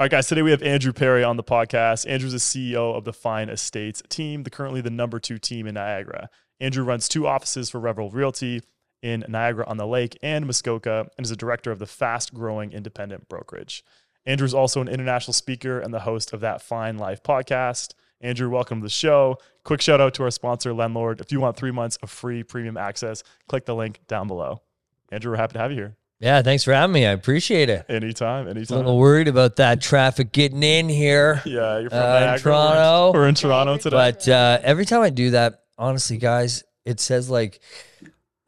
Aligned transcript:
All 0.00 0.04
right, 0.04 0.12
guys, 0.12 0.28
today 0.28 0.42
we 0.42 0.52
have 0.52 0.62
Andrew 0.62 0.92
Pierre 0.92 1.26
on 1.26 1.36
the 1.36 1.42
podcast. 1.42 2.08
Andrew's 2.08 2.30
the 2.30 2.38
CEO 2.38 2.94
of 2.94 3.02
the 3.02 3.12
Fine 3.12 3.48
Estates 3.48 4.00
team, 4.08 4.44
the 4.44 4.50
currently 4.50 4.80
the 4.80 4.90
number 4.90 5.18
two 5.18 5.38
team 5.38 5.66
in 5.66 5.74
Niagara. 5.74 6.30
Andrew 6.60 6.84
runs 6.84 7.08
two 7.08 7.26
offices 7.26 7.68
for 7.68 7.80
Revel 7.80 8.08
Realty 8.08 8.62
in 9.02 9.24
Niagara 9.28 9.66
on 9.66 9.76
the 9.76 9.88
Lake 9.88 10.16
and 10.22 10.46
Muskoka 10.46 11.10
and 11.16 11.26
is 11.26 11.32
a 11.32 11.36
director 11.36 11.72
of 11.72 11.80
the 11.80 11.86
fast 11.86 12.32
growing 12.32 12.72
independent 12.72 13.28
brokerage. 13.28 13.82
Andrew 14.24 14.44
is 14.44 14.54
also 14.54 14.80
an 14.80 14.86
international 14.86 15.32
speaker 15.32 15.80
and 15.80 15.92
the 15.92 15.98
host 15.98 16.32
of 16.32 16.38
that 16.38 16.62
Fine 16.62 16.98
Life 16.98 17.24
podcast. 17.24 17.94
Andrew, 18.20 18.48
welcome 18.48 18.78
to 18.78 18.84
the 18.84 18.90
show. 18.90 19.38
Quick 19.64 19.80
shout 19.80 20.00
out 20.00 20.14
to 20.14 20.22
our 20.22 20.30
sponsor, 20.30 20.70
Lendlord. 20.70 21.20
If 21.20 21.32
you 21.32 21.40
want 21.40 21.56
three 21.56 21.72
months 21.72 21.96
of 22.04 22.10
free 22.10 22.44
premium 22.44 22.76
access, 22.76 23.24
click 23.48 23.66
the 23.66 23.74
link 23.74 23.98
down 24.06 24.28
below. 24.28 24.62
Andrew, 25.10 25.32
we're 25.32 25.38
happy 25.38 25.54
to 25.54 25.58
have 25.58 25.72
you 25.72 25.76
here. 25.76 25.97
Yeah, 26.20 26.42
thanks 26.42 26.64
for 26.64 26.72
having 26.72 26.92
me. 26.94 27.06
I 27.06 27.12
appreciate 27.12 27.68
it. 27.70 27.86
Anytime, 27.88 28.46
anytime. 28.46 28.46
A 28.46 28.50
anytime. 28.50 28.76
little 28.78 28.98
worried 28.98 29.28
about 29.28 29.56
that 29.56 29.80
traffic 29.80 30.32
getting 30.32 30.62
in 30.64 30.88
here, 30.88 31.40
yeah, 31.46 31.78
you're 31.78 31.90
from 31.90 31.98
uh, 32.00 32.02
Niagara. 32.20 32.34
in 32.34 32.40
Toronto. 32.40 33.12
We're 33.14 33.28
in 33.28 33.34
Toronto 33.36 33.76
today. 33.76 33.96
but 33.96 34.28
uh, 34.28 34.58
every 34.62 34.84
time 34.84 35.02
I 35.02 35.10
do 35.10 35.30
that, 35.30 35.62
honestly, 35.78 36.16
guys, 36.16 36.64
it 36.84 36.98
says 36.98 37.30
like, 37.30 37.60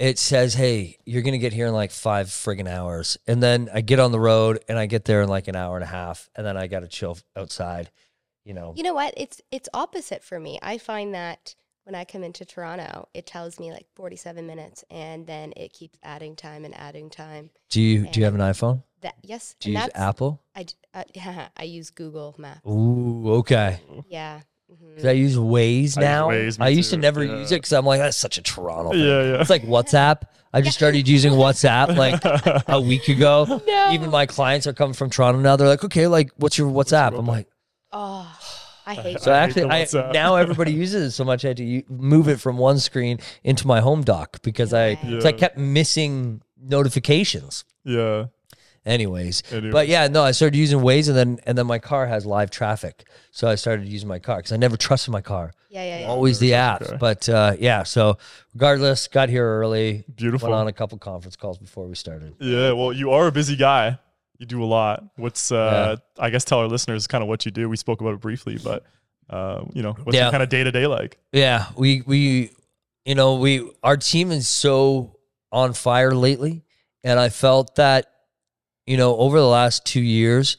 it 0.01 0.19
says, 0.19 0.55
"Hey, 0.55 0.97
you're 1.05 1.23
gonna 1.23 1.39
get 1.39 1.53
here 1.53 1.67
in 1.67 1.75
like 1.75 1.91
five 1.93 2.27
friggin' 2.27 2.67
hours," 2.69 3.19
and 3.27 3.41
then 3.43 3.69
I 3.73 3.83
get 3.83 4.01
on 4.01 4.11
the 4.13 4.21
road 4.21 4.65
and 4.69 4.77
I 4.79 4.87
get 4.87 5.05
there 5.05 5.23
in 5.23 5.29
like 5.29 5.47
an 5.47 5.55
hour 5.57 5.77
and 5.77 5.85
a 5.85 5.89
half, 5.89 6.29
and 6.35 6.45
then 6.45 6.57
I 6.57 6.67
got 6.67 6.81
to 6.81 6.89
chill 6.89 7.19
outside. 7.37 7.91
You 8.45 8.55
know, 8.55 8.73
You 8.75 8.83
know 8.83 8.95
what? 8.95 9.15
It's 9.17 9.41
it's 9.53 9.69
opposite 9.75 10.25
for 10.25 10.41
me. 10.41 10.59
I 10.63 10.79
find 10.79 11.15
that 11.15 11.55
when 11.91 12.01
I 12.01 12.05
come 12.05 12.23
into 12.23 12.45
Toronto, 12.45 13.09
it 13.15 13.27
tells 13.27 13.59
me 13.59 13.73
like 13.73 13.87
47 13.97 14.47
minutes 14.47 14.85
and 14.93 15.27
then 15.27 15.53
it 15.57 15.73
keeps 15.73 15.99
adding 16.05 16.37
time 16.37 16.65
and 16.65 16.73
adding 16.79 17.11
time. 17.11 17.51
do 17.69 17.81
you 17.81 18.07
do 18.07 18.21
you 18.21 18.25
have 18.27 18.35
an 18.37 18.41
iPhone? 18.41 18.85
That 19.01 19.15
yes, 19.23 19.57
Do 19.59 19.71
you 19.73 19.77
and 19.77 19.87
use 19.87 19.93
Apple? 19.97 20.41
I 20.55 20.63
d- 20.65 20.75
uh, 20.95 21.03
I 21.57 21.63
use 21.65 21.91
Google 21.91 22.37
Maps. 22.39 22.61
Ooh, 22.65 23.33
okay. 23.41 23.81
Yeah. 24.09 24.43
mhm. 24.71 24.95
'Cause 24.97 25.05
I 25.07 25.13
use 25.13 25.37
Waze 25.37 25.59
I 25.59 25.75
use 25.75 25.97
now. 25.97 26.29
Waze, 26.29 26.57
I 26.61 26.69
used 26.69 26.91
to 26.91 26.97
never 26.97 27.25
Yeah. 27.25 27.39
use 27.39 27.51
it 27.51 27.57
because 27.57 27.73
I'm 27.73 27.85
like, 27.87 27.99
that's 27.99 28.17
such 28.17 28.39
a 28.39 28.43
Toronto 28.43 28.93
thing. 28.93 29.01
yeah, 29.01 29.23
yeah. 29.33 29.41
It's 29.41 29.51
like 29.51 29.63
WhatsApp. 29.65 30.23
I 30.53 30.61
just 30.61 30.77
started 30.77 31.09
using 31.09 31.33
WhatsApp 31.33 31.97
like 31.97 32.23
a 32.69 32.81
week 32.81 33.09
ago. 33.09 33.47
No. 33.67 33.91
Even 33.93 34.11
my 34.11 34.27
clients 34.27 34.67
are 34.69 34.73
coming 34.73 34.95
from 34.95 35.11
Toronto 35.11 35.41
now. 35.41 35.57
They're 35.57 35.67
like, 35.69 35.83
okay, 35.85 36.07
like, 36.07 36.31
what's 36.37 36.57
your 36.57 36.71
WhatsApp? 36.71 37.19
I'm 37.19 37.27
like, 37.27 37.49
Oh, 37.93 38.39
I 38.91 38.95
hate 38.95 39.21
so 39.21 39.33
I 39.33 39.39
actually, 39.39 39.63
the 39.69 40.05
I, 40.09 40.13
now 40.13 40.37
everybody 40.37 40.73
uses 40.73 41.03
it 41.09 41.11
so 41.13 41.25
much. 41.25 41.45
I 41.45 41.49
had 41.49 41.57
to 41.59 41.83
move 41.89 42.29
it 42.29 42.41
from 42.41 42.57
one 42.59 42.79
screen 42.79 43.19
into 43.45 43.67
my 43.67 43.81
home 43.81 44.03
dock 44.03 44.43
because 44.43 44.73
I, 44.75 44.99
Yeah. 45.05 45.21
so 45.21 45.29
I 45.29 45.33
kept 45.33 45.57
missing 45.59 46.43
notifications. 46.61 47.65
yeah. 47.85 48.27
Anyways, 48.87 49.43
Anyways. 49.53 49.73
but 49.73 49.89
yeah, 49.89 50.09
no, 50.09 50.23
I 50.23 50.31
started 50.31 50.57
using 50.57 50.79
Waze, 50.79 51.07
and 51.09 51.15
then 51.17 51.39
and 51.45 51.57
then 51.59 51.67
my 51.67 51.79
car 51.79 52.07
has 52.07 52.25
live 52.25 52.51
traffic, 52.51 53.05
so 53.31 53.47
I 53.47 53.55
started 53.57 53.87
using 53.87 54.09
my 54.09 54.19
car 54.19 54.37
because 54.39 54.53
I 54.53 54.57
never 54.57 54.79
trusted 54.79 55.13
my 55.13 55.21
car. 55.21 55.53
Yeah, 55.69 55.85
yeah, 55.85 55.99
yeah. 56.01 56.07
Always 56.07 56.39
the 56.39 56.55
app. 56.55 56.81
okay. 56.81 56.97
but 56.99 57.29
uh, 57.29 57.57
yeah. 57.61 57.83
So 57.83 58.17
regardless, 58.55 59.07
got 59.07 59.29
here 59.29 59.45
early. 59.47 60.05
Beautiful. 60.17 60.49
Went 60.49 60.61
on 60.63 60.67
a 60.67 60.73
couple 60.73 60.97
conference 60.97 61.37
calls 61.37 61.59
before 61.59 61.87
we 61.87 61.95
started. 61.95 62.35
Yeah, 62.41 62.73
well, 62.73 62.91
you 62.91 63.11
are 63.11 63.27
a 63.27 63.33
busy 63.33 63.55
guy. 63.55 63.99
You 64.41 64.47
do 64.47 64.65
a 64.65 64.65
lot. 64.65 65.05
What's 65.17 65.53
uh 65.53 65.97
I 66.19 66.31
guess 66.31 66.45
tell 66.47 66.61
our 66.61 66.67
listeners 66.67 67.07
kind 67.07 67.23
of 67.23 67.29
what 67.29 67.45
you 67.45 67.51
do. 67.53 67.69
We 67.69 67.77
spoke 67.77 68.01
about 68.01 68.15
it 68.15 68.21
briefly, 68.21 68.59
but 68.65 68.85
uh, 69.29 69.65
you 69.75 69.83
know, 69.83 69.93
what's 69.93 70.17
Yeah. 70.17 70.25
your 70.25 70.31
kind 70.33 70.43
of 70.43 70.49
day 70.49 70.65
to 70.65 70.73
day 70.73 70.87
like? 70.87 71.19
Yeah, 71.31 71.67
we 71.77 72.01
we 72.07 72.51
you 73.05 73.15
know, 73.15 73.35
we 73.35 73.71
our 73.83 73.99
team 73.99 74.33
is 74.33 74.49
so 74.49 75.19
on 75.53 75.75
fire 75.75 76.15
lately 76.15 76.65
and 77.05 77.21
I 77.21 77.29
felt 77.29 77.77
that 77.77 78.07
you 78.87 78.97
know, 78.97 79.15
over 79.19 79.39
the 79.39 79.47
last 79.47 79.85
2 79.85 80.01
years 80.01 80.57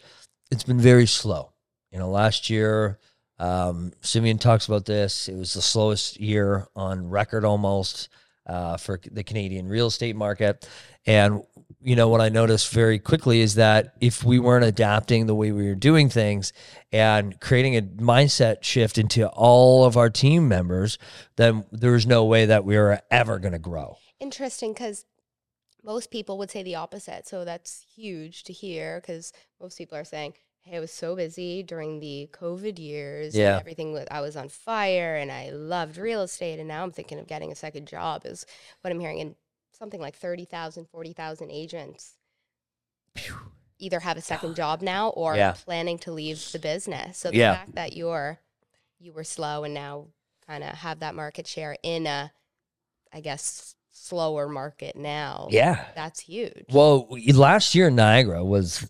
it's 0.52 0.64
been 0.64 0.80
very 0.80 1.08
slow. 1.08 1.52
You 1.92 1.98
know, 1.98 2.10
last 2.12 2.52
year 2.52 3.00
um 3.40 3.94
Simeon 4.02 4.38
talks 4.38 4.68
about 4.68 4.86
this. 4.86 5.28
It 5.28 5.36
was 5.36 5.54
the 5.56 5.62
slowest 5.64 6.20
year 6.20 6.68
on 6.76 7.10
record 7.10 7.44
almost 7.46 8.10
uh, 8.46 8.78
for 8.78 9.00
the 9.12 9.24
Canadian 9.24 9.68
real 9.68 9.88
estate 9.88 10.16
market. 10.16 10.68
And 11.08 11.42
you 11.84 11.96
know 11.96 12.08
what 12.08 12.22
I 12.22 12.30
noticed 12.30 12.72
very 12.72 13.00
quickly 13.00 13.42
is 13.42 13.56
that 13.56 13.96
if 14.00 14.24
we 14.24 14.40
weren't 14.40 14.66
adapting 14.66 15.26
the 15.26 15.36
way 15.36 15.52
we 15.52 15.68
were 15.68 15.76
doing 15.76 16.10
things 16.10 16.54
and 16.92 17.40
creating 17.40 17.76
a 17.76 17.82
mindset 17.82 18.64
shift 18.64 18.98
into 18.98 19.28
all 19.28 19.86
of 19.86 19.98
our 19.98 20.10
team 20.10 20.48
members, 20.48 20.98
then 21.38 21.66
there 21.72 21.92
was 21.92 22.06
no 22.06 22.26
way 22.26 22.46
that 22.46 22.66
we 22.66 22.78
were 22.78 23.02
ever 23.10 23.40
going 23.40 23.54
to 23.54 23.60
grow. 23.60 23.98
Interesting 24.20 24.74
because 24.74 25.06
most 25.84 26.12
people 26.12 26.38
would 26.38 26.52
say 26.52 26.64
the 26.64 26.76
opposite. 26.76 27.28
So 27.28 27.44
that's 27.46 27.86
huge 27.96 28.44
to 28.44 28.54
hear 28.54 29.02
because 29.02 29.34
most 29.60 29.78
people 29.78 29.98
are 29.98 30.04
saying, 30.04 30.34
Hey, 30.64 30.78
I 30.78 30.80
was 30.80 30.92
so 30.92 31.16
busy 31.16 31.64
during 31.64 32.00
the 32.00 32.30
COVID 32.34 32.78
years. 32.78 33.36
Yeah. 33.36 33.54
And 33.54 33.60
everything 33.62 33.94
was, 33.94 34.06
I 34.12 34.22
was 34.22 34.36
on 34.36 34.48
fire 34.48 35.16
and 35.16 35.32
I 35.32 35.50
loved 35.50 35.98
real 35.98 36.22
estate. 36.22 36.60
And 36.60 36.68
now 36.68 36.84
I'm 36.84 36.92
thinking 36.92 37.18
of 37.18 37.26
getting 37.26 37.52
a 37.52 37.56
second 37.56 37.88
job, 37.88 38.22
is 38.26 38.46
what 38.82 38.92
I'm 38.92 39.00
hearing. 39.00 39.22
And 39.22 39.36
something 39.82 40.00
like 40.00 40.16
30,000, 40.16 40.86
40,000 40.88 41.50
agents 41.50 42.14
either 43.80 44.00
have 44.00 44.16
a 44.16 44.22
second 44.22 44.56
job 44.56 44.84
now 44.84 45.10
or 45.10 45.36
Yeah. 45.36 45.54
planning 45.54 45.98
to 46.00 46.12
leave 46.12 46.52
the 46.52 46.60
business. 46.60 47.18
So 47.18 47.32
the 47.32 47.38
Yeah. 47.38 47.56
fact 47.56 47.74
that 47.74 47.94
you're, 47.94 48.40
you 49.00 49.12
were 49.12 49.24
slow 49.24 49.64
and 49.64 49.74
now 49.74 50.10
kind 50.46 50.64
of 50.64 50.70
have 50.76 51.00
that 51.00 51.16
market 51.16 51.48
share 51.48 51.76
in 51.82 52.06
a, 52.06 52.32
I 53.12 53.22
guess, 53.22 53.74
slower 53.90 54.48
market 54.48 54.96
now. 54.96 55.48
Yeah. 55.50 55.84
That's 55.96 56.20
huge. 56.20 56.66
Well, 56.70 57.08
last 57.34 57.74
year 57.74 57.90
Niagara 57.90 58.46
was 58.46 58.88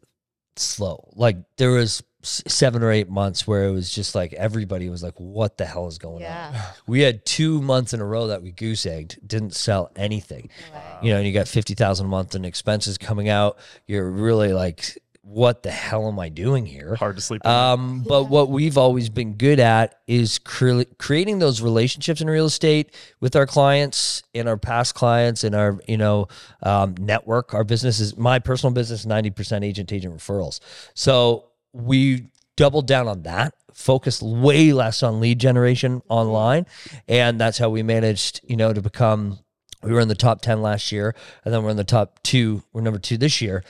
slow. 0.57 1.09
Like 1.15 1.37
there 1.55 1.71
was 1.71 2.01
s- 2.01 2.03
seven 2.23 2.83
or 2.83 2.91
eight 2.91 3.09
months 3.09 3.47
where 3.47 3.65
it 3.65 3.71
was 3.71 3.89
just 3.93 4.15
like 4.15 4.33
everybody 4.33 4.89
was 4.89 5.03
like, 5.03 5.15
"What 5.17 5.57
the 5.57 5.65
hell 5.65 5.87
is 5.87 5.97
going 5.97 6.23
on?" 6.25 6.53
We 6.87 7.01
had 7.01 7.25
two 7.25 7.61
months 7.61 7.93
in 7.93 8.01
a 8.01 8.05
row 8.05 8.27
that 8.27 8.41
we 8.41 8.51
goose 8.51 8.85
egged, 8.85 9.25
didn't 9.27 9.55
sell 9.55 9.91
anything. 9.95 10.49
No 10.71 10.77
way. 10.77 10.83
You 11.03 11.11
know, 11.11 11.17
and 11.17 11.27
you 11.27 11.33
got 11.33 11.47
fifty 11.47 11.73
thousand 11.73 12.07
a 12.07 12.09
month 12.09 12.35
in 12.35 12.45
expenses 12.45 12.97
coming 12.97 13.29
out. 13.29 13.57
You're 13.87 14.09
really 14.09 14.53
like, 14.53 14.97
"What 15.21 15.63
the 15.63 15.71
hell 15.71 16.07
am 16.07 16.19
I 16.19 16.29
doing 16.29 16.65
here?" 16.65 16.95
Hard 16.95 17.15
to 17.15 17.21
sleep. 17.21 17.41
at 17.45 17.49
night. 17.49 17.73
Um, 17.73 18.03
but 18.07 18.25
what 18.25 18.49
we've 18.49 18.77
always 18.77 19.09
been 19.09 19.33
good 19.33 19.59
at 19.59 19.95
is 20.07 20.37
cre- 20.39 20.83
creating 20.97 21.39
those 21.39 21.61
relationships 21.61 22.21
in 22.21 22.29
real 22.29 22.45
estate 22.45 22.93
with 23.19 23.35
our 23.35 23.45
clients, 23.47 24.23
and 24.35 24.47
our 24.49 24.57
past 24.57 24.95
clients, 24.95 25.43
and 25.43 25.55
our 25.55 25.79
you 25.87 25.97
know 25.97 26.27
um, 26.63 26.95
network. 26.99 27.53
Our 27.53 27.63
business 27.63 27.99
is 27.99 28.17
my 28.17 28.39
personal 28.39 28.73
business, 28.73 29.05
ninety 29.05 29.29
percent 29.29 29.63
agent 29.63 29.91
agent 29.91 30.15
referrals. 30.15 30.59
So 30.93 31.45
we 31.73 32.27
doubled 32.57 32.87
down 32.87 33.07
on 33.07 33.23
that, 33.23 33.53
focused 33.73 34.21
way 34.21 34.73
less 34.73 35.03
on 35.03 35.19
lead 35.19 35.39
generation 35.39 36.01
online, 36.09 36.65
and 37.07 37.39
that's 37.39 37.57
how 37.57 37.69
we 37.69 37.83
managed 37.83 38.41
you 38.43 38.55
know 38.55 38.73
to 38.73 38.81
become. 38.81 39.39
We 39.83 39.91
were 39.93 39.99
in 39.99 40.09
the 40.09 40.15
top 40.15 40.41
ten 40.41 40.61
last 40.61 40.91
year, 40.91 41.15
and 41.43 41.53
then 41.53 41.63
we're 41.63 41.71
in 41.71 41.77
the 41.77 41.83
top 41.83 42.21
two. 42.23 42.63
We're 42.71 42.81
number 42.81 42.99
two 42.99 43.17
this 43.17 43.41
year 43.41 43.63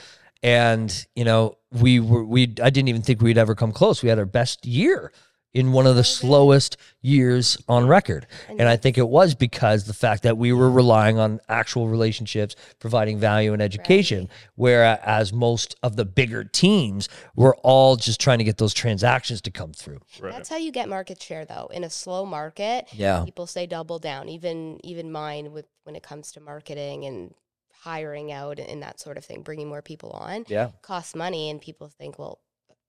and 0.44 1.06
you 1.16 1.23
know 1.23 1.56
we 1.72 2.00
were 2.00 2.23
we 2.23 2.44
i 2.63 2.69
didn't 2.69 2.88
even 2.88 3.01
think 3.01 3.22
we'd 3.22 3.38
ever 3.38 3.56
come 3.56 3.72
close 3.72 4.01
we 4.01 4.09
had 4.09 4.19
our 4.19 4.25
best 4.25 4.66
year 4.66 5.11
in 5.53 5.72
one 5.72 5.85
of 5.85 5.95
the 5.95 6.03
slowest 6.03 6.78
years 7.01 7.57
on 7.67 7.88
record 7.88 8.25
and 8.47 8.63
i 8.63 8.75
think 8.78 8.97
it 8.97 9.07
was 9.07 9.35
because 9.35 9.85
the 9.85 9.94
fact 9.94 10.23
that 10.23 10.38
we 10.38 10.53
were 10.53 10.69
relying 10.69 11.17
on 11.17 11.39
actual 11.50 11.88
relationships 11.88 12.56
providing 12.79 13.19
value 13.19 13.51
and 13.53 13.61
education 13.61 14.29
whereas 14.56 15.34
most 15.34 15.75
of 15.84 15.95
the 15.95 16.06
bigger 16.06 16.44
teams 16.44 17.09
were 17.35 17.56
all 17.63 17.95
just 17.95 18.19
trying 18.19 18.38
to 18.38 18.44
get 18.44 18.57
those 18.57 18.73
transactions 18.73 19.41
to 19.41 19.51
come 19.51 19.73
through 19.73 20.00
right. 20.19 20.31
That's 20.31 20.50
how 20.50 20.57
you 20.57 20.72
get 20.72 20.88
market 20.90 21.22
share 21.22 21.45
though. 21.45 21.69
In 21.73 21.84
a 21.84 21.90
slow 21.90 22.25
market, 22.25 22.88
yeah 22.94 23.23
people 23.25 23.47
say 23.47 23.66
double 23.67 24.00
down. 24.00 24.29
Even 24.29 24.79
even 24.84 25.11
mine 25.11 25.51
with 25.51 25.66
when 25.84 25.95
it 25.95 26.03
comes 26.03 26.31
to 26.34 26.40
marketing 26.40 27.06
and 27.06 27.34
hiring 27.81 28.31
out 28.31 28.59
and 28.59 28.81
that 28.84 29.00
sort 29.00 29.17
of 29.17 29.25
thing, 29.25 29.41
bringing 29.41 29.67
more 29.67 29.81
people 29.81 30.11
on 30.11 30.45
yeah 30.47 30.69
costs 30.81 31.16
money, 31.16 31.50
and 31.50 31.61
people 31.61 31.88
think, 31.90 32.17
well, 32.19 32.40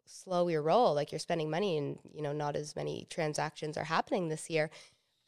slow 0.04 0.48
your 0.48 0.62
roll, 0.62 0.94
like 0.94 1.12
you're 1.12 1.18
spending 1.18 1.50
money, 1.50 1.78
and 1.78 1.98
you 2.14 2.22
know 2.22 2.32
not 2.32 2.56
as 2.56 2.76
many 2.76 3.06
transactions 3.10 3.76
are 3.76 3.84
happening 3.84 4.28
this 4.28 4.50
year. 4.50 4.70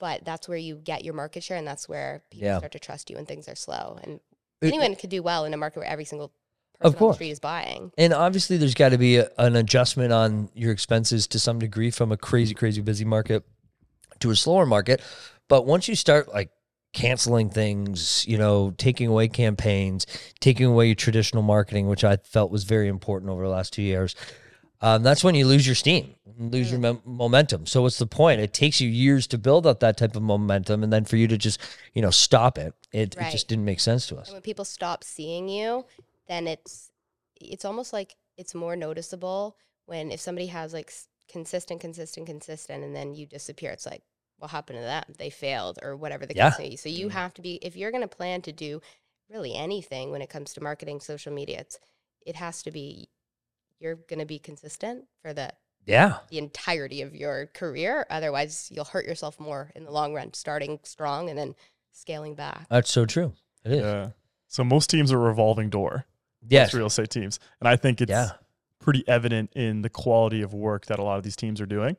But 0.00 0.25
that's 0.25 0.49
where 0.49 0.59
you 0.59 0.76
get 0.76 1.05
your 1.05 1.15
market 1.15 1.43
share, 1.44 1.56
and 1.56 1.67
that's 1.67 1.88
where 1.88 2.23
people 2.31 2.47
Yeah. 2.49 2.59
start 2.59 2.73
to 2.73 2.79
trust 2.79 3.11
you 3.11 3.17
when 3.17 3.26
things 3.26 3.49
are 3.49 3.55
slow. 3.55 3.99
And 4.03 4.21
It- 4.61 4.69
anyone 4.69 4.94
could 4.97 5.11
do 5.11 5.23
well 5.23 5.44
in 5.44 5.55
a 5.55 5.56
market 5.56 5.79
where 5.81 5.88
every 5.88 6.05
single 6.05 6.32
person 6.81 6.94
Of 6.94 6.99
course. 6.99 7.21
is 7.21 7.38
buying. 7.41 7.93
And 7.97 8.12
obviously, 8.12 8.56
there's 8.56 8.75
got 8.75 8.88
to 8.91 8.99
be 8.99 9.19
a, 9.19 9.31
an 9.38 9.55
adjustment 9.56 10.12
on 10.12 10.50
your 10.55 10.73
expenses 10.73 11.27
to 11.29 11.38
some 11.38 11.59
degree 11.61 11.91
from 11.91 12.11
a 12.11 12.17
crazy, 12.17 12.55
crazy 12.55 12.81
busy 12.81 13.05
market 13.05 13.44
to 14.19 14.31
a 14.31 14.37
slower 14.37 14.67
market. 14.67 15.00
But 15.49 15.65
once 15.67 15.87
you 15.88 15.94
start 15.94 16.29
like 16.32 16.50
canceling 16.93 17.50
things, 17.50 18.25
you 18.27 18.38
know, 18.38 18.73
taking 18.79 19.09
away 19.09 19.29
campaigns, 19.29 20.06
taking 20.41 20.67
away 20.67 20.87
your 20.87 20.94
traditional 20.94 21.43
marketing, 21.43 21.88
which 21.88 22.05
I 22.05 22.17
felt 22.17 22.50
was 22.50 22.65
very 22.65 22.88
important 22.88 23.31
over 23.31 23.43
the 23.43 23.49
last 23.49 23.73
two 23.73 23.82
years, 23.82 24.15
um, 24.84 25.02
that's 25.02 25.25
when 25.25 25.34
you 25.34 25.46
lose 25.46 25.66
your 25.66 25.75
steam, 25.75 26.14
lose 26.38 26.70
your 26.70 26.78
mom- 26.78 27.00
momentum. 27.06 27.64
So 27.64 27.81
what's 27.81 27.96
the 27.96 28.06
point? 28.06 28.42
It 28.42 28.52
takes 28.52 28.82
you 28.82 28.88
years 28.90 29.26
to 29.28 29.38
build 29.38 29.66
up 29.66 29.81
that 29.81 29.96
type 29.96 30.14
of 30.14 30.22
momentum, 30.22 30.82
and 30.82 30.92
then 30.92 31.06
for 31.06 31.16
you 31.16 31.26
to 31.28 31.38
just, 31.38 31.58
you 31.94 32.02
know, 32.02 32.10
stop 32.10 32.58
it, 32.58 32.75
it, 32.92 33.16
it 33.16 33.31
just 33.31 33.48
didn't 33.48 33.64
make 33.64 33.81
sense 33.81 34.06
to 34.08 34.19
us. 34.19 34.28
And 34.28 34.34
when 34.34 34.42
people 34.42 34.66
stop 34.66 35.02
seeing 35.02 35.48
you, 35.48 35.86
then 36.28 36.46
it's 36.46 36.90
it's 37.40 37.64
almost 37.64 37.94
like 37.94 38.16
it's 38.36 38.54
more 38.54 38.76
noticeable 38.76 39.56
when 39.86 40.12
if 40.12 40.20
somebody 40.20 40.48
has 40.48 40.75
like 40.75 40.92
consistent, 41.31 41.81
consistent, 41.81 42.26
consistent, 42.26 42.84
and 42.84 42.94
then 42.94 43.14
you 43.14 43.25
disappear, 43.25 43.70
it's 43.70 43.86
like, 43.86 44.02
what 44.36 44.50
happened 44.50 44.81
to 44.81 44.82
them? 44.84 45.04
They 45.16 45.31
failed 45.31 45.78
or 45.82 45.96
whatever 45.96 46.26
the 46.26 46.34
Yeah. 46.34 46.50
case 46.50 46.58
may 46.58 46.69
be. 46.69 46.76
So 46.76 46.90
you 46.90 47.08
have 47.08 47.32
to 47.34 47.40
be 47.40 47.54
if 47.62 47.75
you're 47.75 47.90
going 47.90 48.02
to 48.02 48.16
plan 48.16 48.42
to 48.42 48.52
do 48.52 48.82
really 49.31 49.54
anything 49.54 50.10
when 50.10 50.20
it 50.20 50.28
comes 50.28 50.52
to 50.52 50.62
marketing, 50.62 51.00
social 51.00 51.32
media, 51.32 51.60
it's 51.60 51.78
it 52.26 52.36
has 52.36 52.62
to 52.64 52.70
be 52.70 53.08
you're 53.84 53.96
going 53.96 54.19
to 54.19 54.25
be 54.26 54.38
consistent 54.40 55.04
for 55.22 55.32
the 55.34 55.52
Yeah. 55.86 56.19
the 56.31 56.38
entirety 56.38 57.02
of 57.02 57.14
your 57.14 57.46
career. 57.54 58.06
Otherwise, 58.10 58.69
you'll 58.72 58.86
hurt 58.86 59.04
yourself 59.04 59.38
more 59.38 59.70
in 59.76 59.84
the 59.84 59.90
long 59.92 60.14
run, 60.14 60.32
starting 60.32 60.81
strong 60.82 61.28
and 61.28 61.38
then 61.38 61.54
scaling 61.92 62.34
back. 62.34 62.66
That's 62.70 62.90
so 62.90 63.04
true. 63.04 63.34
It 63.64 63.72
is. 63.72 63.81
Yeah. 63.82 64.08
So 64.48 64.64
most 64.64 64.88
teams 64.90 65.12
are 65.12 65.19
revolving 65.19 65.69
door. 65.70 66.06
Yes. 66.46 66.75
real 66.75 66.86
estate 66.86 67.08
teams, 67.08 67.38
and 67.60 67.66
I 67.69 67.76
think 67.76 68.02
it's 68.02 68.10
Yeah. 68.10 68.32
pretty 68.78 69.02
evident 69.08 69.50
in 69.54 69.81
the 69.81 69.88
quality 69.88 70.42
of 70.42 70.52
work 70.52 70.84
that 70.86 70.98
a 70.98 71.02
lot 71.02 71.16
of 71.16 71.22
these 71.25 71.36
teams 71.36 71.58
are 71.58 71.64
doing. 71.66 71.96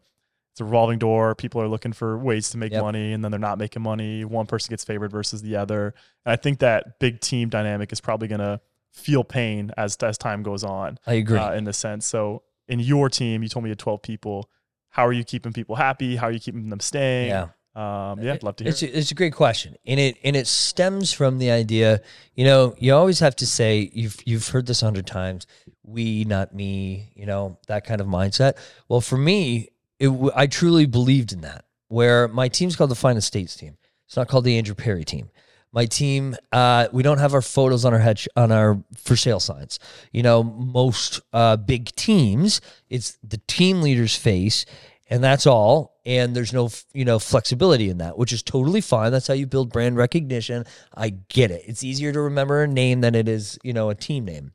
It's 0.52 0.62
a 0.62 0.64
revolving 0.64 1.00
door. 1.00 1.34
People 1.34 1.62
are 1.64 1.68
looking 1.68 1.94
for 1.94 2.16
ways 2.20 2.52
to 2.52 2.58
make 2.60 2.72
Yep. 2.72 2.82
money, 2.84 3.12
and 3.14 3.24
then 3.24 3.32
they're 3.32 3.40
not 3.40 3.58
making 3.58 3.82
money. 3.82 4.24
One 4.24 4.46
person 4.46 4.70
gets 4.70 4.84
favored 4.84 5.10
versus 5.12 5.42
the 5.42 5.56
other, 5.56 5.96
and 6.26 6.32
I 6.32 6.36
think 6.36 6.60
that 6.60 7.00
big 7.00 7.22
team 7.22 7.50
dynamic 7.50 7.92
is 7.92 8.00
probably 8.02 8.28
going 8.28 8.40
to 8.40 8.62
feel 8.96 9.24
pain 9.24 9.72
as 9.78 9.96
as 9.98 10.18
time 10.18 10.42
goes 10.44 10.64
on. 10.64 10.98
I 11.06 11.14
agree. 11.16 11.38
uh, 11.38 11.54
in 11.54 11.66
this 11.66 11.78
sense. 11.78 12.06
So 12.06 12.44
in 12.68 12.80
your 12.80 13.10
team, 13.10 13.44
you 13.44 13.50
told 13.50 13.64
me 13.64 13.70
you 13.70 13.72
had 13.72 13.80
12 13.80 14.02
people. 14.02 14.50
How 14.90 15.06
are 15.06 15.14
you 15.14 15.24
keeping 15.24 15.54
people 15.54 15.76
happy? 15.76 16.16
How 16.16 16.28
are 16.28 16.32
you 16.32 16.40
keeping 16.40 16.70
them 16.70 16.80
staying? 16.80 17.30
yeah. 17.30 17.48
Um, 17.76 18.22
yeah, 18.22 18.32
I'd 18.32 18.44
love 18.44 18.56
to 18.56 18.64
hear. 18.64 18.72
It's 18.72 18.82
a, 18.84 18.98
it's 18.98 19.12
a 19.12 19.16
great 19.16 19.34
question, 19.34 19.76
and 19.86 20.00
it 20.00 20.16
and 20.24 20.38
it 20.38 20.48
stems 20.48 21.12
from 21.12 21.40
the 21.40 21.52
idea. 21.52 22.00
You 22.34 22.46
know, 22.46 22.74
you 22.80 22.94
always 22.94 23.20
have 23.20 23.36
to 23.36 23.46
say 23.46 23.92
you've 23.94 24.16
you've 24.26 24.48
heard 24.48 24.66
this 24.66 24.82
a 24.82 24.86
hundred 24.86 25.06
times. 25.06 25.46
We, 25.84 26.24
not 26.24 26.56
me. 26.56 27.12
You 27.16 27.26
know 27.26 27.60
that 27.68 27.84
kind 27.86 28.00
of 28.00 28.08
mindset. 28.08 28.54
Well, 28.88 29.02
for 29.02 29.18
me, 29.18 29.72
it 30.00 30.10
I 30.34 30.48
truly 30.48 30.86
believed 30.86 31.34
in 31.34 31.42
that. 31.42 31.66
Where 31.90 32.30
my 32.30 32.48
team's 32.48 32.78
called 32.78 32.92
the 32.92 32.96
Fine 32.96 33.18
Estates 33.18 33.58
team. 33.58 33.76
It's 34.08 34.16
not 34.16 34.30
called 34.30 34.46
the 34.46 34.58
Andrew 34.58 34.74
Pierre 34.74 35.04
team. 35.04 35.30
My 35.76 35.86
team, 35.86 36.38
uh, 36.54 36.88
we 36.94 37.04
don't 37.04 37.18
have 37.18 37.34
our 37.34 37.42
photos 37.42 37.84
on 37.84 37.94
our 37.94 38.00
head 38.00 38.24
on 38.38 38.50
our 38.54 38.82
for 38.96 39.18
sale 39.18 39.42
signs. 39.42 39.78
You 40.14 40.24
know, 40.24 40.42
most 40.42 41.20
uh, 41.34 41.58
big 41.58 41.94
teams, 41.96 42.62
it's 42.90 43.18
the 43.22 43.42
team 43.46 43.82
leader's 43.82 44.16
face, 44.16 44.66
and 45.10 45.22
that's 45.22 45.46
all. 45.46 46.00
And 46.06 46.34
there's 46.34 46.54
no, 46.54 46.70
you 46.94 47.04
know, 47.04 47.20
flexibility 47.20 47.90
in 47.90 47.98
that, 47.98 48.18
which 48.18 48.32
is 48.32 48.42
totally 48.42 48.80
fine. 48.80 49.12
That's 49.12 49.28
how 49.28 49.34
you 49.34 49.48
build 49.48 49.74
brand 49.74 49.98
recognition. 49.98 50.66
I 50.96 51.10
get 51.10 51.52
it. 51.52 51.64
It's 51.68 51.84
easier 51.84 52.14
to 52.14 52.22
remember 52.22 52.64
a 52.64 52.68
name 52.68 53.02
than 53.02 53.14
it 53.14 53.28
is, 53.28 53.60
you 53.62 53.74
know, 53.74 53.90
a 53.90 53.96
team 53.96 54.24
name. 54.24 54.54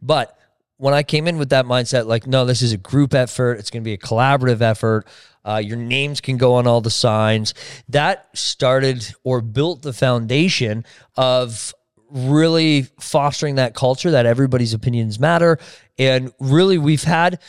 But 0.00 0.38
when 0.76 0.94
I 0.94 1.02
came 1.02 1.26
in 1.26 1.38
with 1.38 1.50
that 1.50 1.66
mindset, 1.66 2.06
like, 2.06 2.26
no, 2.26 2.44
this 2.44 2.62
is 2.62 2.72
a 2.72 2.78
group 2.78 3.14
effort. 3.14 3.58
It's 3.58 3.68
going 3.68 3.82
to 3.82 3.84
be 3.84 3.92
a 3.92 3.98
collaborative 3.98 4.62
effort. 4.62 5.06
Uh, 5.44 5.60
your 5.64 5.76
names 5.76 6.20
can 6.20 6.36
go 6.36 6.54
on 6.54 6.66
all 6.66 6.80
the 6.80 6.90
signs. 6.90 7.54
That 7.88 8.28
started 8.34 9.14
or 9.24 9.40
built 9.40 9.82
the 9.82 9.92
foundation 9.92 10.84
of 11.16 11.74
really 12.10 12.82
fostering 12.98 13.54
that 13.54 13.74
culture 13.74 14.10
that 14.10 14.26
everybody's 14.26 14.74
opinions 14.74 15.18
matter. 15.18 15.58
And 15.98 16.32
really, 16.40 16.78
we've 16.78 17.04
had 17.04 17.40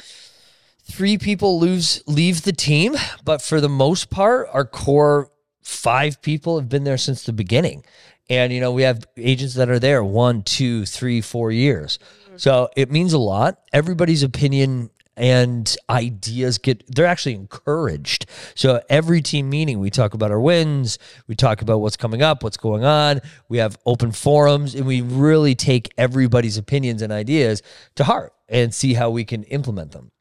three 0.84 1.18
people 1.18 1.60
lose 1.60 2.04
leave 2.08 2.44
the 2.44 2.54
team, 2.54 2.96
but 3.24 3.42
for 3.42 3.62
the 3.62 3.70
most 3.70 4.10
part, 4.10 4.48
our 4.52 4.66
core 4.66 5.30
five 5.64 6.22
people 6.22 6.60
have 6.60 6.70
been 6.70 6.84
there 6.84 6.98
since 6.98 7.24
the 7.24 7.34
beginning. 7.34 7.84
And 8.30 8.54
you 8.54 8.62
know, 8.62 8.72
we 8.72 8.84
have 8.84 9.04
agents 9.18 9.56
that 9.56 9.70
are 9.70 9.80
there 9.80 10.04
one, 10.04 10.44
two, 10.44 10.86
three, 10.86 11.22
four 11.22 11.52
years. 11.52 12.00
So 12.38 12.70
it 12.78 12.90
means 12.90 13.14
a 13.14 13.18
lot. 13.18 13.60
Everybody's 13.74 14.24
opinion 14.24 14.90
and 15.18 15.76
ideas 15.90 16.58
get 16.58 16.84
they're 16.88 17.06
actually 17.06 17.36
encouraged. 17.36 18.26
So 18.56 18.82
every 18.90 19.22
team 19.22 19.50
meeting 19.50 19.80
we 19.80 19.90
talk 19.90 20.14
about 20.14 20.32
our 20.32 20.40
wins, 20.40 20.98
we 21.28 21.36
talk 21.36 21.62
about 21.62 21.80
what's 21.80 21.98
coming 21.98 22.22
up, 22.22 22.44
what's 22.44 22.58
going 22.58 22.84
on. 22.84 23.22
We 23.50 23.58
have 23.58 23.78
open 23.86 24.12
forums 24.12 24.74
and 24.74 24.86
we 24.86 25.02
really 25.02 25.56
take 25.56 25.94
everybody's 25.98 26.58
opinions 26.58 27.02
and 27.02 27.12
ideas 27.12 27.62
to 27.96 28.04
heart 28.04 28.34
and 28.48 28.74
see 28.74 28.94
how 28.94 29.10
we 29.10 29.26
can 29.26 29.44
implement 29.44 29.92
them. 29.92 30.12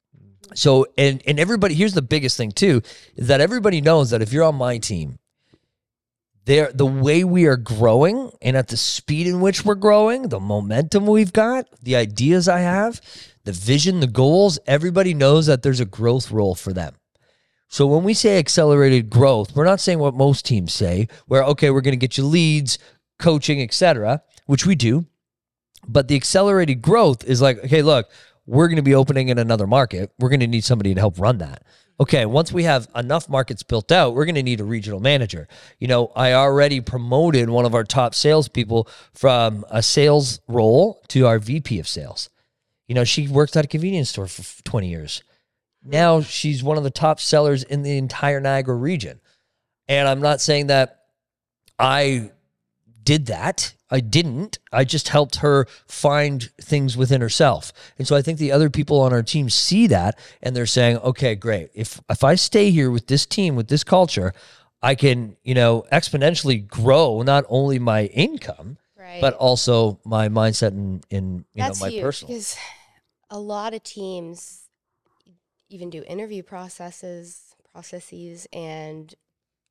So 0.55 0.87
and 0.99 1.23
and 1.27 1.39
everybody 1.39 1.75
here's 1.75 1.95
the 1.95 2.03
biggest 2.03 2.37
thing 2.37 2.51
too 2.51 2.83
is 3.15 3.29
that 3.29 3.41
everybody 3.41 3.81
knows 3.81 4.11
that 4.11 4.23
if 4.23 4.33
you're 4.33 4.45
on 4.45 4.57
my 4.57 4.79
team, 4.79 5.19
there 6.47 6.73
the 6.73 6.87
way 6.87 7.23
we 7.23 7.47
are 7.47 7.57
growing 7.57 8.33
and 8.43 8.57
at 8.57 8.69
the 8.69 8.77
speed 8.77 9.29
in 9.29 9.41
which 9.41 9.65
we're 9.65 9.77
growing, 9.77 10.29
the 10.29 10.41
momentum 10.41 11.07
we've 11.07 11.33
got, 11.33 11.67
the 11.83 11.95
ideas 11.95 12.49
I 12.49 12.61
have, 12.61 13.01
the 13.45 13.53
vision, 13.53 14.01
the 14.01 14.07
goals, 14.07 14.59
everybody 14.67 15.15
knows 15.15 15.47
that 15.47 15.63
there's 15.63 15.81
a 15.81 15.85
growth 15.85 16.31
role 16.31 16.55
for 16.55 16.73
them. 16.73 16.95
So 17.69 17.87
when 17.87 18.03
we 18.03 18.15
say 18.15 18.39
accelerated 18.39 19.11
growth, 19.11 19.55
we're 19.55 19.65
not 19.65 19.81
saying 19.81 20.01
what 20.01 20.15
most 20.15 20.45
teams 20.45 20.73
say, 20.73 21.09
where 21.27 21.45
okay, 21.45 21.71
we're 21.71 21.81
going 21.81 21.93
to 21.93 21.97
get 21.97 22.19
you 22.19 22.25
leads, 22.25 22.79
coaching, 23.19 23.63
etc., 23.63 24.23
which 24.47 24.67
we 24.67 24.75
do. 24.75 25.07
But 25.87 26.09
the 26.09 26.17
accelerated 26.17 26.83
growth 26.83 27.25
is 27.25 27.41
like, 27.41 27.59
okay, 27.65 27.83
look, 27.83 28.11
we're 28.47 28.67
going 28.67 28.77
to 28.77 28.83
be 28.83 28.95
opening 28.95 29.29
in 29.29 29.39
another 29.39 29.67
market. 29.67 30.11
We're 30.19 30.29
going 30.29 30.41
to 30.41 30.47
need 30.47 30.65
somebody 30.65 30.95
to 30.95 31.01
help 31.01 31.19
run 31.19 31.39
that. 31.39 31.63
Okay, 32.01 32.27
once 32.27 32.51
we 32.51 32.65
have 32.65 32.89
enough 32.97 33.29
markets 33.29 33.63
built 33.63 33.93
out, 33.93 34.15
we're 34.15 34.25
going 34.25 34.35
to 34.35 34.43
need 34.43 34.61
a 34.61 34.65
regional 34.65 35.01
manager. 35.01 35.47
You 35.79 35.87
know, 35.87 36.11
I 36.17 36.33
already 36.33 36.81
promoted 36.81 37.51
one 37.51 37.67
of 37.67 37.75
our 37.75 37.85
top 37.85 38.15
salespeople 38.15 38.89
from 39.13 39.65
a 39.71 39.83
sales 39.83 40.41
role 40.49 41.03
to 41.09 41.27
our 41.27 41.39
VP 41.39 41.79
of 41.79 41.87
sales. 41.87 42.31
You 42.91 42.95
know, 42.95 43.05
she 43.05 43.29
worked 43.29 43.55
at 43.57 43.65
a 43.65 43.69
convenience 43.69 44.09
store 44.09 44.27
for 44.27 44.43
20 44.65 44.89
years. 44.89 45.23
Now 45.85 46.23
she's 46.23 46.61
one 46.61 46.77
of 46.77 46.83
the 46.83 46.91
top 46.91 47.21
sellers 47.21 47.63
in 47.63 47.83
the 47.83 47.97
entire 47.97 48.41
Niagara 48.41 48.75
region. 48.75 49.21
And 49.87 50.09
I'm 50.09 50.21
not 50.21 50.41
saying 50.41 50.67
that 50.67 51.05
I 51.79 52.33
did 53.05 53.27
that. 53.27 53.75
I 53.93 54.01
didn't. 54.01 54.59
I 54.73 54.83
just 54.83 55.07
helped 55.09 55.37
her 55.37 55.67
find 55.87 56.51
things 56.61 56.97
within 56.97 57.21
herself. 57.21 57.73
And 57.97 58.09
so 58.09 58.17
I 58.17 58.23
think 58.23 58.41
the 58.41 58.51
other 58.51 58.69
people 58.71 59.01
on 59.03 59.13
our 59.13 59.23
team 59.23 59.51
see 59.51 59.87
that 59.87 60.19
and 60.43 60.57
they're 60.57 60.67
saying, 60.67 60.97
"Okay, 60.99 61.37
great. 61.37 61.71
If 61.75 62.01
if 62.11 62.25
I 62.25 62.35
stay 62.35 62.73
here 62.73 62.91
with 62.91 63.07
this 63.07 63.25
team 63.25 63.55
with 63.55 63.69
this 63.69 63.85
culture, 63.85 64.35
I 64.83 64.97
can, 64.97 65.37
you 65.45 65.55
know, 65.55 65.85
exponentially 65.93 66.67
grow 66.67 67.23
not 67.23 67.45
only 67.49 67.79
my 67.79 68.07
income, 68.07 68.79
Right. 68.99 69.21
but 69.21 69.35
also 69.35 70.01
my 70.05 70.29
mindset 70.29 70.69
and 70.73 71.07
in, 71.09 71.45
you 71.55 71.63
That's 71.63 71.79
know, 71.81 71.87
my 71.87 71.91
huge 71.93 72.03
personal. 72.03 72.35
because 72.35 72.57
a 73.31 73.39
lot 73.39 73.75
of 73.75 73.83
teams 73.83 74.69
even 75.69 75.89
do 75.89 76.03
interview 76.07 76.43
processes, 76.43 77.55
processes, 77.73 78.47
and 78.53 79.15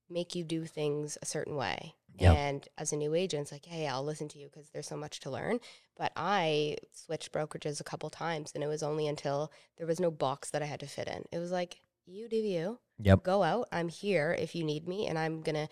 make 0.10 0.34
you 0.34 0.44
do 0.44 0.66
things 0.66 1.18
a 1.22 1.25
certain 1.25 1.56
way. 1.56 1.94
Yep. 2.18 2.36
And 2.36 2.68
as 2.78 2.92
a 2.92 2.98
new 2.98 3.13
agent, 3.13 3.44
it's 3.44 3.51
like, 3.51 3.66
hey, 3.66 3.88
I'll 3.88 4.04
listen 4.04 4.28
to 4.30 4.39
you 4.39 4.48
because 4.48 4.70
there's 4.70 4.88
so 4.88 4.98
much 4.98 5.20
to 5.22 5.30
learn. 5.30 5.60
But 5.98 6.12
I 6.16 6.78
switched 6.92 7.32
brokerages 7.32 7.80
a 7.80 7.84
couple 7.86 8.10
times, 8.10 8.51
and 8.56 8.63
it 8.63 8.68
was 8.68 8.84
only 8.84 9.08
until 9.08 9.51
there 9.78 9.88
was 9.88 10.00
no 10.00 10.12
box 10.12 10.50
that 10.50 10.62
I 10.62 10.66
had 10.66 10.80
to 10.82 10.88
fit 10.88 11.08
in. 11.08 11.24
It 11.32 11.39
was 11.39 11.51
like, 11.51 11.82
you 12.06 12.28
do 12.28 12.38
you. 12.38 12.80
Yep. 13.00 13.24
Go 13.24 13.44
out. 13.44 13.68
I'm 13.72 13.89
here 13.89 14.36
if 14.38 14.56
you 14.56 14.63
need 14.63 14.88
me, 14.88 15.08
and 15.08 15.18
I'm 15.18 15.42
gonna 15.42 15.70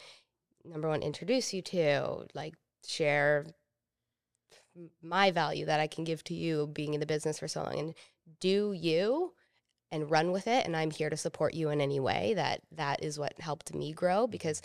number 0.64 0.88
one 0.88 1.02
introduce 1.02 1.54
you 1.54 1.62
to 1.62 2.28
like 2.34 2.54
share 2.86 3.46
my 5.02 5.32
value 5.32 5.66
that 5.66 5.80
I 5.80 5.88
can 5.88 6.04
give 6.04 6.24
to 6.26 6.34
you 6.34 6.68
being 6.68 6.94
in 6.94 7.00
the 7.00 7.06
business 7.06 7.40
for 7.40 7.48
so 7.48 7.64
long 7.64 7.80
and 7.80 7.94
do 8.40 8.74
you 8.74 9.34
and 9.92 10.12
run 10.12 10.32
with 10.32 10.48
it 10.48 10.66
and 10.66 10.76
I'm 10.76 10.92
here 10.92 11.10
to 11.10 11.18
support 11.18 11.54
you 11.54 11.70
in 11.70 11.80
any 11.82 12.00
way 12.00 12.34
that 12.36 12.62
that 12.74 13.04
is 13.04 13.18
what 13.18 13.40
helped 13.40 13.74
me 13.74 13.94
grow 13.94 14.28
because 14.28 14.62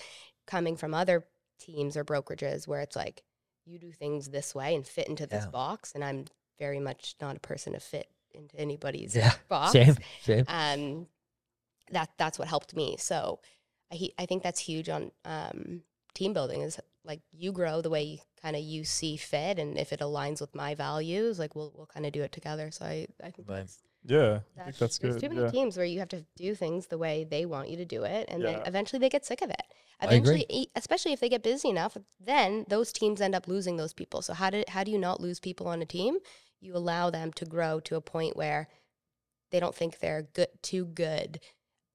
coming 0.47 0.77
from 0.77 0.95
other 0.95 1.25
teams 1.61 1.97
or 1.97 2.05
brokerages 2.05 2.67
where 2.67 2.81
it's 2.81 2.97
like 2.97 3.23
you 3.65 3.79
do 3.79 3.93
things 3.93 4.29
this 4.31 4.55
way 4.55 4.75
and 4.75 4.87
fit 4.87 5.09
into 5.09 5.27
this 5.27 5.45
Yeah. 5.45 5.51
box 5.51 5.93
and 5.95 6.03
I'm 6.05 6.25
very 6.59 6.81
much 6.81 7.15
not 7.21 7.37
a 7.37 7.41
person 7.41 7.73
to 7.75 7.81
fit 7.81 8.09
into 8.35 8.59
anybody's 8.59 9.15
Yeah, 9.15 9.33
box 9.49 9.73
Same, 9.73 9.97
same. 10.23 10.45
um, 10.49 11.07
that 11.91 12.11
that's 12.19 12.39
what 12.39 12.49
helped 12.49 12.75
me. 12.75 12.97
So 12.99 13.41
I 13.91 13.95
he- 13.97 14.15
I 14.19 14.27
think 14.27 14.43
that's 14.43 14.61
huge 14.61 14.89
on 14.89 15.13
um, 15.25 15.83
team 16.15 16.33
building 16.33 16.61
is 16.63 16.81
like 17.05 17.21
you 17.33 17.53
grow 17.53 17.81
the 17.83 17.91
way 17.91 18.03
you 18.03 18.19
kind 18.41 18.57
of 18.57 18.63
you 18.63 18.85
see 18.85 19.17
fit, 19.17 19.59
and 19.59 19.79
if 19.79 19.93
it 19.93 20.01
aligns 20.01 20.41
with 20.41 20.55
my 20.55 20.75
values, 20.75 21.39
like 21.39 21.55
we'll 21.55 21.73
we'll 21.77 21.87
kind 21.87 22.07
of 22.07 22.13
do 22.13 22.23
it 22.23 22.33
together. 22.33 22.71
So 22.71 22.85
I 22.85 23.07
I 23.23 23.31
think 23.31 23.49
Right. 23.49 23.59
that's, 23.59 23.79
Yeah, 24.05 24.41
I 24.59 24.71
think 24.73 24.77
that's 24.79 24.99
there's 24.99 25.15
good. 25.15 25.21
too 25.21 25.29
many 25.29 25.43
Yeah. 25.43 25.51
teams 25.51 25.77
where 25.77 25.87
you 25.87 25.99
have 26.01 26.09
to 26.11 26.25
do 26.37 26.55
things 26.55 26.87
the 26.89 26.99
way 26.99 27.25
they 27.25 27.47
want 27.47 27.69
you 27.71 27.77
to 27.77 27.85
do 27.85 28.05
it, 28.05 28.27
and 28.29 28.45
then 28.45 28.63
eventually 28.67 28.99
they 29.01 29.09
get 29.09 29.25
sick 29.25 29.43
of 29.43 29.51
it. 29.51 29.63
I 30.03 30.15
agree. 30.15 30.45
Eventually, 30.45 30.47
e- 30.51 30.71
especially 30.75 31.13
if 31.13 31.21
they 31.21 31.29
get 31.29 31.43
busy 31.43 31.69
enough, 31.69 31.97
then 32.21 32.65
those 32.69 32.93
teams 32.93 33.21
end 33.21 33.35
up 33.35 33.47
losing 33.49 33.77
those 33.77 33.93
people. 33.93 34.23
So 34.23 34.35
how 34.35 34.51
do 34.51 34.65
how 34.69 34.85
do 34.85 34.91
you 34.91 34.99
not 34.99 35.21
lose 35.21 35.41
people 35.41 35.69
on 35.69 35.83
a 35.83 35.87
team? 35.87 36.19
You 36.61 36.77
allow 36.77 37.11
them 37.11 37.33
to 37.35 37.45
grow 37.45 37.81
to 37.81 37.97
a 37.97 38.01
point 38.01 38.37
where 38.37 38.69
they 39.51 39.61
don't 39.61 39.75
think 39.75 39.99
they're 39.99 40.23
good 40.23 40.49
too 40.63 40.87
good 40.87 41.41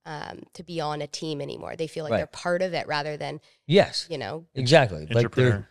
um, 0.08 0.42
to 0.54 0.64
be 0.64 0.80
on 0.82 1.02
a 1.04 1.08
team 1.08 1.42
anymore. 1.42 1.76
They 1.76 1.86
feel 1.88 2.04
like 2.06 2.12
Right. 2.12 2.18
they're 2.18 2.28
part 2.28 2.62
of 2.64 2.74
it 2.74 2.88
rather 2.88 3.18
than 3.18 3.42
Yes, 3.68 4.08
you 4.10 4.18
know. 4.18 4.46
exactly. 4.56 5.02
Like 5.02 5.10
they're 5.10 5.18
Entrepreneur. 5.26 5.68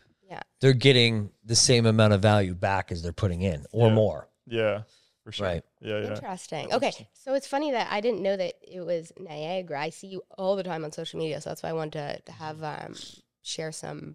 they're 0.60 0.72
getting 0.72 1.30
the 1.44 1.56
same 1.56 1.86
amount 1.86 2.12
of 2.12 2.20
value 2.22 2.54
back 2.54 2.92
as 2.92 3.02
they're 3.02 3.12
putting 3.12 3.42
in 3.42 3.64
or 3.72 3.88
Yeah. 3.88 3.94
more. 3.94 4.28
Yeah. 4.46 4.82
for 5.24 5.32
sure. 5.32 5.46
Right. 5.48 5.64
Yeah, 5.80 5.98
yeah. 6.02 6.10
Interesting. 6.14 6.72
Okay, 6.72 7.08
so 7.14 7.34
it's 7.34 7.48
funny 7.48 7.72
that 7.72 7.88
I 7.90 8.00
didn't 8.00 8.22
know 8.22 8.36
that 8.36 8.54
it 8.62 8.80
was 8.82 9.10
Niagara. 9.18 9.80
I 9.80 9.90
see 9.90 10.06
you 10.06 10.22
all 10.38 10.54
the 10.54 10.62
time 10.62 10.84
on 10.84 10.92
social 10.92 11.18
media, 11.18 11.40
so 11.40 11.50
that's 11.50 11.64
why 11.64 11.70
I 11.70 11.72
wanted 11.72 11.94
to, 11.94 12.20
to 12.26 12.32
have 12.32 12.62
um, 12.62 12.94
share 13.42 13.72
some, 13.72 14.14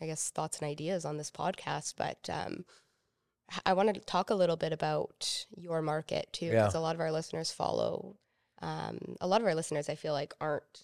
I 0.00 0.06
guess, 0.06 0.30
thoughts 0.30 0.58
and 0.60 0.66
ideas 0.70 1.04
on 1.04 1.18
this 1.18 1.30
podcast. 1.30 1.92
But 1.98 2.30
um, 2.32 2.64
h- 3.52 3.60
I 3.66 3.74
wanted 3.74 3.96
to 3.96 4.00
talk 4.00 4.30
a 4.30 4.34
little 4.34 4.56
bit 4.56 4.72
about 4.72 5.44
your 5.54 5.82
market 5.82 6.32
too, 6.32 6.46
Yeah. 6.46 6.52
because 6.62 6.74
a 6.74 6.80
lot 6.80 6.94
of 6.94 7.02
our 7.02 7.12
listeners 7.12 7.50
follow. 7.50 8.16
Um, 8.62 8.98
a 9.20 9.26
lot 9.26 9.40
of 9.40 9.46
our 9.46 9.54
listeners, 9.54 9.88
I 9.88 9.94
feel 9.94 10.12
like, 10.12 10.34
aren't 10.40 10.82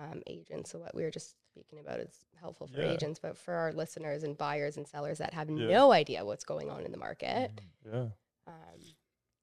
um, 0.00 0.22
agents. 0.26 0.70
So 0.70 0.78
what 0.78 0.94
we 0.94 1.02
were 1.02 1.10
just 1.10 1.34
speaking 1.52 1.78
about 1.78 2.00
is 2.00 2.14
helpful 2.40 2.66
for 2.66 2.80
Yeah. 2.80 2.92
agents, 2.92 3.20
but 3.20 3.36
for 3.36 3.52
our 3.52 3.72
listeners 3.72 4.22
and 4.24 4.36
buyers 4.38 4.78
and 4.78 4.88
sellers 4.88 5.18
that 5.18 5.34
have 5.34 5.50
Yeah. 5.50 5.66
no 5.68 5.92
idea 5.92 6.24
what's 6.24 6.44
going 6.44 6.70
on 6.70 6.84
in 6.86 6.92
the 6.92 6.98
market. 6.98 7.50
Yeah. 7.86 8.06
Um, 8.46 8.54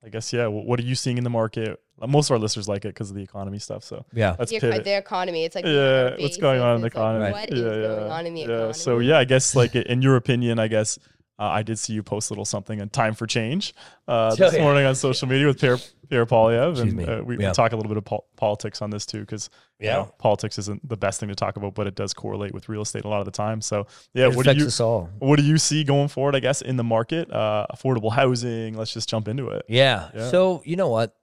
I 0.04 0.10
guess 0.10 0.34
yeah. 0.34 0.48
wh- 0.48 0.66
What 0.66 0.80
are 0.80 0.84
you 0.84 0.96
seeing 0.96 1.18
in 1.20 1.24
the 1.24 1.30
market? 1.30 1.80
Most 2.08 2.30
of 2.30 2.32
our 2.34 2.40
listeners 2.40 2.68
like 2.68 2.86
it 2.86 2.90
because 2.90 3.10
of 3.12 3.16
the 3.16 3.22
economy 3.22 3.60
stuff. 3.60 3.84
So 3.84 4.06
Yeah. 4.14 4.36
let's 4.40 4.50
the, 4.50 4.58
eco- 4.58 4.80
the 4.82 4.98
economy. 4.98 5.44
It's 5.46 5.56
like 5.56 5.66
yeah, 5.66 6.16
what's 6.20 6.38
going 6.38 6.62
on 6.62 6.78
in 6.78 6.82
the 6.82 6.88
basis, 6.90 6.96
like, 6.98 7.04
economy? 7.16 7.32
What 7.32 7.50
yeah, 7.52 7.56
is 7.58 7.62
yeah, 7.64 7.88
going 7.98 8.12
on 8.12 8.26
in 8.26 8.34
the 8.34 8.40
yeah. 8.40 8.46
economy? 8.48 8.74
So 8.74 9.00
yeah, 9.00 9.18
I 9.20 9.26
guess 9.26 9.56
like 9.56 9.76
in 9.76 10.02
your 10.02 10.16
opinion, 10.16 10.58
I 10.58 10.68
guess 10.68 10.98
uh, 11.38 11.44
I 11.44 11.62
did 11.64 11.78
see 11.78 11.94
you 11.94 12.02
post 12.02 12.32
a 12.32 12.34
little 12.34 12.44
something 12.46 12.82
on 12.82 12.90
time 12.90 13.14
for 13.14 13.28
change 13.28 13.74
uh, 14.08 14.30
Oh, 14.34 14.36
this 14.36 14.56
yeah. 14.56 14.62
morning 14.64 14.86
on 14.86 14.96
social 14.96 15.28
media 15.28 15.48
with 15.48 15.60
Pierre 15.60 15.78
Pierre 16.10 16.26
Poilievre, 16.26 16.80
and 16.82 17.00
uh, 17.00 17.22
we, 17.24 17.38
Yeah. 17.38 17.50
we 17.50 17.54
talk 17.54 17.72
a 17.72 17.76
little 17.76 17.90
bit 17.90 17.98
of 17.98 18.06
pol- 18.06 18.26
politics 18.36 18.82
on 18.82 18.90
this 18.90 19.06
too 19.06 19.20
because 19.22 19.50
Yeah. 19.80 19.98
you 20.00 20.04
know, 20.06 20.14
politics 20.18 20.58
isn't 20.58 20.88
the 20.88 20.98
best 20.98 21.20
thing 21.20 21.30
to 21.30 21.36
talk 21.36 21.56
about, 21.56 21.76
but 21.76 21.86
it 21.88 21.96
does 21.96 22.14
correlate 22.14 22.54
with 22.54 22.68
real 22.68 22.82
estate 22.82 23.06
a 23.06 23.08
lot 23.08 23.20
of 23.20 23.26
the 23.26 23.32
time. 23.32 23.62
So 23.62 23.86
yeah, 24.14 24.28
it 24.28 24.36
what 24.36 24.46
do 24.46 24.54
you 24.56 24.66
us 24.68 24.80
all. 24.80 25.10
what 25.20 25.38
do 25.38 25.44
you 25.44 25.58
see 25.58 25.84
going 25.84 26.08
forward? 26.08 26.36
I 26.36 26.40
guess 26.40 26.62
in 26.62 26.76
the 26.78 26.84
market, 26.84 27.32
uh, 27.32 27.68
affordable 27.74 28.12
housing. 28.12 28.76
Let's 28.76 28.94
just 28.94 29.08
jump 29.08 29.28
into 29.28 29.50
it. 29.50 29.66
Yeah. 29.68 30.10
Yeah. 30.16 30.30
So 30.30 30.62
you 30.66 30.76
know 30.76 30.90
what? 30.90 31.16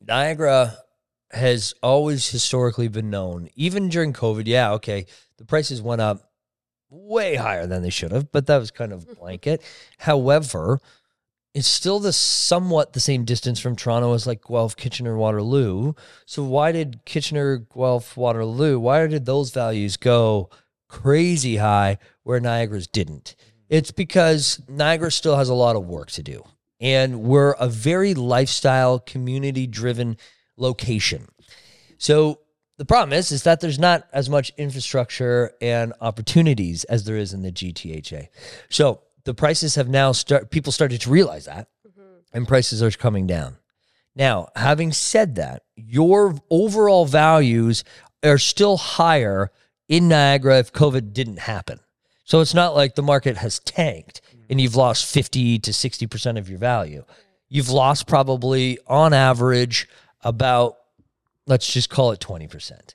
Niagara 0.00 0.76
has 1.30 1.74
always 1.82 2.28
historically 2.28 2.88
been 2.88 3.10
known, 3.10 3.48
even 3.54 3.88
during 3.88 4.12
COVID. 4.12 4.42
Yeah, 4.46 4.72
okay, 4.72 5.06
the 5.38 5.44
prices 5.44 5.80
went 5.80 6.00
up 6.00 6.30
way 6.90 7.36
higher 7.36 7.66
than 7.66 7.82
they 7.82 7.90
should 7.90 8.12
have, 8.12 8.30
but 8.32 8.46
that 8.46 8.58
was 8.58 8.70
kind 8.70 8.92
of 8.92 9.06
blanket. 9.18 9.62
However, 9.98 10.80
it's 11.54 11.68
still 11.68 12.00
the 12.00 12.12
somewhat 12.12 12.92
the 12.92 13.00
same 13.00 13.24
distance 13.24 13.60
from 13.60 13.76
Toronto 13.76 14.14
as 14.14 14.26
like 14.26 14.42
Guelph, 14.46 14.76
Kitchener, 14.76 15.16
Waterloo. 15.16 15.92
So 16.24 16.42
why 16.44 16.72
did 16.72 17.04
Kitchener, 17.04 17.58
Guelph, 17.58 18.16
Waterloo? 18.16 18.78
Why 18.78 19.06
did 19.06 19.26
those 19.26 19.50
values 19.50 19.96
go 19.96 20.48
crazy 20.88 21.56
high 21.56 21.98
where 22.22 22.40
Niagara's 22.40 22.86
didn't? 22.86 23.36
It's 23.68 23.90
because 23.90 24.62
Niagara 24.68 25.10
still 25.12 25.36
has 25.36 25.48
a 25.48 25.54
lot 25.54 25.76
of 25.76 25.86
work 25.86 26.10
to 26.12 26.22
do. 26.22 26.42
And 26.80 27.22
we're 27.22 27.52
a 27.52 27.68
very 27.68 28.14
lifestyle, 28.14 28.98
community 28.98 29.66
driven 29.66 30.16
location. 30.56 31.28
So 31.98 32.40
the 32.78 32.84
problem 32.84 33.12
is, 33.12 33.30
is 33.30 33.44
that 33.44 33.60
there's 33.60 33.78
not 33.78 34.08
as 34.12 34.28
much 34.28 34.50
infrastructure 34.56 35.52
and 35.60 35.92
opportunities 36.00 36.84
as 36.84 37.04
there 37.04 37.16
is 37.16 37.32
in 37.32 37.42
the 37.42 37.52
GTHA. 37.52 38.28
So 38.70 39.02
the 39.24 39.34
prices 39.34 39.74
have 39.76 39.88
now 39.88 40.12
start 40.12 40.50
people 40.50 40.72
started 40.72 41.00
to 41.02 41.10
realize 41.10 41.46
that 41.46 41.68
mm-hmm. 41.86 42.02
and 42.32 42.48
prices 42.48 42.82
are 42.82 42.90
coming 42.90 43.26
down. 43.26 43.56
Now, 44.14 44.48
having 44.56 44.92
said 44.92 45.36
that, 45.36 45.62
your 45.74 46.34
overall 46.50 47.06
values 47.06 47.82
are 48.22 48.38
still 48.38 48.76
higher 48.76 49.50
in 49.88 50.08
Niagara 50.08 50.58
if 50.58 50.72
COVID 50.72 51.12
didn't 51.12 51.38
happen. 51.38 51.80
So 52.24 52.40
it's 52.40 52.54
not 52.54 52.74
like 52.74 52.94
the 52.94 53.02
market 53.02 53.36
has 53.38 53.58
tanked 53.60 54.20
mm. 54.34 54.44
and 54.50 54.60
you've 54.60 54.76
lost 54.76 55.06
50 55.06 55.58
to 55.60 55.70
60% 55.70 56.38
of 56.38 56.48
your 56.48 56.58
value. 56.58 57.04
You've 57.48 57.70
lost 57.70 58.06
probably 58.06 58.78
on 58.86 59.12
average 59.12 59.88
about, 60.22 60.76
let's 61.46 61.70
just 61.70 61.90
call 61.90 62.12
it 62.12 62.20
20%. 62.20 62.94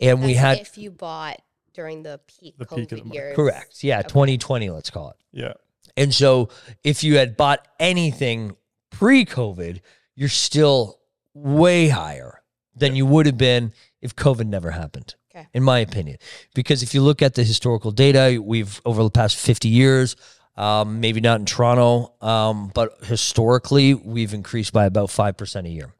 And 0.00 0.22
we 0.22 0.34
That's 0.34 0.40
had, 0.40 0.58
if 0.58 0.78
you 0.78 0.90
bought 0.90 1.40
during 1.74 2.02
the 2.02 2.20
peak 2.26 2.56
The 2.58 2.66
COVID 2.66 2.76
peak 2.76 2.92
of 2.92 2.98
the 2.98 3.04
market. 3.04 3.14
years. 3.14 3.36
correct. 3.36 3.84
Yeah, 3.84 4.00
Okay. 4.00 4.08
2020, 4.08 4.70
let's 4.70 4.90
call 4.90 5.10
it. 5.10 5.16
Yeah, 5.32 5.52
And 5.96 6.14
so 6.14 6.48
if 6.84 7.04
you 7.04 7.16
had 7.16 7.36
bought 7.36 7.66
anything 7.78 8.56
pre 8.90 9.24
COVID, 9.24 9.80
you're 10.14 10.28
still 10.28 11.00
way 11.34 11.88
higher 11.88 12.42
than 12.74 12.96
you 12.96 13.06
would 13.06 13.26
have 13.26 13.38
been 13.38 13.72
if 14.00 14.16
COVID 14.16 14.46
never 14.46 14.70
happened, 14.70 15.14
Okay. 15.34 15.46
in 15.54 15.62
my 15.62 15.78
opinion. 15.80 16.16
Because 16.54 16.82
if 16.82 16.94
you 16.94 17.02
look 17.02 17.22
at 17.22 17.34
the 17.34 17.44
historical 17.44 17.90
data, 17.90 18.40
we've 18.42 18.80
over 18.84 19.02
the 19.02 19.10
past 19.10 19.36
50 19.36 19.68
years, 19.68 20.16
um, 20.56 21.00
maybe 21.00 21.20
not 21.20 21.40
in 21.40 21.46
Toronto, 21.46 22.14
um, 22.20 22.70
but 22.74 23.04
historically, 23.04 23.94
we've 23.94 24.34
increased 24.34 24.72
by 24.72 24.84
about 24.86 25.08
5% 25.10 25.66
a 25.66 25.70
year. 25.70 25.94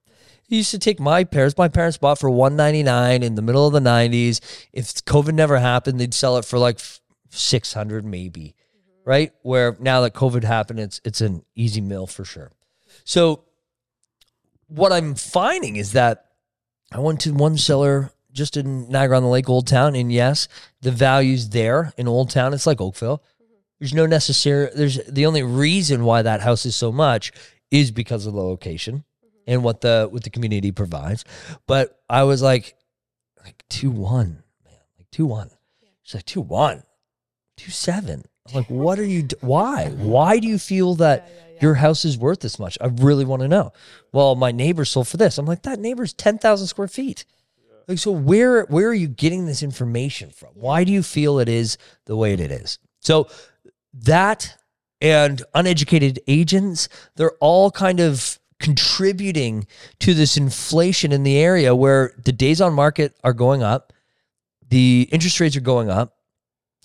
It 0.50 0.56
used 0.56 0.70
to 0.72 0.78
take 0.78 1.00
my 1.00 1.25
parents. 1.25 1.56
My 1.56 1.68
parents 1.68 1.96
bought 1.96 2.18
for 2.18 2.28
199 2.28 3.22
in 3.22 3.34
the 3.37 3.42
middle 3.42 3.66
of 3.66 3.72
the 3.72 3.80
90s. 3.80 4.40
If 4.72 4.92
COVID 5.06 5.32
never 5.34 5.58
happened, 5.58 5.99
they'd 5.99 6.12
sell 6.12 6.37
it 6.37 6.44
for 6.44 6.58
like 6.58 6.78
600 7.30 8.04
maybe 8.04 8.54
right? 9.04 9.32
Where 9.42 9.76
now 9.80 10.00
that 10.02 10.14
COVID 10.14 10.44
happened, 10.44 10.80
it's 10.80 11.00
it's 11.04 11.21
an 11.21 11.44
easy 11.54 11.80
mill 11.80 12.06
for 12.06 12.25
sure. 12.25 12.50
So 13.04 13.44
what 14.68 14.92
I'm 14.92 15.14
finding 15.14 15.76
is 15.76 15.92
that 15.92 16.26
I 16.92 17.00
went 17.00 17.21
to 17.21 17.32
one 17.32 17.59
seller 17.59 18.12
just 18.32 18.56
in 18.56 18.88
Niagara 18.88 19.18
on 19.18 19.23
the 19.23 19.28
Lake, 19.28 19.49
Old 19.49 19.66
Town, 19.66 19.94
and 19.94 20.12
yes, 20.12 20.49
the 20.80 20.90
values 20.90 21.50
there 21.50 21.92
in 21.97 22.09
Old 22.09 22.30
Town, 22.30 22.54
it's 22.54 22.66
like 22.66 22.80
Oakville. 22.80 23.23
There's 23.78 23.94
no 23.94 24.06
necessary. 24.06 24.71
There's 24.75 25.04
the 25.04 25.26
only 25.26 25.42
reason 25.42 26.04
why 26.04 26.23
that 26.23 26.40
house 26.40 26.64
is 26.64 26.76
so 26.76 26.92
much 26.92 27.32
is 27.71 27.90
because 27.90 28.26
of 28.26 28.35
the 28.35 28.40
location 28.40 29.04
and 29.47 29.64
what 29.64 29.80
the 29.80 30.09
what 30.11 30.25
the 30.25 30.30
community 30.30 30.73
provides. 30.73 31.25
But 31.66 32.00
I 32.09 32.23
was 32.23 32.42
like, 32.42 32.76
like 33.44 33.64
two 33.68 33.90
one, 33.90 34.42
man, 34.64 34.78
like 34.99 35.11
two 35.11 35.26
one. 35.26 35.50
She's 36.02 36.14
like 36.14 36.26
two 36.26 36.40
one, 36.40 36.85
two 37.56 37.71
seven. 37.71 38.25
I'm 38.49 38.54
like, 38.54 38.70
what 38.70 38.99
are 38.99 39.04
you? 39.04 39.22
d- 39.22 39.37
Why? 39.40 39.88
Why 39.90 40.38
do 40.38 40.49
you 40.49 40.58
feel 40.58 40.94
that 40.96 41.30
your 41.61 41.75
house 41.75 42.04
is 42.04 42.18
worth 42.18 42.40
this 42.40 42.58
much? 42.58 42.76
I 42.80 42.87
really 42.87 43.25
want 43.25 43.42
to 43.42 43.49
know. 43.49 43.72
Well, 44.12 44.34
my 44.34 44.50
neighbor 44.50 44.84
sold 44.84 45.08
for 45.08 45.16
this. 45.16 45.38
I'm 45.38 45.46
like, 45.46 45.62
that 45.62 45.78
neighbor's 45.78 46.12
ten 46.12 46.38
thousand 46.38 46.66
square 46.66 46.88
feet. 46.88 47.25
Like, 47.88 47.99
so 47.99 48.11
where 48.12 48.64
where 48.64 48.88
are 48.88 48.94
you 48.94 49.08
getting 49.08 49.46
this 49.46 49.62
information 49.62 50.30
from? 50.30 50.50
Why 50.54 50.84
do 50.84 50.92
you 50.92 51.02
feel 51.02 51.38
it 51.38 51.49
is 51.49 51.78
the 52.06 52.16
way 52.16 52.32
it 52.32 52.40
is? 52.40 52.78
So 53.00 53.28
that 53.94 54.56
and 55.00 55.42
uneducated 55.54 56.20
agents, 56.28 56.88
they're 57.16 57.32
all 57.40 57.70
kind 57.70 57.99
of 58.00 58.38
contributing 58.61 59.66
to 59.99 60.14
this 60.14 60.37
inflation 60.37 61.11
in 61.11 61.25
the 61.25 61.37
area 61.37 61.75
where 61.75 62.12
the 62.25 62.32
days 62.32 62.61
on 62.61 62.72
market 62.72 63.12
are 63.25 63.32
going 63.32 63.62
up, 63.64 63.92
the 64.68 65.08
interest 65.11 65.40
rates 65.40 65.56
are 65.56 65.61
going 65.61 65.90
up. 65.90 66.16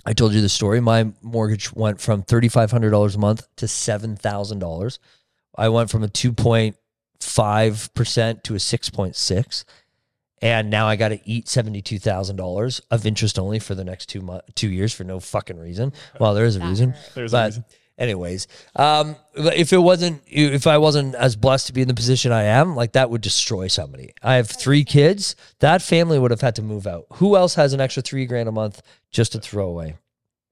I 0.06 0.14
told 0.14 0.34
you 0.34 0.42
the 0.42 0.50
story. 0.50 0.80
My 0.80 1.12
mortgage 1.22 1.74
went 1.74 2.00
from 2.00 2.24
$3,500 2.24 3.16
a 3.16 3.18
month 3.18 3.48
to 3.58 3.66
$7,000. 3.66 5.00
I 5.58 5.70
went 5.70 5.90
from 5.90 6.04
a 6.04 6.08
2.5% 6.08 8.44
to 8.44 8.54
a 8.54 8.58
6.6 8.58 9.64
and 10.40 10.70
now 10.70 10.88
I 10.88 10.96
got 10.98 11.10
to 11.10 11.20
eat 11.28 11.50
seventy-two 11.50 11.98
thousand 11.98 12.36
dollars 12.36 12.80
of 12.92 13.08
interest 13.08 13.40
only 13.40 13.58
for 13.58 13.74
the 13.74 13.84
next 13.84 14.06
two 14.06 14.40
two 14.54 14.70
years 14.70 14.94
for 14.94 15.04
no 15.04 15.20
fucking 15.20 15.58
reason. 15.58 15.92
Well, 16.20 16.36
there 16.36 16.46
is 16.46 16.56
a 16.56 16.60
That 16.60 16.70
reason, 16.70 16.92
hurt. 16.92 17.12
there's 17.16 17.34
a 17.34 17.46
reason. 17.46 17.66
Anyways, 17.98 18.48
um, 18.76 19.16
if 19.36 19.74
it 19.74 19.78
wasn't, 19.78 20.22
if 20.28 20.68
I 20.68 20.78
wasn't 20.78 21.16
as 21.16 21.36
blessed 21.36 21.68
to 21.68 21.74
be 21.74 21.82
in 21.82 21.88
the 21.88 21.94
position 21.94 22.32
I 22.32 22.44
am, 22.44 22.76
like 22.76 22.94
that 22.94 23.10
would 23.10 23.22
destroy 23.22 23.68
somebody. 23.68 24.14
I 24.22 24.36
have 24.36 24.50
three 24.50 24.84
kids. 24.84 25.36
That 25.60 25.82
family 25.82 26.20
would 26.20 26.32
have 26.32 26.42
had 26.42 26.56
to 26.56 26.62
move 26.62 26.88
out. 26.88 27.06
Who 27.14 27.36
else 27.36 27.56
has 27.56 27.74
an 27.74 27.82
extra 27.82 28.04
three 28.04 28.26
grand 28.26 28.50
a 28.50 28.52
month 28.52 28.82
just 29.12 29.32
to 29.34 29.40
throw 29.40 29.68
away? 29.68 29.96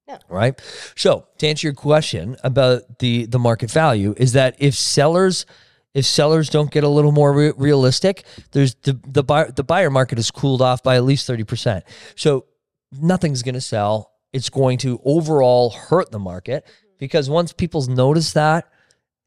No. 0.07 0.19
Right. 0.29 0.59
So 0.95 1.27
to 1.39 1.47
answer 1.47 1.67
your 1.67 1.73
question 1.73 2.37
about 2.43 2.99
the 2.99 3.25
the 3.25 3.39
market 3.39 3.71
value 3.71 4.13
is 4.17 4.33
that 4.33 4.55
if 4.59 4.75
sellers 4.75 5.47
if 5.95 6.05
sellers 6.05 6.49
don't 6.49 6.69
get 6.69 6.83
a 6.83 6.89
little 6.89 7.11
more 7.11 7.33
re- 7.33 7.53
realistic, 7.57 8.23
there's 8.51 8.75
the 8.75 8.99
the 9.07 9.23
buyer 9.23 9.49
the 9.49 9.63
buyer 9.63 9.89
market 9.89 10.19
has 10.19 10.29
cooled 10.29 10.61
off 10.61 10.83
by 10.83 10.95
at 10.95 11.03
least 11.03 11.25
thirty 11.25 11.43
percent. 11.43 11.85
So 12.15 12.45
nothing's 12.91 13.41
going 13.41 13.55
to 13.55 13.61
sell. 13.61 14.11
It's 14.31 14.49
going 14.49 14.77
to 14.79 15.01
overall 15.05 15.71
hurt 15.71 16.11
the 16.11 16.19
market 16.19 16.67
because 16.97 17.29
once 17.29 17.53
people 17.53 17.81
notice 17.87 18.33
that 18.33 18.69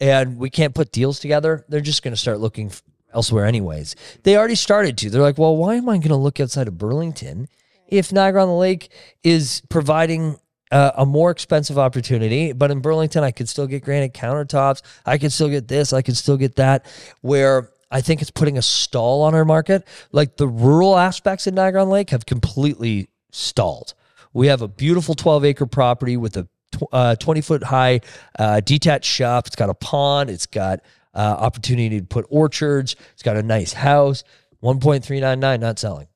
and 0.01 0.39
we 0.39 0.51
can't 0.51 0.75
put 0.75 0.93
deals 0.93 1.19
together, 1.19 1.65
they're 1.69 1.81
just 1.81 2.03
going 2.03 2.13
to 2.13 2.21
start 2.21 2.41
looking 2.41 2.73
elsewhere 3.13 3.47
anyways. 3.47 3.97
They 4.23 4.37
already 4.37 4.55
started 4.55 4.99
to. 4.99 5.11
They're 5.11 5.23
like, 5.23 5.39
well, 5.39 5.57
why 5.57 5.77
am 5.77 5.89
I 5.89 5.99
going 5.99 6.09
to 6.09 6.17
look 6.17 6.41
outside 6.41 6.69
of 6.69 6.79
Burlington 6.79 7.49
if 7.89 8.13
Niagara 8.13 8.43
on 8.43 8.49
the 8.49 8.55
Lake 8.55 8.91
is 9.25 9.63
providing 9.69 10.39
uh, 10.71 10.93
a 10.97 11.07
more 11.07 11.31
expensive 11.31 11.79
opportunity, 11.79 12.53
but 12.53 12.71
in 12.71 12.81
Burlington, 12.81 13.25
I 13.25 13.31
could 13.31 13.49
still 13.49 13.67
get 13.67 13.83
granite 13.83 14.13
countertops. 14.13 14.83
I 15.07 15.19
could 15.19 15.33
still 15.33 15.49
get 15.49 15.69
this. 15.69 15.93
I 15.93 16.03
could 16.03 16.17
still 16.17 16.37
get 16.37 16.57
that. 16.57 16.85
Where 17.23 17.71
I 17.91 18.01
think 18.03 18.21
it's 18.21 18.31
putting 18.31 18.59
a 18.59 18.63
stall 18.63 19.23
on 19.23 19.35
our 19.35 19.45
market. 19.45 19.87
Like 20.13 20.37
the 20.37 20.47
rural 20.47 20.97
aspects 20.97 21.47
in 21.47 21.55
Niagara 21.55 21.81
on 21.81 21.89
the 21.89 21.95
Lake 21.95 22.11
have 22.11 22.27
completely 22.27 23.09
stalled. 23.33 23.95
We 24.33 24.49
have 24.49 24.61
a 24.61 24.69
beautiful 24.69 25.15
12 25.15 25.45
acre 25.47 25.67
property 25.67 26.17
with 26.17 26.37
a 26.37 26.47
uh, 26.93 27.17
20 27.17 27.41
foot 27.41 27.63
high 27.65 28.01
uh, 28.39 28.61
detached 28.61 29.11
shop. 29.11 29.47
It's 29.47 29.57
got 29.57 29.71
a 29.71 29.75
pond. 29.75 30.31
It's 30.31 30.47
got 30.47 30.81
uh, 31.15 31.19
opportunity 31.19 32.01
to 32.01 32.07
put 32.07 32.27
orchards. 32.29 32.97
It's 33.13 33.23
got 33.23 33.37
a 33.37 33.43
nice 33.43 33.73
house. 33.73 34.25
1.399 34.63 35.61
not 35.61 35.79
selling 35.79 36.09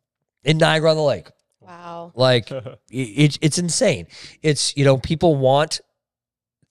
in 0.45 0.59
Niagara 0.59 0.91
on 0.91 0.97
the 0.97 1.03
Lake. 1.03 1.29
Wow. 1.61 2.13
Like 2.15 2.51
it, 2.51 2.77
it's 2.91 3.39
it's 3.41 3.59
insane. 3.59 4.07
It's 4.43 4.77
you 4.77 4.85
know 4.85 4.99
people 4.99 5.37
want 5.37 5.81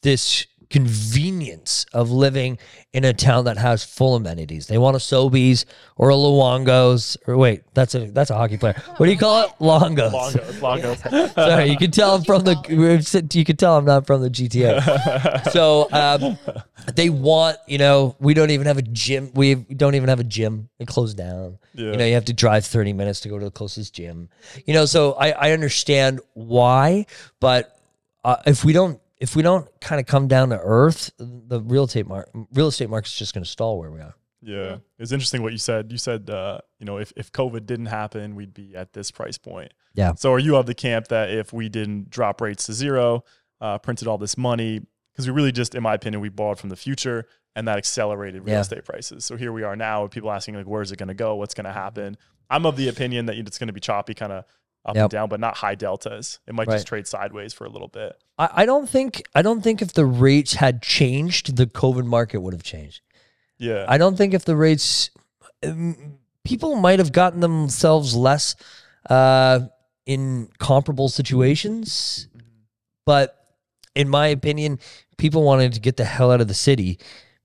this 0.02 0.48
convenience 0.72 1.86
of 1.94 2.10
living 2.12 2.58
in 2.94 3.04
a 3.04 3.14
town 3.14 3.46
that 3.46 3.58
has 3.58 3.84
full 3.84 4.16
amenities. 4.16 4.68
They 4.68 4.78
want 4.78 4.96
a 4.96 5.00
Sobeys 5.00 5.66
or 5.98 6.10
a 6.10 6.14
Luongos 6.14 7.18
or 7.28 7.38
wait, 7.38 7.64
that's 7.74 7.94
a 7.94 8.10
that's 8.12 8.30
a 8.30 8.36
hockey 8.36 8.58
player. 8.58 8.82
What 8.98 9.06
do 9.06 9.12
you 9.12 9.18
call 9.18 9.44
it? 9.44 9.52
Longos. 9.60 10.12
Longos, 10.12 10.60
longos. 10.60 11.34
Sorry, 11.36 11.70
you 11.70 11.78
can 11.78 11.92
tell 11.92 12.16
I'm 12.16 12.24
from 12.24 12.44
the 12.44 13.28
you 13.34 13.46
can 13.46 13.58
tell 13.58 13.78
I'm 13.78 13.86
not 13.86 14.08
from 14.08 14.22
the 14.22 14.30
GTA. 14.30 15.52
so 15.52 15.90
um, 15.92 16.38
they 16.96 17.10
want 17.10 17.58
you 17.68 17.78
know 17.78 18.16
we 18.20 18.34
don't 18.34 18.52
even 18.52 18.68
have 18.68 18.78
a 18.78 18.82
gym. 18.82 19.32
We 19.36 19.56
don't 19.56 19.96
even 19.96 20.10
have 20.10 20.22
a 20.22 20.26
gym. 20.26 20.70
It 20.80 20.88
closed 20.88 21.18
down. 21.18 21.60
Yeah. 21.74 21.92
You 21.92 21.98
know 21.98 22.06
you 22.06 22.14
have 22.14 22.26
to 22.26 22.34
drive 22.34 22.66
30 22.66 22.94
minutes 22.94 23.20
to 23.22 23.30
go 23.30 23.38
to 23.38 23.46
the 23.46 23.52
closest 23.52 23.94
gym. 23.94 24.30
You 24.66 24.74
know, 24.74 24.86
so 24.86 25.14
I 25.14 25.32
I 25.32 25.52
understand 25.52 26.22
why, 26.34 27.08
but 27.42 27.78
uh, 28.24 28.38
if 28.46 28.64
we 28.64 28.72
don't 28.72 29.01
if 29.22 29.36
we 29.36 29.44
don't 29.44 29.70
kind 29.80 30.02
of 30.02 30.08
come 30.08 30.28
down 30.28 30.50
to 30.50 30.60
earth, 30.60 31.12
the 31.20 31.62
real 31.62 31.84
estate 31.84 32.08
mar- 32.08 32.28
real 32.54 32.68
estate 32.68 32.90
market's 32.90 33.16
just 33.16 33.34
going 33.36 33.44
to 33.44 33.50
stall 33.50 33.78
where 33.78 33.92
we 33.92 34.00
are. 34.02 34.16
Yeah. 34.42 34.78
It's 34.98 35.12
interesting 35.12 35.44
what 35.44 35.52
you 35.52 35.60
said. 35.60 35.92
You 35.92 36.00
said, 36.00 36.28
uh, 36.32 36.60
you 36.80 36.88
know, 36.88 36.98
if, 36.98 37.14
if 37.16 37.32
COVID 37.32 37.68
didn't 37.68 37.86
happen, 37.86 38.36
we'd 38.36 38.56
be 38.56 38.76
at 38.76 38.94
this 38.94 39.12
price 39.12 39.38
point. 39.38 39.72
Yeah. 39.94 40.16
So 40.16 40.34
are 40.34 40.40
you 40.40 40.56
of 40.56 40.66
the 40.66 40.74
camp 40.74 41.10
that 41.10 41.30
if 41.30 41.54
we 41.54 41.70
didn't 41.70 42.10
drop 42.10 42.42
rates 42.42 42.66
to 42.66 42.74
zero, 42.74 43.24
uh, 43.62 43.78
printed 43.78 44.08
all 44.08 44.18
this 44.18 44.40
money, 44.40 44.82
because 45.14 45.28
we 45.28 45.34
really 45.34 45.52
just, 45.52 45.76
in 45.76 45.84
my 45.84 45.94
opinion, 45.94 46.20
we 46.22 46.30
borrowed 46.30 46.58
from 46.58 46.70
the 46.70 46.76
future 46.76 47.28
and 47.56 47.68
that 47.68 47.78
accelerated 47.78 48.44
real 48.44 48.56
Yeah. 48.56 48.62
estate 48.62 48.84
prices. 48.84 49.24
So 49.24 49.38
here 49.38 49.52
we 49.52 49.62
are 49.62 49.76
now 49.76 50.02
with 50.02 50.12
people 50.12 50.32
asking 50.32 50.56
like, 50.56 50.66
where's 50.66 50.92
it 50.92 50.98
going 50.98 51.10
to 51.10 51.14
go? 51.14 51.36
What's 51.36 51.54
going 51.54 51.66
to 51.66 51.74
happen? 51.74 52.18
I'm 52.50 52.66
of 52.66 52.76
the 52.78 52.88
opinion 52.88 53.28
that 53.28 53.36
it's 53.38 53.60
going 53.60 53.68
to 53.68 53.74
be 53.74 53.80
choppy 53.80 54.16
kind 54.16 54.32
of 54.32 54.46
up 54.86 54.96
Yep. 54.96 55.04
and 55.04 55.12
down, 55.12 55.30
but 55.30 55.40
not 55.40 55.58
high 55.58 55.76
deltas. 55.76 56.40
It 56.48 56.54
might 56.56 56.68
Right. 56.68 56.76
just 56.76 56.88
trade 56.88 57.08
sideways 57.08 57.54
for 57.54 57.66
a 57.66 57.70
little 57.70 57.88
bit. 57.88 58.14
I, 58.38 58.50
I 58.54 58.66
don't 58.66 58.90
think 58.90 59.24
I 59.36 59.42
don't 59.42 59.62
think 59.62 59.82
if 59.82 59.94
the 59.94 60.06
rates 60.06 60.54
had 60.56 60.82
changed, 60.82 61.56
the 61.56 61.68
COVID 61.68 62.06
market 62.06 62.40
would 62.42 62.54
have 62.54 62.64
changed. 62.64 63.02
Yeah. 63.60 63.86
I 63.88 63.98
don't 64.00 64.18
think 64.18 64.34
if 64.34 64.44
the 64.46 64.56
rates, 64.56 65.12
um, 65.64 66.18
people 66.44 66.76
might 66.76 66.98
have 67.00 67.12
gotten 67.12 67.42
themselves 67.42 68.16
less 68.16 68.56
uh, 69.10 69.60
in 70.08 70.50
comparable 70.58 71.10
situations, 71.10 72.28
but 73.06 73.38
in 73.96 74.10
my 74.10 74.28
opinion, 74.28 74.80
people 75.18 75.44
wanted 75.44 75.74
to 75.74 75.80
get 75.80 75.98
the 75.98 76.06
hell 76.06 76.32
out 76.32 76.42
of 76.42 76.48
the 76.48 76.54
city 76.56 76.98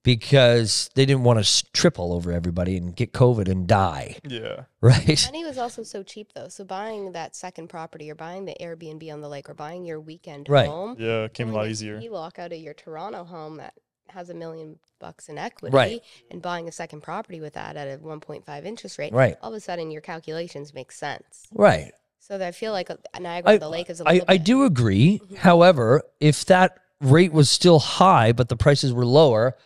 because 0.06 0.88
they 0.94 1.04
didn't 1.04 1.24
want 1.24 1.44
to 1.44 1.64
trip 1.72 1.98
all 1.98 2.12
over 2.12 2.30
everybody 2.30 2.76
and 2.76 2.94
get 2.94 3.12
COVID 3.12 3.48
and 3.48 3.66
die, 3.66 4.16
yeah. 4.26 4.62
right? 4.80 5.26
Money 5.26 5.44
was 5.44 5.58
also 5.58 5.82
so 5.82 6.04
cheap 6.04 6.32
though. 6.32 6.46
So 6.48 6.64
buying 6.64 7.10
that 7.12 7.34
second 7.34 7.66
property 7.68 8.08
or 8.08 8.14
buying 8.14 8.44
the 8.44 8.54
Airbnb 8.60 9.12
on 9.12 9.20
the 9.20 9.28
lake 9.28 9.50
or 9.50 9.54
buying 9.54 9.84
your 9.84 9.98
weekend 10.00 10.48
Right. 10.48 10.68
home 10.68 10.94
Yeah. 10.98 11.24
It 11.24 11.34
came 11.34 11.50
a 11.50 11.52
lot 11.54 11.66
easier. 11.66 12.00
HELOC 12.00 12.38
out 12.38 12.52
of 12.52 12.58
your 12.60 12.72
Toronto 12.72 13.24
home 13.24 13.56
that 13.56 13.74
has 14.10 14.30
a 14.30 14.34
million 14.34 14.78
bucks 15.00 15.28
in 15.28 15.36
equity, 15.38 15.74
Right. 15.76 16.00
and 16.30 16.40
buying 16.40 16.68
a 16.68 16.72
second 16.72 17.00
property 17.02 17.40
with 17.40 17.54
that 17.54 17.76
at 17.76 17.88
a 17.88 17.98
1.5 18.00 18.64
interest 18.64 18.98
rate, 18.98 19.12
Right, 19.12 19.34
all 19.42 19.50
of 19.50 19.56
a 19.56 19.60
sudden 19.60 19.90
your 19.90 20.00
calculations 20.02 20.72
make 20.72 20.92
sense. 20.92 21.48
right. 21.52 21.92
So 22.20 22.38
that 22.38 22.46
I 22.46 22.52
feel 22.52 22.72
like 22.72 22.90
uh, 22.90 22.96
Niagara 23.20 23.54
on 23.54 23.58
the 23.60 23.68
Lake 23.68 23.90
is 23.90 24.00
a 24.00 24.04
I, 24.08 24.12
little 24.14 24.24
I 24.28 24.36
bit- 24.38 24.46
do 24.46 24.64
agree. 24.64 25.20
Mhm. 25.24 25.36
However, 25.38 26.02
if 26.20 26.44
that 26.46 26.78
rate 27.00 27.32
was 27.32 27.50
still 27.50 27.78
high, 27.78 28.32
but 28.32 28.48
the 28.48 28.56
prices 28.56 28.92
were 28.92 29.04
lower, 29.06 29.56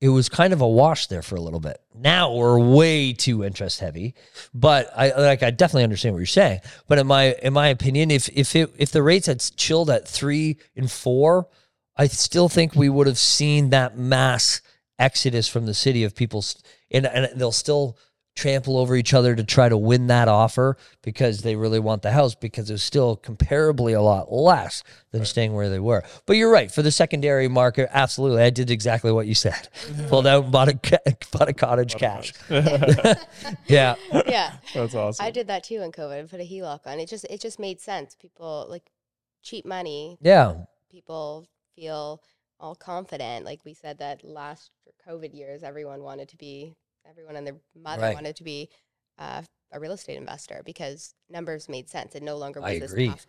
it 0.00 0.08
was 0.08 0.28
kind 0.28 0.52
of 0.52 0.60
a 0.62 0.68
wash 0.68 1.08
there 1.08 1.22
for 1.22 1.36
a 1.36 1.40
little 1.40 1.60
bit. 1.60 1.78
Now 1.94 2.32
we're 2.32 2.58
way 2.58 3.12
too 3.12 3.44
interest 3.44 3.80
heavy, 3.80 4.14
but 4.54 4.90
I 4.96 5.10
like 5.10 5.42
I 5.42 5.50
definitely 5.50 5.84
understand 5.84 6.14
what 6.14 6.20
you're 6.20 6.26
saying. 6.26 6.60
But 6.88 6.98
in 6.98 7.06
my 7.06 7.34
in 7.42 7.52
my 7.52 7.68
opinion, 7.68 8.10
if 8.10 8.28
if 8.30 8.56
it 8.56 8.72
if 8.78 8.92
the 8.92 9.02
rates 9.02 9.26
had 9.26 9.40
chilled 9.56 9.90
at 9.90 10.08
three 10.08 10.58
and 10.74 10.90
four, 10.90 11.48
I 11.96 12.06
still 12.06 12.48
think 12.48 12.74
we 12.74 12.88
would 12.88 13.06
have 13.06 13.18
seen 13.18 13.70
that 13.70 13.98
mass 13.98 14.62
exodus 14.98 15.48
from 15.48 15.66
the 15.66 15.74
city 15.74 16.02
of 16.04 16.14
people, 16.14 16.44
and 16.90 17.06
and 17.06 17.38
they'll 17.38 17.52
still 17.52 17.98
trample 18.34 18.78
over 18.78 18.96
each 18.96 19.12
other 19.12 19.34
to 19.34 19.44
try 19.44 19.68
to 19.68 19.76
win 19.76 20.06
that 20.06 20.28
offer 20.28 20.76
because 21.02 21.42
they 21.42 21.56
really 21.56 21.78
want 21.80 22.02
the 22.02 22.12
house 22.12 22.34
because 22.34 22.70
it's 22.70 22.82
still 22.82 23.16
comparably 23.16 23.96
a 23.96 24.00
lot 24.00 24.32
less 24.32 24.82
than 25.10 25.24
staying 25.24 25.52
where 25.52 25.68
they 25.68 25.80
were. 25.80 26.02
But 26.26 26.36
you're 26.36 26.50
right 26.50 26.70
for 26.70 26.82
the 26.82 26.90
secondary 26.90 27.48
market. 27.48 27.88
Absolutely, 27.92 28.42
I 28.42 28.50
did 28.50 28.70
exactly 28.70 29.12
what 29.12 29.26
you 29.26 29.34
said. 29.34 29.68
Pulled 30.08 30.26
out, 30.26 30.44
and 30.44 30.52
bought 30.52 30.68
a 30.68 31.16
bought 31.32 31.48
a 31.48 31.52
cottage 31.52 31.96
cash. 31.96 32.32
yeah, 33.66 33.96
yeah. 34.26 34.52
That's 34.74 34.94
awesome. 34.94 35.24
I 35.24 35.30
did 35.30 35.48
that 35.48 35.64
too 35.64 35.82
in 35.82 35.92
COVID. 35.92 36.24
I 36.24 36.26
put 36.26 36.40
a 36.40 36.44
HELOC 36.44 36.86
on. 36.86 37.00
It 37.00 37.08
just 37.08 37.24
it 37.28 37.40
just 37.40 37.58
made 37.58 37.80
sense. 37.80 38.14
People 38.14 38.66
like 38.68 38.90
cheap 39.42 39.66
money. 39.66 40.18
yeah, 40.20 40.54
People 40.90 41.46
feel 41.74 42.22
all 42.58 42.74
confident. 42.74 43.44
Like 43.44 43.64
we 43.64 43.74
said 43.74 43.98
that 43.98 44.24
last 44.24 44.70
COVID 45.06 45.34
years, 45.34 45.62
everyone 45.62 46.02
wanted 46.02 46.28
to 46.28 46.36
be 46.36 46.74
everyone 47.08 47.36
and 47.36 47.46
their 47.46 47.56
mother 47.74 48.02
Right. 48.02 48.14
wanted 48.14 48.36
to 48.36 48.44
be 48.44 48.68
uh, 49.18 49.42
a 49.72 49.80
real 49.80 49.92
estate 49.92 50.16
investor 50.16 50.62
because 50.64 51.14
numbers 51.28 51.68
made 51.68 51.88
sense. 51.88 52.14
It 52.14 52.22
no 52.22 52.36
longer 52.36 52.60
I 52.62 52.72
was 52.72 52.80
this 52.80 52.92
agree. 52.92 53.08
tough, 53.08 53.26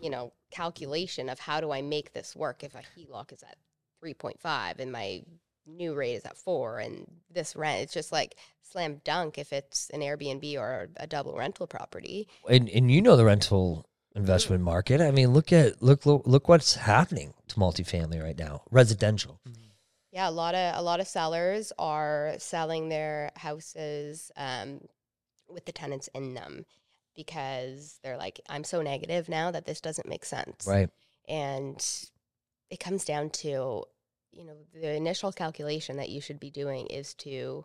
you 0.00 0.10
know, 0.10 0.32
calculation 0.50 1.28
of 1.28 1.38
how 1.38 1.60
do 1.60 1.70
I 1.70 1.82
make 1.82 2.12
this 2.12 2.34
work 2.34 2.64
if 2.64 2.74
a 2.74 2.82
HELOC 2.96 3.32
is 3.32 3.42
at 3.42 3.56
three 4.00 4.14
point 4.14 4.40
five 4.40 4.80
and 4.80 4.90
my 4.90 5.22
new 5.66 5.94
rate 5.94 6.14
is 6.14 6.24
at 6.24 6.36
four 6.36 6.78
and 6.78 7.06
this 7.30 7.54
rent 7.54 7.82
it's 7.82 7.92
just 7.92 8.10
like 8.10 8.34
slam 8.62 9.00
dunk 9.04 9.38
if 9.38 9.52
it's 9.52 9.88
an 9.90 10.00
Airbnb 10.00 10.56
or 10.58 10.88
a 10.96 11.06
double 11.06 11.36
rental 11.36 11.66
property. 11.66 12.26
and 12.48 12.68
and 12.70 12.90
you 12.90 13.02
know 13.02 13.14
the 13.16 13.24
rental 13.24 13.86
investment 14.16 14.62
market. 14.62 15.00
I 15.00 15.10
mean, 15.12 15.28
look 15.32 15.52
at 15.52 15.82
look 15.82 16.04
look, 16.06 16.22
look 16.26 16.48
what's 16.48 16.74
happening 16.76 17.34
to 17.48 17.56
multifamily 17.56 18.22
right 18.22 18.38
now, 18.38 18.62
residential. 18.70 19.40
Yeah, 20.12 20.28
a 20.28 20.30
lot 20.30 20.54
of 20.54 20.76
a 20.76 20.82
lot 20.82 21.00
of 21.00 21.06
sellers 21.06 21.72
are 21.78 22.34
selling 22.38 22.88
their 22.88 23.30
houses 23.36 24.32
um, 24.36 24.80
with 25.48 25.66
the 25.66 25.72
tenants 25.72 26.08
in 26.14 26.34
them 26.34 26.64
because 27.14 27.98
they're 28.02 28.16
like, 28.16 28.40
I'm 28.48 28.64
so 28.64 28.82
negative 28.82 29.28
now 29.28 29.50
that 29.50 29.66
this 29.66 29.80
doesn't 29.80 30.08
make 30.08 30.24
sense. 30.24 30.66
Right. 30.66 30.88
And 31.28 31.84
it 32.70 32.80
comes 32.80 33.04
down 33.04 33.30
to, 33.30 33.84
you 34.32 34.44
know, 34.44 34.56
the 34.72 34.94
initial 34.94 35.32
calculation 35.32 35.96
that 35.96 36.08
you 36.08 36.20
should 36.20 36.40
be 36.40 36.50
doing 36.50 36.86
is 36.86 37.14
to, 37.14 37.64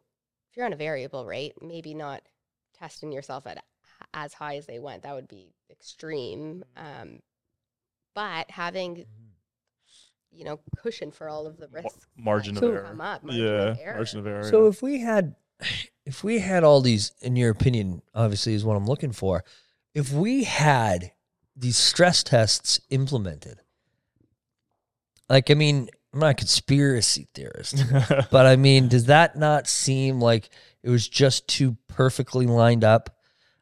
if 0.49 0.57
you're 0.57 0.65
on 0.65 0.73
a 0.73 0.77
variable 0.77 1.25
rate, 1.25 1.53
maybe 1.61 1.93
not 1.93 2.21
testing 2.77 3.11
yourself 3.11 3.47
at 3.47 3.63
as 4.13 4.33
high 4.33 4.57
as 4.57 4.65
they 4.65 4.79
went. 4.79 5.03
That 5.03 5.15
would 5.15 5.27
be 5.27 5.53
extreme. 5.69 6.63
Um, 6.75 7.19
but 8.13 8.51
having, 8.51 9.05
you 10.35 10.43
know, 10.43 10.59
cushion 10.77 11.11
for 11.11 11.29
all 11.29 11.47
of 11.47 11.57
the 11.57 11.67
risks. 11.69 12.07
margin 12.17 12.55
of 12.55 12.61
could 12.61 12.73
error. 12.73 12.83
come 12.83 13.01
up, 13.01 13.23
margin 13.23 13.43
yeah. 13.43 13.51
of 13.69 13.79
error. 13.81 13.95
Margin 13.95 14.19
of 14.19 14.27
error. 14.27 14.43
So 14.43 14.63
yeah. 14.63 14.69
if 14.69 14.81
we 14.81 14.99
had 14.99 15.35
if 16.05 16.23
we 16.23 16.39
had 16.39 16.63
all 16.63 16.81
these 16.81 17.13
in 17.21 17.35
your 17.35 17.49
opinion 17.49 18.01
obviously 18.13 18.53
is 18.53 18.65
what 18.65 18.75
I'm 18.75 18.85
looking 18.85 19.11
for. 19.11 19.43
If 19.93 20.11
we 20.11 20.43
had 20.43 21.11
these 21.55 21.77
stress 21.77 22.23
tests 22.23 22.79
implemented. 22.89 23.61
Like 25.29 25.49
I 25.49 25.53
mean, 25.53 25.89
I'm 26.13 26.19
not 26.19 26.31
a 26.31 26.33
conspiracy 26.35 27.27
theorist, 27.33 27.83
but 28.31 28.45
I 28.45 28.55
mean, 28.55 28.87
does 28.87 29.05
that 29.05 29.37
not 29.37 29.67
seem 29.67 30.19
like 30.19 30.49
it 30.83 30.89
was 30.89 31.07
just 31.07 31.47
too 31.47 31.77
perfectly 31.87 32.45
lined 32.45 32.83
up? 32.83 33.17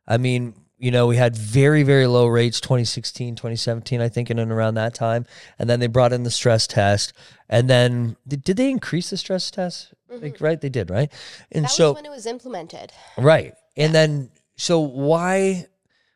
I 0.08 0.18
mean, 0.18 0.56
you 0.84 0.92
know, 0.92 1.08
we 1.08 1.16
had 1.16 1.34
very, 1.34 1.82
very 1.84 2.08
low 2.08 2.28
rates 2.28 2.60
2016, 2.60 3.36
2017, 3.36 4.02
I 4.02 4.10
think, 4.10 4.30
in 4.30 4.38
and 4.38 4.52
around 4.52 4.74
that 4.74 4.94
time. 4.94 5.26
And 5.58 5.70
then 5.70 5.80
they 5.80 5.88
brought 5.88 6.12
in 6.12 6.24
the 6.24 6.30
stress 6.30 6.68
test. 6.68 7.14
And 7.48 7.70
then 7.70 8.18
did, 8.28 8.44
they 8.44 8.70
increase 8.70 9.10
the 9.10 9.16
stress 9.16 9.50
test? 9.50 9.94
Like, 10.10 10.22
mm-hmm. 10.34 10.44
right? 10.44 10.60
They 10.60 10.68
did, 10.68 10.90
right? 10.90 11.10
And 11.54 11.64
that 11.64 11.72
so, 11.72 11.92
was 11.92 11.96
when 11.96 12.06
it 12.06 12.10
was 12.10 12.26
implemented. 12.26 12.92
right. 13.18 13.54
And 13.78 13.96
then, 13.96 14.30
so 14.58 14.82
why, 14.82 15.68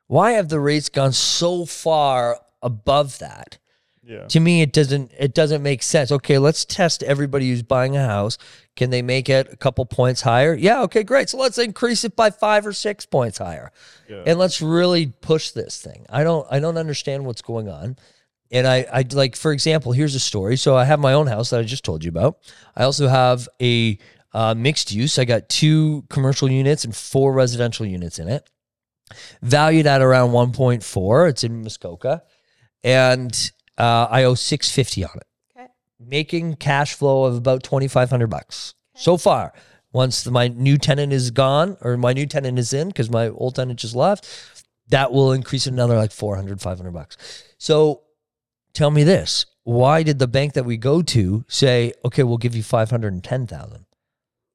why 0.08 0.34
have 0.34 0.50
the 0.50 0.60
rates 0.60 0.90
gone 0.90 1.14
so 1.14 1.66
far 1.66 2.38
above 2.62 3.20
that? 3.20 3.60
Yeah. 4.08 4.26
to 4.28 4.40
me 4.40 4.62
it 4.62 4.74
doesn't 4.74 5.12
it 5.18 5.34
doesn't 5.34 5.62
make 5.62 5.84
sense. 5.84 6.12
Okay 6.12 6.38
let's 6.38 6.66
test 6.66 7.04
everybody 7.04 7.50
who's 7.50 7.64
buying 7.64 7.96
a 7.96 8.06
house. 8.06 8.38
Can 8.76 8.90
they 8.90 9.02
make 9.02 9.30
it 9.30 9.52
a 9.52 9.58
couple 9.58 9.86
points 9.86 10.22
higher? 10.22 10.54
Yeah 10.54 10.82
okay 10.84 11.04
great. 11.04 11.30
So 11.30 11.38
let's 11.38 11.58
increase 11.58 12.04
it 12.04 12.16
by 12.16 12.30
five 12.30 12.66
or 12.66 12.74
six 12.74 13.06
points 13.06 13.38
higher. 13.38 13.72
Yeah. 14.10 14.24
and 14.26 14.40
let's 14.40 14.62
really 14.62 15.08
push 15.08 15.52
this 15.52 15.82
thing. 15.82 16.06
I 16.10 16.24
don't 16.24 16.48
i 16.50 16.60
don't 16.60 16.78
understand 16.78 17.26
what's 17.26 17.42
going 17.42 17.70
on. 17.70 17.98
And 18.50 18.66
i 18.66 18.86
i 18.92 19.06
like 19.12 19.36
for 19.36 19.52
example 19.52 19.92
here's 19.92 20.16
a 20.16 20.20
story. 20.20 20.58
So 20.58 20.76
i 20.76 20.86
have 20.86 21.00
my 21.00 21.14
own 21.14 21.28
house 21.28 21.50
that 21.50 21.60
i 21.60 21.64
just 21.64 21.84
told 21.84 22.04
you 22.04 22.10
about. 22.10 22.40
I 22.76 22.84
also 22.84 23.08
have 23.08 23.48
a 23.62 23.98
uh, 24.34 24.54
mixed 24.56 24.92
use. 24.92 25.18
I 25.18 25.26
got 25.26 25.50
two 25.50 26.04
commercial 26.10 26.50
units 26.50 26.86
and 26.86 26.96
four 26.96 27.34
residential 27.34 27.86
units 27.86 28.20
in 28.20 28.28
it. 28.28 28.48
Valued 29.42 29.88
at 29.88 30.02
around 30.02 30.32
1.4 30.32 31.30
it's 31.30 31.44
in 31.44 31.64
muskoka. 31.64 32.24
And 32.84 33.52
uh, 33.78 34.08
I 34.10 34.24
owe 34.24 34.36
six 34.36 34.72
fifty 34.72 35.04
on 35.04 35.12
it. 35.16 35.28
Okay. 35.56 35.68
Making 36.00 36.56
cash 36.56 36.94
flow 36.94 37.26
of 37.26 37.36
about 37.36 37.64
twenty 37.64 37.88
five 37.88 38.10
hundred 38.10 38.28
bucks 38.28 38.76
so 38.96 39.18
far. 39.18 39.54
Once 39.94 40.24
the, 40.24 40.32
my 40.32 40.48
new 40.50 40.78
tenant 40.78 41.14
is 41.14 41.32
gone 41.32 41.78
or 41.82 41.98
my 41.98 42.14
new 42.14 42.26
tenant 42.26 42.60
is 42.60 42.74
in 42.74 42.90
because 42.90 43.10
my 43.10 43.30
old 43.30 43.56
tenant 43.56 43.80
just 43.80 43.96
left, 43.96 44.28
that 44.90 45.12
will 45.12 45.32
increase 45.32 45.66
another 45.66 45.96
like 45.96 46.12
400, 46.12 46.62
500 46.62 46.92
bucks. 46.92 47.44
So 47.58 48.04
tell 48.74 48.92
me 48.92 49.04
this 49.04 49.46
why 49.64 50.02
did 50.04 50.18
the 50.18 50.28
bank 50.28 50.54
that 50.54 50.64
we 50.64 50.78
go 50.78 51.02
to 51.02 51.44
say, 51.50 51.92
okay, 52.06 52.24
we'll 52.24 52.38
give 52.38 52.56
you 52.56 52.64
510,000? 52.64 53.86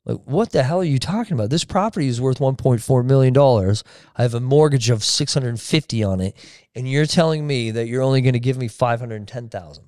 Like, 0.05 0.19
what 0.25 0.51
the 0.51 0.65
hell 0.65 0.81
are 0.81 0.85
you 0.85 0.99
talking 0.99 1.35
about? 1.35 1.51
This 1.51 1.65
property 1.65 2.09
is 2.09 2.21
worth 2.21 2.38
1.4 2.38 3.05
million 3.05 3.33
dollars. 3.33 3.85
I 4.17 4.23
have 4.23 4.35
a 4.35 4.41
mortgage 4.41 4.91
of 4.91 5.05
650 5.05 6.03
on 6.03 6.21
it, 6.21 6.37
and 6.75 6.91
you're 6.91 7.07
telling 7.07 7.47
me 7.47 7.71
that 7.71 7.87
you're 7.87 8.03
only 8.03 8.21
going 8.21 8.33
to 8.33 8.41
give 8.41 8.59
me 8.59 8.67
510,000, 8.67 9.85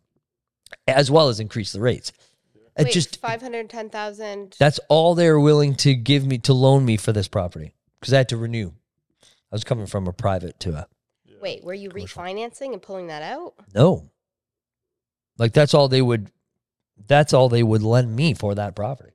as 0.87 1.11
well 1.11 1.29
as 1.29 1.41
increase 1.41 1.73
the 1.73 1.81
rates. 1.81 2.13
It 2.77 2.85
Wait, 2.85 2.93
just 2.93 3.21
five 3.21 3.41
hundred 3.41 3.71
ten 3.71 3.89
thousand. 3.89 4.57
that's 4.59 4.81
all 4.89 5.15
they're 5.15 5.39
willing 5.39 5.77
to 5.77 5.95
give 5.95 6.27
me 6.27 6.39
to 6.39 6.53
loan 6.53 6.85
me 6.85 6.97
for 6.97 7.13
this 7.13 7.29
property 7.29 7.73
because 8.01 8.13
I 8.13 8.17
had 8.19 8.29
to 8.31 8.37
renew. 8.37 8.73
I 9.23 9.55
was 9.55 9.63
coming 9.63 9.87
from 9.87 10.09
a 10.09 10.13
private 10.13 10.59
to 10.61 10.75
a 10.79 10.87
Wait, 11.41 11.63
were 11.63 11.75
you 11.75 11.91
refinancing 11.91 12.73
and 12.73 12.83
pulling 12.83 13.07
that 13.09 13.23
out? 13.23 13.55
no. 13.75 14.11
Like 15.39 15.53
that's 15.53 15.73
all 15.75 15.87
they 15.89 16.03
would. 16.03 16.31
That's 17.07 17.33
all 17.33 17.49
they 17.49 17.63
would 17.63 17.83
lend 17.83 18.15
me 18.17 18.35
for 18.35 18.55
that 18.57 18.75
property. 18.75 19.14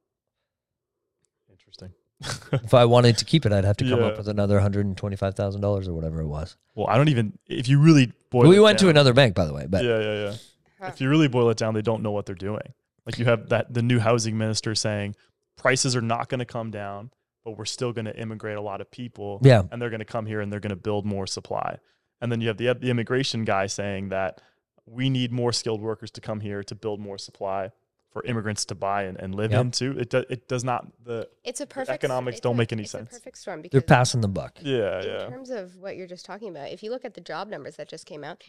Interesting. 2.21 2.59
If 2.63 2.73
I 2.73 2.85
wanted 2.85 3.17
to 3.19 3.25
keep 3.25 3.45
it, 3.45 3.51
I'd 3.53 3.63
have 3.65 3.77
to 3.77 3.89
come 3.89 3.99
Yeah. 3.99 4.07
up 4.07 4.17
with 4.17 4.27
another 4.27 4.59
hundred 4.59 4.85
and 4.85 4.97
twenty-five 4.97 5.35
thousand 5.35 5.61
dollars 5.61 5.87
or 5.87 5.93
whatever 5.93 6.19
it 6.21 6.27
was. 6.27 6.57
Well, 6.75 6.87
I 6.87 6.97
don't 6.97 7.09
even. 7.09 7.37
If 7.47 7.67
you 7.67 7.79
really 7.79 8.11
boil, 8.29 8.47
we 8.49 8.57
it 8.57 8.61
went 8.61 8.79
to 8.79 8.89
another 8.89 9.13
bank, 9.13 9.35
by 9.35 9.45
the 9.45 9.53
way, 9.53 9.65
but 9.69 9.83
Yeah, 9.83 9.99
yeah, 9.99 10.23
yeah. 10.25 10.33
Huh. 10.79 10.85
If 10.93 11.01
you 11.01 11.09
really 11.09 11.27
boil 11.27 11.49
it 11.49 11.57
down, 11.57 11.73
they 11.73 11.81
don't 11.81 12.01
know 12.03 12.11
what 12.11 12.25
they're 12.25 12.35
doing. 12.35 12.73
Like 13.05 13.17
you 13.17 13.25
have 13.25 13.49
that 13.49 13.73
the 13.73 13.81
new 13.81 13.99
housing 13.99 14.37
minister 14.37 14.75
saying 14.75 15.15
prices 15.57 15.95
are 15.95 16.01
not 16.01 16.29
going 16.29 16.39
to 16.39 16.45
come 16.45 16.71
down, 16.71 17.11
but 17.43 17.57
we're 17.57 17.65
still 17.65 17.91
going 17.93 18.05
to 18.05 18.17
immigrate 18.17 18.57
a 18.57 18.61
lot 18.61 18.81
of 18.81 18.89
people. 18.91 19.39
yeah, 19.41 19.63
and 19.71 19.81
they're 19.81 19.89
going 19.89 19.99
to 19.99 20.05
come 20.05 20.25
here 20.25 20.41
and 20.41 20.51
they're 20.51 20.59
going 20.59 20.69
to 20.69 20.75
build 20.75 21.05
more 21.05 21.25
supply. 21.27 21.77
And 22.21 22.31
then 22.31 22.41
you 22.41 22.49
have 22.49 22.57
the, 22.57 22.73
the 22.73 22.89
immigration 22.89 23.45
guy 23.45 23.67
saying 23.67 24.09
that 24.09 24.41
we 24.85 25.09
need 25.09 25.31
more 25.31 25.53
skilled 25.53 25.81
workers 25.81 26.11
to 26.11 26.21
come 26.21 26.41
here 26.41 26.63
to 26.63 26.75
build 26.75 26.99
more 26.99 27.17
supply 27.17 27.71
for 28.11 28.23
immigrants 28.25 28.65
to 28.65 28.75
buy 28.75 29.03
and, 29.03 29.17
and 29.19 29.35
live 29.35 29.51
Yep. 29.51 29.61
in 29.61 29.71
too. 29.71 29.95
It, 29.99 30.09
do, 30.09 30.23
it 30.29 30.47
does 30.47 30.63
not 30.63 30.87
the 31.03 31.29
It's 31.43 31.61
a 31.61 31.67
perfect 31.67 32.03
economics 32.03 32.37
it's 32.37 32.41
don't 32.43 32.55
a- 32.55 32.57
make 32.57 32.71
any 32.71 32.83
it's 32.83 32.91
sense. 32.91 33.09
A 33.11 33.13
perfect 33.19 33.37
storm 33.37 33.61
because 33.61 33.73
they're 33.79 33.81
passing 33.97 34.21
the 34.21 34.27
buck. 34.27 34.57
yeah 34.61 34.99
in 35.01 35.05
yeah 35.07 35.25
In 35.25 35.31
terms 35.31 35.49
of 35.51 35.75
what 35.77 35.95
you're 35.95 36.07
just 36.07 36.25
talking 36.25 36.49
about, 36.49 36.71
if 36.71 36.81
you 36.83 36.89
look 36.89 37.05
at 37.05 37.13
the 37.13 37.21
job 37.21 37.47
numbers 37.49 37.75
that 37.77 37.87
just 37.87 38.05
came 38.05 38.23
out, 38.23 38.43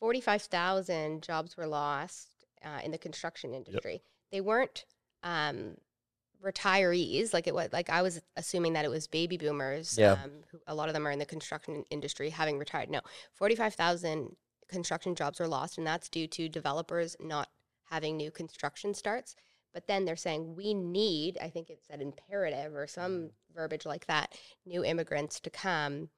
forty-five 0.00 0.42
thousand 0.42 1.22
jobs 1.22 1.56
were 1.56 1.66
lost 1.66 2.28
uh, 2.64 2.80
in 2.84 2.90
the 2.90 2.98
construction 2.98 3.54
industry. 3.54 4.02
They 4.32 4.40
weren't 4.40 4.84
um, 5.22 5.76
retirees 6.44 7.32
like 7.32 7.46
it 7.46 7.54
was. 7.54 7.68
Like 7.72 7.90
I 7.90 8.02
was 8.02 8.20
assuming 8.36 8.72
that 8.74 8.84
it 8.84 8.88
was 8.90 9.06
baby 9.06 9.36
boomers. 9.36 9.96
Yeah. 9.98 10.12
Um, 10.12 10.30
who, 10.50 10.58
a 10.66 10.74
lot 10.74 10.88
of 10.88 10.94
them 10.94 11.06
are 11.06 11.10
in 11.10 11.18
the 11.18 11.26
construction 11.26 11.84
industry, 11.90 12.30
having 12.30 12.58
retired. 12.58 12.90
No, 12.90 13.00
forty-five 13.34 13.74
thousand 13.74 14.36
construction 14.68 15.14
jobs 15.14 15.38
were 15.38 15.46
lost, 15.48 15.78
and 15.78 15.86
that's 15.86 16.08
due 16.08 16.26
to 16.26 16.48
developers 16.48 17.16
not 17.20 17.48
having 17.86 18.16
new 18.16 18.30
construction 18.30 18.94
starts. 18.94 19.34
But 19.74 19.86
then 19.88 20.04
they're 20.06 20.16
saying 20.16 20.54
we 20.56 20.72
need, 20.72 21.36
I 21.40 21.50
think 21.50 21.68
it 21.68 21.80
said 21.86 22.00
imperative 22.00 22.74
or 22.74 22.86
some 22.86 23.30
verbiage 23.54 23.84
like 23.84 24.06
that, 24.06 24.34
new 24.64 24.82
immigrants 24.84 25.38
to 25.40 25.50
come 25.50 26.08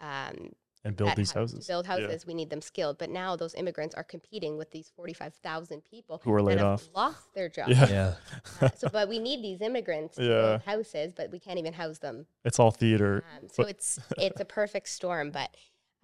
um, 0.00 0.50
and 0.84 0.96
build 0.96 1.14
these 1.16 1.30
ha- 1.32 1.40
houses. 1.40 1.64
To 1.66 1.72
build 1.72 1.86
Yeah. 1.86 1.92
houses, 2.00 2.26
we 2.26 2.34
need 2.34 2.50
them 2.50 2.60
skilled. 2.60 2.98
But 2.98 3.08
now 3.08 3.36
those 3.36 3.54
immigrants 3.54 3.94
are 3.94 4.02
competing 4.02 4.58
with 4.58 4.72
these 4.72 4.90
forty-five 4.96 5.32
thousand 5.36 5.84
people 5.84 6.20
Who 6.24 6.34
are 6.34 6.42
laid 6.42 6.58
that 6.58 6.64
have 6.64 6.72
off. 6.74 6.88
lost 6.94 7.32
their 7.34 7.48
jobs. 7.56 7.70
Yeah. 7.70 7.88
Yeah, 7.88 8.14
Uh, 8.60 8.68
so, 8.76 8.88
but 8.90 9.08
we 9.08 9.18
need 9.20 9.42
these 9.42 9.60
immigrants 9.62 10.16
to 10.16 10.22
Yeah. 10.24 10.28
build 10.42 10.62
houses, 10.62 11.12
but 11.16 11.30
we 11.30 11.38
can't 11.38 11.58
even 11.58 11.72
house 11.72 11.98
them. 11.98 12.26
It's 12.44 12.58
all 12.58 12.72
theater. 12.72 13.24
Um, 13.40 13.48
so 13.48 13.62
it's 13.62 14.00
it's 14.18 14.40
a 14.40 14.44
perfect 14.44 14.88
storm. 14.88 15.30
But 15.30 15.56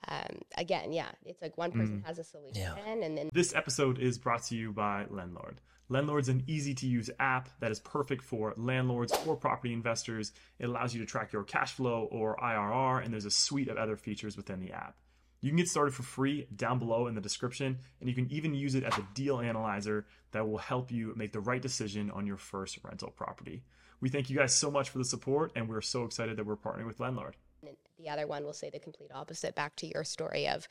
um, 0.07 0.39
again, 0.57 0.93
yeah, 0.93 1.11
it's 1.25 1.43
like 1.43 1.59
one 1.59 1.73
Mm. 1.73 1.79
person 1.81 2.03
has 2.07 2.19
a 2.19 2.25
solution, 2.25 2.63
Yeah. 2.63 2.77
and 2.87 3.03
then 3.03 3.31
This 3.33 3.55
episode 3.55 3.99
is 3.99 4.19
brought 4.19 4.43
to 4.45 4.57
you 4.57 4.73
by 4.73 5.05
Lendlord. 5.11 5.57
Lendlord's 5.91 6.29
an 6.29 6.45
easy 6.47 6.75
to 6.75 6.87
use 6.87 7.09
app 7.19 7.49
that 7.61 7.71
is 7.71 7.81
perfect 7.81 8.23
for 8.23 8.53
landlords 8.57 9.13
or 9.27 9.37
property 9.37 9.73
investors. 9.73 10.33
It 10.59 10.67
allows 10.67 10.95
you 10.95 11.01
to 11.01 11.07
track 11.07 11.33
your 11.33 11.45
cash 11.45 11.73
flow 11.73 12.05
or 12.13 12.37
IRR, 12.43 12.99
and 13.03 13.13
there's 13.13 13.25
a 13.25 13.31
suite 13.31 13.69
of 13.69 13.77
other 13.79 13.97
features 13.97 14.37
within 14.37 14.61
the 14.61 14.73
app. 14.73 14.97
You 15.41 15.51
can 15.51 15.57
get 15.57 15.69
started 15.69 15.95
for 15.95 16.03
free 16.03 16.47
down 16.55 16.79
below 16.79 17.07
in 17.07 17.15
the 17.15 17.21
description, 17.21 17.79
and 18.01 18.09
you 18.09 18.15
can 18.15 18.31
even 18.31 18.55
use 18.55 18.75
it 18.75 18.85
as 18.85 18.97
a 18.99 19.07
deal 19.15 19.41
analyzer 19.41 20.07
that 20.33 20.47
will 20.49 20.59
help 20.59 20.91
you 20.91 21.15
make 21.17 21.33
the 21.33 21.41
right 21.41 21.63
decision 21.63 22.11
on 22.11 22.27
your 22.27 22.37
first 22.37 22.79
rental 22.85 23.11
property. 23.11 23.63
We 24.01 24.09
thank 24.11 24.29
you 24.31 24.37
guys 24.37 24.55
so 24.55 24.71
much 24.71 24.91
for 24.91 24.99
the 24.99 25.05
support, 25.05 25.53
and 25.57 25.69
we're 25.69 25.81
so 25.81 26.05
excited 26.05 26.37
that 26.37 26.45
we're 26.45 26.57
partnering 26.57 26.87
with 26.87 27.01
Landlord. 27.01 27.37
The 27.99 28.09
other 28.09 28.27
one 28.27 28.45
will 28.45 28.53
say 28.53 28.71
the 28.71 28.79
complete 28.79 29.11
opposite. 29.15 29.55
Back 29.55 29.77
to 29.77 29.87
your 29.87 30.05
story 30.05 30.49
of 30.49 30.69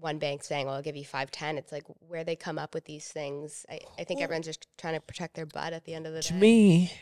one 0.00 0.18
bank 0.18 0.42
saying, 0.42 0.66
"Well, 0.66 0.76
I'll 0.76 0.82
give 0.82 0.96
you 0.96 1.04
five 1.04 1.30
ten. 1.30 1.58
It's 1.58 1.72
like 1.72 1.84
where 2.08 2.24
they 2.24 2.36
come 2.36 2.58
up 2.58 2.74
with 2.74 2.84
these 2.84 3.08
things. 3.08 3.66
I, 3.68 3.80
I 3.98 4.04
think 4.04 4.20
everyone's 4.20 4.46
just 4.46 4.66
trying 4.78 4.94
to 4.94 5.00
protect 5.00 5.34
their 5.34 5.46
butt 5.46 5.72
at 5.72 5.84
the 5.84 5.94
end 5.94 6.06
of 6.06 6.14
the 6.14 6.22
to 6.22 6.32
day. 6.32 6.38
me, 6.38 6.92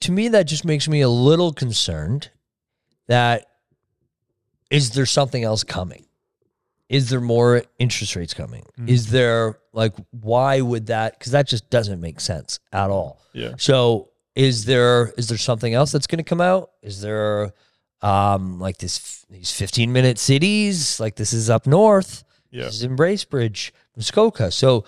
to 0.00 0.12
me, 0.12 0.28
that 0.28 0.44
just 0.44 0.64
makes 0.64 0.88
me 0.88 1.00
a 1.00 1.08
little 1.08 1.52
concerned. 1.52 2.30
That 3.08 3.46
is 4.70 4.90
there 4.90 5.06
something 5.06 5.44
else 5.44 5.64
coming? 5.64 6.06
Is 6.88 7.10
there 7.10 7.20
more 7.20 7.62
interest 7.78 8.16
rates 8.16 8.34
coming? 8.34 8.64
Mm. 8.78 8.88
Is 8.88 9.10
there 9.10 9.58
like 9.72 9.94
why 10.10 10.60
would 10.60 10.86
that? 10.86 11.18
Because 11.18 11.32
that 11.32 11.48
just 11.48 11.70
doesn't 11.70 12.00
make 12.00 12.20
sense 12.20 12.58
at 12.72 12.90
all. 12.90 13.20
Yeah. 13.32 13.54
So 13.58 14.10
is 14.34 14.64
there 14.64 15.12
is 15.16 15.28
there 15.28 15.38
something 15.38 15.74
else 15.74 15.92
that's 15.92 16.06
going 16.06 16.18
to 16.18 16.24
come 16.24 16.40
out? 16.40 16.70
Is 16.82 17.00
there 17.00 17.52
um 18.02 18.58
like 18.58 18.78
this 18.78 19.24
these 19.30 19.50
15 19.52 19.92
minute 19.92 20.18
cities 20.18 20.98
like 21.00 21.16
this 21.16 21.32
is 21.32 21.48
up 21.50 21.66
north? 21.66 22.24
Yeah. 22.50 22.64
This 22.64 22.74
is 22.74 22.82
in 22.82 22.96
Bracebridge, 22.96 23.70
Muskoka. 23.96 24.50
So 24.50 24.84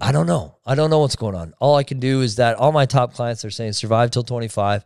I 0.00 0.12
don't 0.12 0.26
know. 0.26 0.56
I 0.64 0.74
don't 0.76 0.90
know 0.90 1.00
what's 1.00 1.16
going 1.16 1.34
on. 1.34 1.54
All 1.58 1.74
I 1.76 1.82
can 1.82 1.98
do 1.98 2.20
is 2.20 2.36
that 2.36 2.56
all 2.56 2.70
my 2.70 2.86
top 2.86 3.14
clients 3.14 3.44
are 3.44 3.50
saying 3.50 3.72
survive 3.72 4.12
till 4.12 4.22
25, 4.22 4.84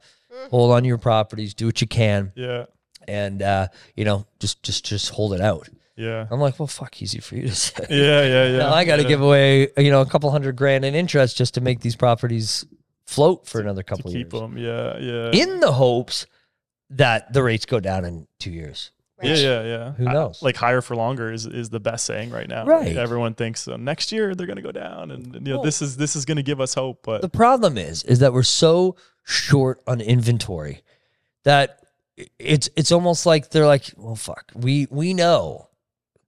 hold 0.50 0.72
on 0.72 0.82
to 0.82 0.88
your 0.88 0.96
properties, 0.98 1.52
do 1.52 1.66
what 1.66 1.80
you 1.82 1.86
can, 1.86 2.32
Yeah. 2.34 2.64
and 3.06 3.42
uh, 3.42 3.68
you 3.94 4.06
know, 4.06 4.26
just 4.40 4.62
just 4.62 4.84
just 4.86 5.10
hold 5.10 5.34
it 5.34 5.42
out. 5.42 5.68
Yeah. 5.96 6.26
I'm 6.30 6.40
like, 6.40 6.58
well, 6.58 6.66
fuck, 6.66 7.00
easy 7.02 7.20
for 7.20 7.36
you 7.36 7.42
to 7.48 7.54
say. 7.54 7.84
Yeah. 7.90 8.22
Yeah. 8.24 8.44
Yeah. 8.52 8.58
Now 8.58 8.72
I 8.80 8.84
got 8.84 8.96
to 8.96 9.02
yeah. 9.02 9.08
give 9.08 9.20
away, 9.20 9.68
you 9.76 9.90
know, 9.90 10.00
a 10.00 10.06
couple 10.06 10.30
hundred 10.30 10.56
grand 10.56 10.84
in 10.84 10.94
interest 10.94 11.36
just 11.36 11.54
to 11.54 11.60
make 11.60 11.80
these 11.80 11.94
properties 11.96 12.64
float 13.06 13.46
for 13.46 13.60
another 13.60 13.82
to 13.82 13.88
couple 13.88 14.10
keep 14.10 14.32
years, 14.32 14.40
them. 14.42 14.56
Yeah. 14.56 14.96
Yeah. 14.98 15.30
in 15.32 15.60
the 15.60 15.72
hopes 15.72 16.26
that 16.96 17.32
the 17.32 17.42
rates 17.42 17.66
go 17.66 17.80
down 17.80 18.04
in 18.04 18.26
two 18.38 18.50
years. 18.50 18.90
Right. 19.22 19.30
Yeah, 19.30 19.36
yeah, 19.36 19.62
yeah. 19.62 19.92
Who 19.92 20.08
I- 20.08 20.12
knows? 20.12 20.42
like 20.42 20.56
higher 20.56 20.80
for 20.80 20.96
longer 20.96 21.32
is 21.32 21.46
is 21.46 21.70
the 21.70 21.80
best 21.80 22.04
saying 22.04 22.30
right 22.30 22.48
now. 22.48 22.64
Right. 22.66 22.96
Everyone 22.96 23.34
thinks 23.34 23.68
uh, 23.68 23.76
next 23.76 24.10
year 24.12 24.34
they're 24.34 24.46
going 24.46 24.56
to 24.56 24.62
go 24.62 24.72
down, 24.72 25.10
and, 25.12 25.34
and, 25.36 25.46
you 25.46 25.52
know 25.52 25.58
Well- 25.58 25.64
this 25.64 25.80
is 25.80 25.96
this 25.96 26.16
is 26.16 26.24
going 26.24 26.36
to 26.36 26.42
give 26.42 26.60
us 26.60 26.74
hope. 26.74 27.00
But 27.04 27.22
The 27.22 27.28
problem 27.28 27.78
is, 27.78 28.02
is 28.04 28.18
that 28.18 28.32
we're 28.32 28.42
so 28.42 28.96
short 29.22 29.80
on 29.86 30.00
inventory 30.00 30.82
that 31.44 31.80
it's 32.38 32.68
it's 32.76 32.90
almost 32.92 33.24
like 33.24 33.50
they're 33.50 33.66
like, 33.66 33.90
well, 33.96 34.16
fuck, 34.16 34.50
we 34.54 34.88
we 34.90 35.14
know 35.14 35.68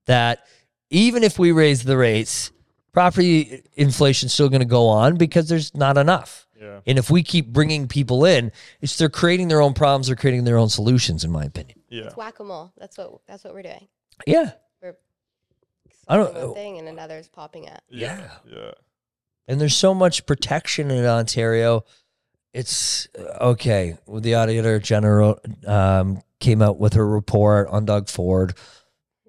that 0.06 0.46
even 0.90 1.24
if 1.24 1.38
we 1.40 1.50
raise 1.50 1.82
the 1.82 1.96
rates, 1.96 2.52
property 2.92 3.62
inflation's 3.74 4.32
still 4.32 4.48
going 4.48 4.60
to 4.60 4.64
go 4.64 4.86
on 4.86 5.16
because 5.16 5.48
there's 5.48 5.74
not 5.74 5.98
enough. 5.98 6.45
Yeah, 6.60 6.80
And 6.86 6.98
if 6.98 7.10
we 7.10 7.22
keep 7.22 7.52
bringing 7.52 7.86
people 7.88 8.24
in, 8.24 8.52
it's 8.80 8.96
they're 8.98 9.08
creating 9.08 9.48
their 9.48 9.60
own 9.60 9.74
problems, 9.74 10.06
they're 10.06 10.16
creating 10.16 10.44
their 10.44 10.56
own 10.58 10.68
solutions, 10.68 11.24
in 11.24 11.30
my 11.30 11.44
opinion. 11.44 11.80
yeah, 11.88 12.04
It's 12.04 12.16
whack 12.16 12.40
a 12.40 12.44
mole. 12.44 12.72
That's 12.78 12.96
what 12.98 13.20
that's 13.26 13.44
what 13.44 13.54
we're 13.54 13.62
doing. 13.62 13.88
Yeah, 14.26 14.52
We're 14.82 14.96
I 16.08 16.16
don't- 16.16 16.26
solving 16.32 16.46
one 16.48 16.54
thing 16.54 16.78
and 16.78 16.88
another 16.88 17.18
is 17.18 17.28
popping 17.28 17.68
up. 17.68 17.82
yeah, 17.88 18.30
yeah. 18.50 18.72
and 19.48 19.60
there's 19.60 19.76
so 19.76 19.92
much 19.94 20.24
protection 20.26 20.90
in 20.90 21.04
Ontario. 21.04 21.84
It's 22.54 23.06
okay. 23.40 23.98
Well, 24.06 24.22
the 24.22 24.34
auditor 24.36 24.78
general 24.78 25.38
um, 25.66 26.22
came 26.40 26.62
out 26.62 26.78
with 26.78 26.94
her 26.94 27.06
report 27.06 27.68
on 27.68 27.84
Doug 27.84 28.08
Ford. 28.08 28.54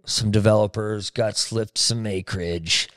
Some 0.05 0.31
developers 0.31 1.09
got 1.09 1.35
slipped 1.35 1.77
some 1.77 2.07
acreage. 2.07 2.87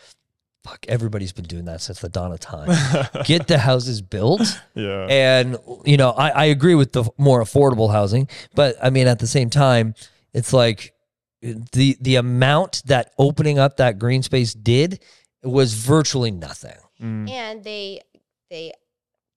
Fuck, 0.64 0.85
everybody's 0.88 1.33
been 1.33 1.46
doing 1.46 1.64
that 1.64 1.81
since 1.81 2.01
the 2.01 2.09
dawn 2.11 2.33
of 2.33 2.40
time. 2.40 2.68
Get 3.25 3.46
the 3.46 3.59
houses 3.59 4.03
built, 4.03 4.42
yeah, 4.75 5.07
and 5.09 5.57
you 5.87 5.96
know 5.96 6.11
I, 6.11 6.29
I 6.31 6.44
agree 6.46 6.75
with 6.75 6.92
the 6.92 7.05
more 7.16 7.42
affordable 7.42 7.90
housing, 7.90 8.29
but 8.55 8.77
I 8.83 8.90
mean 8.90 9.07
at 9.07 9.20
the 9.20 9.27
same 9.27 9.49
time, 9.49 9.94
it's 10.35 10.53
like 10.53 10.92
the 11.40 11.96
the 12.01 12.16
amount 12.16 12.83
that 12.87 13.12
opening 13.18 13.59
up 13.59 13.79
that 13.79 13.99
green 13.99 14.23
space 14.23 14.53
did 14.53 15.01
was 15.42 15.73
virtually 15.73 16.31
nothing. 16.31 16.77
Mm, 17.01 17.31
And 17.31 17.64
they 17.64 18.03
they 18.51 18.73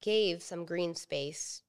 gave 0.02 0.44
some 0.44 0.66
green 0.66 0.94
space, 0.96 1.62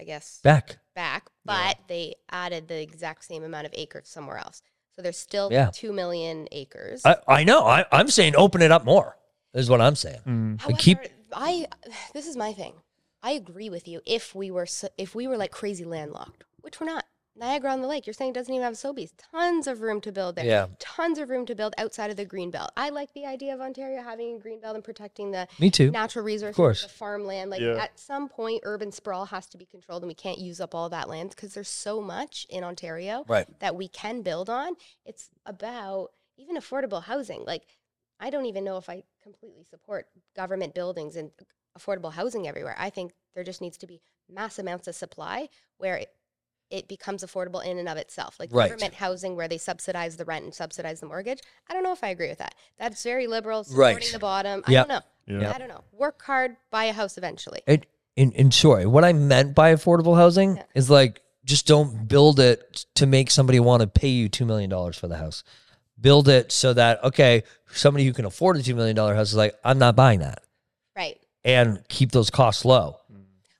I 0.00 0.04
guess, 0.04 0.40
Back. 0.42 0.78
back, 0.94 1.28
Yeah. 1.44 1.72
but 1.74 1.78
they 1.88 2.14
added 2.30 2.68
the 2.68 2.80
exact 2.80 3.24
same 3.24 3.44
amount 3.44 3.66
of 3.66 3.74
acres 3.76 4.08
somewhere 4.08 4.38
else. 4.38 4.62
So 4.96 5.02
there's 5.02 5.18
still 5.18 5.48
Yeah. 5.52 5.70
two 5.72 5.92
million 5.92 6.48
acres. 6.52 7.02
I, 7.04 7.16
I 7.26 7.44
know. 7.44 7.64
I, 7.64 7.84
I'm 7.90 8.08
saying 8.08 8.34
open 8.36 8.62
it 8.62 8.70
up 8.70 8.84
more. 8.84 9.16
Is 9.52 9.70
what 9.70 9.80
I'm 9.80 9.94
saying. 9.96 10.20
mm, 10.26 10.60
However, 10.60 10.76
keep- 10.78 10.98
I 11.32 11.66
this 12.14 12.26
is 12.26 12.36
my 12.36 12.52
thing. 12.52 12.74
I 13.22 13.32
agree 13.32 13.70
with 13.70 13.88
you. 13.88 14.00
If 14.06 14.34
we 14.34 14.50
were 14.50 14.66
so, 14.66 14.88
if 14.98 15.14
we 15.14 15.26
were 15.26 15.36
like 15.36 15.50
crazy 15.50 15.84
landlocked, 15.84 16.44
which 16.60 16.80
we're 16.80 16.86
not. 16.86 17.04
Niagara 17.36 17.72
on 17.72 17.80
the 17.80 17.88
Lake, 17.88 18.06
you're 18.06 18.14
saying 18.14 18.32
doesn't 18.32 18.52
even 18.54 18.64
have 18.64 18.74
Sobeys. 18.74 19.10
Tons 19.32 19.66
of 19.66 19.80
room 19.80 20.00
to 20.02 20.12
build 20.12 20.36
there. 20.36 20.44
Yeah. 20.44 20.66
Tons 20.78 21.18
of 21.18 21.30
room 21.30 21.46
to 21.46 21.54
build 21.54 21.74
outside 21.78 22.10
of 22.10 22.16
the 22.16 22.24
green 22.24 22.50
belt. 22.52 22.70
I 22.76 22.90
like 22.90 23.12
the 23.12 23.26
idea 23.26 23.52
of 23.54 23.60
Ontario 23.60 24.02
having 24.02 24.36
a 24.36 24.38
green 24.38 24.60
belt 24.60 24.76
and 24.76 24.84
protecting 24.84 25.32
the 25.32 25.48
Me 25.58 25.68
too. 25.70 25.90
natural 25.90 26.24
resources, 26.24 26.54
course. 26.56 26.82
the 26.84 26.88
farmland. 26.88 27.50
Like 27.50 27.60
Yeah. 27.60 27.76
at 27.82 27.98
some 27.98 28.28
point, 28.28 28.60
urban 28.64 28.92
sprawl 28.92 29.26
has 29.26 29.46
to 29.48 29.58
be 29.58 29.64
controlled, 29.66 30.02
and 30.02 30.08
we 30.08 30.14
can't 30.14 30.38
use 30.38 30.60
up 30.60 30.74
all 30.76 30.88
that 30.90 31.08
land 31.08 31.30
because 31.30 31.54
there's 31.54 31.68
so 31.68 32.00
much 32.00 32.46
in 32.48 32.62
Ontario 32.62 33.24
Right. 33.26 33.48
that 33.58 33.74
we 33.74 33.88
can 33.88 34.22
build 34.22 34.48
on. 34.48 34.76
It's 35.04 35.30
about 35.44 36.12
even 36.36 36.56
affordable 36.56 37.02
housing. 37.02 37.44
Like 37.44 37.64
I 38.20 38.30
don't 38.30 38.46
even 38.46 38.62
know 38.62 38.76
if 38.76 38.88
I 38.88 39.02
completely 39.22 39.64
support 39.64 40.06
government 40.36 40.72
buildings 40.72 41.16
and 41.16 41.32
affordable 41.76 42.12
housing 42.12 42.46
everywhere. 42.46 42.76
I 42.78 42.88
think 42.90 43.12
there 43.34 43.42
just 43.42 43.60
needs 43.60 43.76
to 43.78 43.88
be 43.88 44.00
mass 44.28 44.56
amounts 44.60 44.86
of 44.86 44.94
supply 44.94 45.48
where 45.78 45.96
it, 45.96 46.14
it 46.70 46.88
becomes 46.88 47.22
affordable 47.22 47.64
in 47.64 47.78
and 47.78 47.88
of 47.88 47.96
itself. 47.96 48.36
Like 48.40 48.50
Right. 48.52 48.70
government 48.70 48.94
housing 48.94 49.36
where 49.36 49.48
they 49.48 49.58
subsidize 49.58 50.16
the 50.16 50.24
rent 50.24 50.44
and 50.44 50.54
subsidize 50.54 51.00
the 51.00 51.06
mortgage. 51.06 51.40
I 51.68 51.74
don't 51.74 51.82
know 51.82 51.92
if 51.92 52.02
I 52.02 52.08
agree 52.08 52.28
with 52.28 52.38
that. 52.38 52.54
That's 52.78 53.02
very 53.02 53.26
liberal, 53.26 53.64
supporting 53.64 53.96
Right. 53.96 54.10
the 54.12 54.18
bottom. 54.18 54.64
Yep. 54.66 54.86
I 54.86 54.88
don't 54.88 55.04
know. 55.28 55.40
Yeah. 55.40 55.52
I 55.54 55.58
don't 55.58 55.68
know. 55.68 55.84
Work 55.92 56.22
hard, 56.22 56.56
buy 56.70 56.84
a 56.84 56.92
house 56.92 57.16
eventually. 57.16 57.62
And, 57.66 57.86
and, 58.16 58.34
and 58.34 58.52
sorry, 58.52 58.86
what 58.86 59.04
I 59.04 59.12
meant 59.12 59.54
by 59.54 59.74
affordable 59.74 60.16
housing 60.16 60.56
Yeah. 60.56 60.62
is 60.74 60.90
like 60.90 61.20
just 61.44 61.66
don't 61.66 62.08
build 62.08 62.40
it 62.40 62.86
to 62.94 63.06
make 63.06 63.30
somebody 63.30 63.60
want 63.60 63.82
to 63.82 63.86
pay 63.86 64.08
you 64.08 64.28
$2 64.30 64.46
million 64.46 64.92
for 64.92 65.08
the 65.08 65.18
house. 65.18 65.44
Build 66.00 66.28
it 66.28 66.50
so 66.50 66.72
that, 66.72 67.02
okay, 67.04 67.44
somebody 67.72 68.04
who 68.06 68.12
can 68.12 68.24
afford 68.24 68.56
a 68.56 68.60
$2 68.60 68.74
million 68.74 68.96
house 68.96 69.28
is 69.28 69.36
like, 69.36 69.54
I'm 69.62 69.78
not 69.78 69.94
buying 69.94 70.20
that. 70.20 70.42
Right. 70.96 71.20
And 71.44 71.86
keep 71.88 72.12
those 72.12 72.30
costs 72.30 72.64
low. 72.64 72.96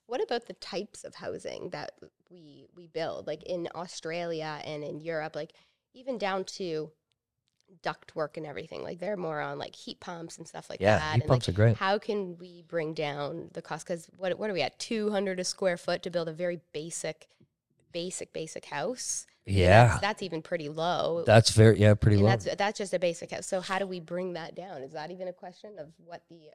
What 0.07 0.23
about 0.23 0.47
the 0.47 0.55
types 0.55 1.05
of 1.05 1.15
housing 1.17 1.71
that 1.71 1.93
we 2.35 2.67
we 2.77 2.89
build, 2.89 3.27
like 3.27 3.43
in 3.45 3.69
Australia 3.75 4.61
and 4.65 4.83
in 4.85 5.01
Europe, 5.01 5.35
like 5.37 5.53
even 5.95 6.19
down 6.19 6.45
to 6.45 6.91
duct 7.83 8.15
work 8.15 8.37
and 8.37 8.47
everything? 8.47 8.83
Like 8.83 8.99
they're 8.99 9.17
more 9.17 9.41
on 9.41 9.59
like 9.59 9.75
heat 9.75 10.01
pumps 10.01 10.37
and 10.39 10.47
stuff 10.47 10.69
like 10.69 10.81
Yeah, 10.81 10.99
that. 10.99 11.15
heat 11.15 11.23
and, 11.23 11.29
pumps 11.29 11.49
like, 11.49 11.55
are 11.55 11.57
great. 11.57 11.77
How 11.77 11.99
can 11.99 12.37
we 12.39 12.63
bring 12.69 12.93
down 12.95 13.51
the 13.53 13.63
cost? 13.63 13.87
Because 13.87 14.09
what 14.17 14.39
what 14.39 14.51
are 14.51 14.53
we 14.53 14.63
at? 14.63 14.79
Two 14.79 15.11
hundred 15.11 15.41
a 15.41 15.45
square 15.45 15.77
foot 15.77 16.03
to 16.03 16.11
build 16.11 16.29
a 16.29 16.33
very 16.33 16.61
basic, 16.73 17.29
basic, 17.93 18.33
basic 18.33 18.67
house. 18.67 19.27
Yeah. 19.47 19.87
that's, 19.89 20.01
that's 20.01 20.23
even 20.23 20.41
pretty 20.41 20.71
low. 20.71 21.23
That's 21.27 21.51
very, 21.51 21.79
yeah, 21.79 21.93
pretty 21.95 22.17
and 22.17 22.25
low. 22.25 22.31
that's 22.31 22.49
that's 22.57 22.79
just 22.79 22.95
a 22.95 22.99
basic 22.99 23.31
house. 23.31 23.47
So 23.47 23.61
how 23.61 23.79
do 23.79 23.87
we 23.87 24.01
bring 24.01 24.33
that 24.33 24.55
down? 24.55 24.83
Is 24.83 24.93
that 24.93 25.11
even 25.11 25.29
a 25.29 25.33
question 25.35 25.79
of 25.79 25.89
what 25.99 26.23
the 26.31 26.49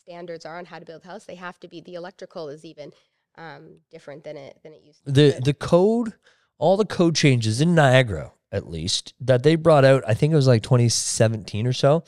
standards 0.00 0.46
are 0.46 0.56
on 0.58 0.64
how 0.64 0.78
to 0.78 0.84
build 0.84 1.04
a 1.04 1.08
house? 1.08 1.24
They 1.24 1.34
have 1.34 1.58
to 1.60 1.68
be. 1.68 1.80
The 1.80 1.94
electrical 1.94 2.48
is 2.48 2.64
even 2.64 2.92
um, 3.40 3.78
different 3.90 4.22
than 4.24 4.36
it 4.36 4.58
than 4.62 4.72
it 4.72 4.82
used 4.84 5.04
to. 5.04 5.10
the 5.12 5.32
be. 5.38 5.40
the 5.46 5.54
code 5.54 6.12
all 6.58 6.76
the 6.76 6.84
code 6.84 7.14
changes 7.16 7.60
in 7.60 7.74
niagara 7.74 8.32
at 8.52 8.68
least 8.68 9.14
that 9.20 9.42
they 9.42 9.54
brought 9.56 9.84
out 9.84 10.02
i 10.06 10.12
think 10.14 10.32
it 10.32 10.36
was 10.36 10.46
like 10.46 10.62
2017 10.62 11.66
or 11.66 11.72
so 11.72 12.04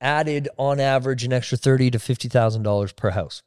added 0.00 0.48
on 0.58 0.78
average 0.80 1.24
an 1.24 1.32
extra 1.32 1.56
30 1.56 1.90
to 1.92 1.98
50 1.98 2.28
thousand 2.28 2.62
dollars 2.64 2.92
per 2.92 3.10
house 3.10 3.42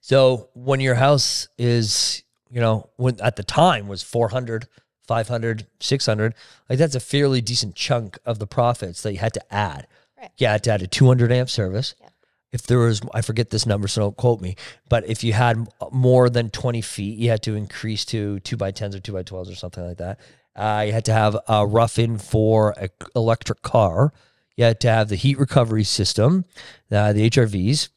so 0.00 0.48
when 0.54 0.80
your 0.80 0.94
house 0.96 1.48
is 1.58 2.22
you 2.50 2.60
know 2.60 2.88
when 2.96 3.20
at 3.20 3.36
the 3.36 3.42
time 3.42 3.88
was 3.88 4.02
400 4.02 4.66
500 5.06 5.66
600 5.80 6.34
like 6.68 6.78
that's 6.78 6.94
a 6.94 7.00
fairly 7.00 7.40
decent 7.40 7.74
chunk 7.74 8.18
of 8.24 8.38
the 8.38 8.46
profits 8.46 9.02
that 9.02 9.12
you 9.12 9.18
had 9.18 9.34
to 9.34 9.54
add 9.54 9.86
Right. 10.18 10.30
you 10.38 10.46
had 10.46 10.64
to 10.64 10.70
add 10.72 10.80
a 10.82 10.86
200 10.86 11.30
amp 11.30 11.50
service 11.50 11.94
Yeah. 12.00 12.05
If 12.52 12.62
there 12.66 12.78
was 12.78 13.00
i 13.12 13.20
forget 13.20 13.50
this 13.50 13.66
number 13.66 13.88
so 13.88 14.00
don't 14.02 14.16
quote 14.16 14.40
me 14.40 14.54
but 14.88 15.06
if 15.08 15.22
you 15.24 15.32
had 15.32 15.66
more 15.92 16.30
than 16.30 16.48
20 16.50 16.80
feet 16.80 17.18
you 17.18 17.28
had 17.30 17.42
to 17.42 17.54
increase 17.54 18.04
to 18.04 18.38
2 18.40 18.56
by 18.56 18.70
10s 18.72 18.94
or 18.94 19.00
2 19.00 19.12
by 19.12 19.22
12s 19.22 19.50
or 19.52 19.54
something 19.54 19.84
like 19.86 19.98
that 19.98 20.18
uh, 20.56 20.82
you 20.86 20.92
had 20.92 21.04
to 21.04 21.12
have 21.12 21.36
a 21.48 21.66
rough 21.66 21.98
in 21.98 22.16
for 22.18 22.72
an 22.78 22.88
electric 23.14 23.62
car 23.62 24.12
you 24.56 24.64
had 24.64 24.80
to 24.80 24.88
have 24.88 25.08
the 25.08 25.16
heat 25.16 25.38
recovery 25.38 25.84
system 25.84 26.44
uh, 26.92 27.12
the 27.12 27.28
hrvs 27.30 27.88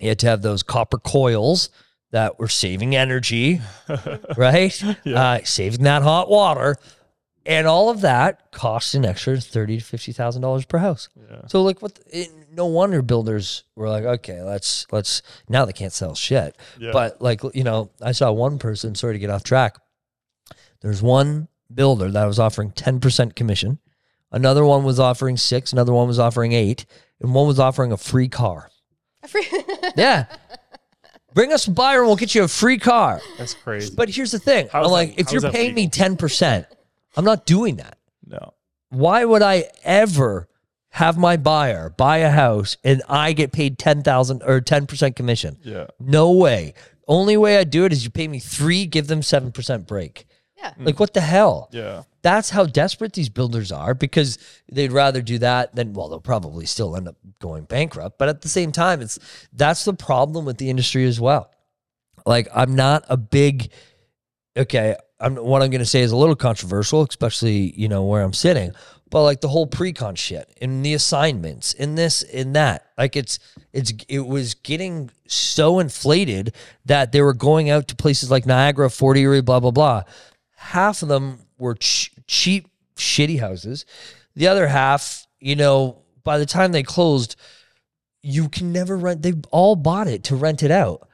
you 0.00 0.08
had 0.08 0.18
to 0.18 0.26
have 0.26 0.42
those 0.42 0.62
copper 0.62 0.98
coils 0.98 1.68
that 2.10 2.38
were 2.38 2.48
saving 2.48 2.96
energy 2.96 3.60
right 4.36 4.82
Yeah. 5.04 5.22
uh, 5.22 5.40
saving 5.44 5.84
that 5.84 6.02
hot 6.02 6.28
water 6.28 6.76
and 7.44 7.66
all 7.66 7.90
of 7.90 8.02
that 8.02 8.52
costs 8.52 8.94
an 8.94 9.04
extra 9.04 9.40
thirty 9.40 9.78
to 9.78 9.84
fifty 9.84 10.12
thousand 10.12 10.42
dollars 10.42 10.64
per 10.64 10.78
house. 10.78 11.08
Yeah. 11.28 11.40
So 11.48 11.62
like, 11.64 11.82
what? 11.82 11.98
It, 12.06 12.30
no 12.54 12.66
wonder 12.66 13.02
builders 13.02 13.64
were 13.76 13.88
like, 13.88 14.04
okay, 14.04 14.42
let's 14.42 14.86
let's 14.92 15.22
now 15.48 15.64
they 15.64 15.72
can't 15.72 15.92
sell 15.92 16.14
shit. 16.14 16.56
Yeah. 16.78 16.90
But 16.92 17.20
like, 17.22 17.40
you 17.54 17.64
know, 17.64 17.90
I 18.00 18.12
saw 18.12 18.30
one 18.32 18.58
person. 18.58 18.94
Sorry 18.94 19.14
to 19.14 19.18
get 19.18 19.30
off 19.30 19.42
track. 19.42 19.76
There's 20.80 21.02
one 21.02 21.48
builder 21.72 22.10
that 22.10 22.24
was 22.26 22.38
offering 22.38 22.70
ten 22.72 23.00
percent 23.00 23.34
commission. 23.36 23.78
Another 24.30 24.64
one 24.64 24.84
was 24.84 24.98
offering 24.98 25.36
six. 25.36 25.72
Another 25.72 25.92
one 25.92 26.06
was 26.08 26.18
offering 26.18 26.52
eight, 26.52 26.86
and 27.20 27.34
one 27.34 27.46
was 27.46 27.58
offering 27.58 27.92
a 27.92 27.96
free 27.96 28.28
car. 28.28 28.70
A 29.22 29.28
free. 29.28 29.46
Yeah, 29.96 30.24
bring 31.34 31.52
us 31.52 31.66
a 31.66 31.70
buyer, 31.70 31.98
and 31.98 32.06
we'll 32.06 32.16
get 32.16 32.34
you 32.34 32.44
a 32.44 32.48
free 32.48 32.78
car. 32.78 33.20
That's 33.38 33.52
crazy. 33.54 33.94
But 33.94 34.08
here's 34.08 34.32
the 34.32 34.38
thing: 34.38 34.68
How's 34.72 34.86
I'm 34.86 34.90
that- 34.90 34.92
like, 34.92 35.18
if 35.18 35.32
you're 35.32 35.40
that 35.42 35.52
paying 35.52 35.74
me 35.74 35.88
ten 35.88 36.16
percent, 36.16 36.66
I'm 37.16 37.24
not 37.24 37.46
doing 37.46 37.76
that. 37.76 37.98
no. 38.26 38.54
Why 38.90 39.24
would 39.24 39.40
I 39.42 39.64
ever 39.84 40.48
have 40.92 41.16
my 41.18 41.36
buyer 41.36 41.90
buy 41.90 42.18
a 42.18 42.30
house 42.30 42.76
and 42.84 43.02
I 43.08 43.32
get 43.32 43.52
paid 43.52 43.78
ten 43.78 44.02
thousand 44.02 44.42
or 44.44 44.60
ten 44.60 44.86
percent 44.86 45.16
commission? 45.16 45.58
Yeah. 45.62 45.86
No 45.98 46.32
way. 46.32 46.74
Only 47.08 47.36
way 47.36 47.58
I 47.58 47.64
do 47.64 47.84
it 47.84 47.92
is 47.92 48.04
you 48.04 48.10
pay 48.10 48.28
me 48.28 48.38
three, 48.38 48.86
give 48.86 49.06
them 49.06 49.22
seven 49.22 49.52
percent 49.52 49.86
break. 49.86 50.26
yeah. 50.56 50.74
Hmm. 50.74 50.84
Like 50.84 51.00
what 51.00 51.14
the 51.14 51.20
hell? 51.20 51.68
Yeah. 51.72 52.02
That's 52.22 52.50
how 52.50 52.66
desperate 52.66 53.14
these 53.14 53.28
builders 53.28 53.72
are 53.72 53.94
because 53.94 54.38
they'd 54.70 54.92
rather 54.92 55.22
do 55.22 55.38
that 55.38 55.74
than 55.74 55.92
well, 55.92 56.08
they'll 56.08 56.20
probably 56.20 56.66
still 56.66 56.94
end 56.96 57.08
up 57.08 57.16
going 57.40 57.64
bankrupt. 57.64 58.16
But 58.18 58.28
at 58.28 58.42
the 58.42 58.48
same 58.48 58.70
time, 58.70 59.00
it's 59.00 59.18
that's 59.52 59.84
the 59.84 59.94
problem 59.94 60.44
with 60.44 60.58
the 60.58 60.70
industry 60.70 61.04
as 61.06 61.20
well. 61.20 61.50
Like 62.24 62.48
I'm 62.54 62.76
not 62.76 63.04
a 63.08 63.16
big 63.16 63.70
okay, 64.56 64.96
I'm 65.22 65.36
what 65.36 65.62
I'm 65.62 65.70
gonna 65.70 65.86
say 65.86 66.00
is 66.00 66.12
a 66.12 66.16
little 66.16 66.36
controversial, 66.36 67.02
especially, 67.02 67.72
you 67.76 67.88
know, 67.88 68.04
where 68.04 68.22
I'm 68.22 68.32
sitting. 68.32 68.72
But 69.08 69.22
like 69.22 69.40
the 69.42 69.48
whole 69.48 69.66
pre-con 69.66 70.14
shit 70.14 70.56
and 70.60 70.84
the 70.84 70.94
assignments 70.94 71.74
in 71.74 71.94
this 71.94 72.22
in 72.22 72.54
that. 72.54 72.86
Like 72.98 73.14
it's 73.14 73.38
it's 73.72 73.92
it 74.08 74.20
was 74.20 74.54
getting 74.54 75.10
so 75.26 75.78
inflated 75.78 76.54
that 76.86 77.12
they 77.12 77.20
were 77.20 77.34
going 77.34 77.70
out 77.70 77.88
to 77.88 77.96
places 77.96 78.30
like 78.30 78.46
Niagara, 78.46 78.90
Fort 78.90 79.16
Erie, 79.16 79.42
blah 79.42 79.60
blah 79.60 79.70
blah. 79.70 80.02
Half 80.56 81.02
of 81.02 81.08
them 81.08 81.40
were 81.58 81.74
ch- 81.74 82.10
cheap, 82.26 82.68
shitty 82.96 83.38
houses. 83.38 83.84
The 84.34 84.48
other 84.48 84.66
half, 84.66 85.26
you 85.40 85.56
know, 85.56 86.02
by 86.24 86.38
the 86.38 86.46
time 86.46 86.72
they 86.72 86.82
closed, 86.82 87.36
you 88.22 88.48
can 88.48 88.72
never 88.72 88.96
rent. 88.96 89.22
They 89.22 89.34
all 89.50 89.76
bought 89.76 90.08
it 90.08 90.24
to 90.24 90.36
rent 90.36 90.62
it 90.62 90.70
out. 90.70 91.08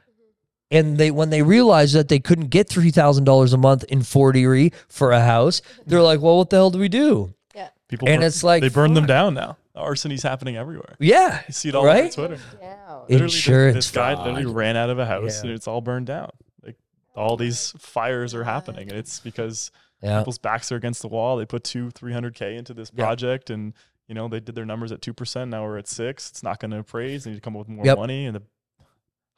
And 0.71 0.97
they, 0.99 1.09
when 1.11 1.31
they 1.31 1.41
realized 1.41 1.95
that 1.95 2.09
they 2.09 2.19
couldn't 2.19 2.47
get 2.49 2.69
three 2.69 2.91
thousand 2.91 3.23
dollars 3.23 3.53
a 3.53 3.57
month 3.57 3.83
in 3.85 4.03
Fort 4.03 4.35
Erie 4.35 4.71
for 4.87 5.11
a 5.11 5.21
house, 5.21 5.61
they're 5.87 6.01
like, 6.01 6.21
"Well, 6.21 6.37
what 6.37 6.49
the 6.51 6.57
hell 6.57 6.69
do 6.69 6.77
we 6.79 6.89
do?" 6.89 7.33
Yeah. 7.55 7.69
People 7.87 8.07
And 8.07 8.19
burn- 8.19 8.27
it's 8.27 8.43
like, 8.43 8.61
they 8.61 8.69
burn 8.69 8.93
them 8.93 9.07
down 9.07 9.33
now. 9.33 9.57
Arsoning 9.75 10.21
happening 10.21 10.57
everywhere. 10.57 10.95
Yeah, 10.99 11.41
You 11.47 11.53
see 11.53 11.69
it 11.69 11.75
all 11.75 11.81
over 11.85 11.87
right. 11.89 12.11
Twitter. 12.11 12.35
Down. 12.61 13.05
It- 13.07 13.13
Literally, 13.13 13.17
th- 13.17 13.21
Insurance 13.21 13.75
This 13.77 13.91
guy 13.91 14.13
literally 14.13 14.45
ran 14.45 14.75
out 14.77 14.89
of 14.91 14.99
a 14.99 15.05
house 15.05 15.37
Yeah. 15.37 15.47
and 15.47 15.51
it's 15.55 15.67
all 15.67 15.79
burned 15.81 16.05
down. 16.07 16.29
Like 16.63 16.75
all 17.15 17.35
these 17.37 17.73
fires 17.79 18.35
are 18.35 18.43
happening, 18.43 18.89
and 18.89 18.97
it's 18.97 19.19
because 19.21 19.71
Yeah, 20.03 20.19
people's 20.19 20.37
backs 20.37 20.71
are 20.71 20.75
against 20.75 21.01
the 21.01 21.07
wall. 21.07 21.37
They 21.37 21.45
put 21.45 21.63
two, 21.63 21.89
three 21.91 22.13
hundred 22.13 22.35
k 22.35 22.55
into 22.57 22.73
this 22.75 22.91
Yeah. 22.95 23.05
project, 23.05 23.49
and 23.49 23.73
you 24.07 24.13
know 24.13 24.27
they 24.27 24.39
did 24.39 24.53
their 24.53 24.65
numbers 24.65 24.91
at 24.91 25.01
two 25.01 25.13
percent. 25.13 25.49
Now 25.49 25.63
we're 25.63 25.77
at 25.79 25.87
six. 25.87 26.29
It's 26.29 26.43
not 26.43 26.59
going 26.59 26.71
to 26.71 26.77
appraise. 26.79 27.23
They 27.23 27.31
need 27.31 27.37
to 27.37 27.41
come 27.41 27.55
up 27.55 27.61
with 27.61 27.69
more 27.69 27.85
Yep. 27.85 27.97
money 27.97 28.25
and 28.27 28.35
the, 28.35 28.43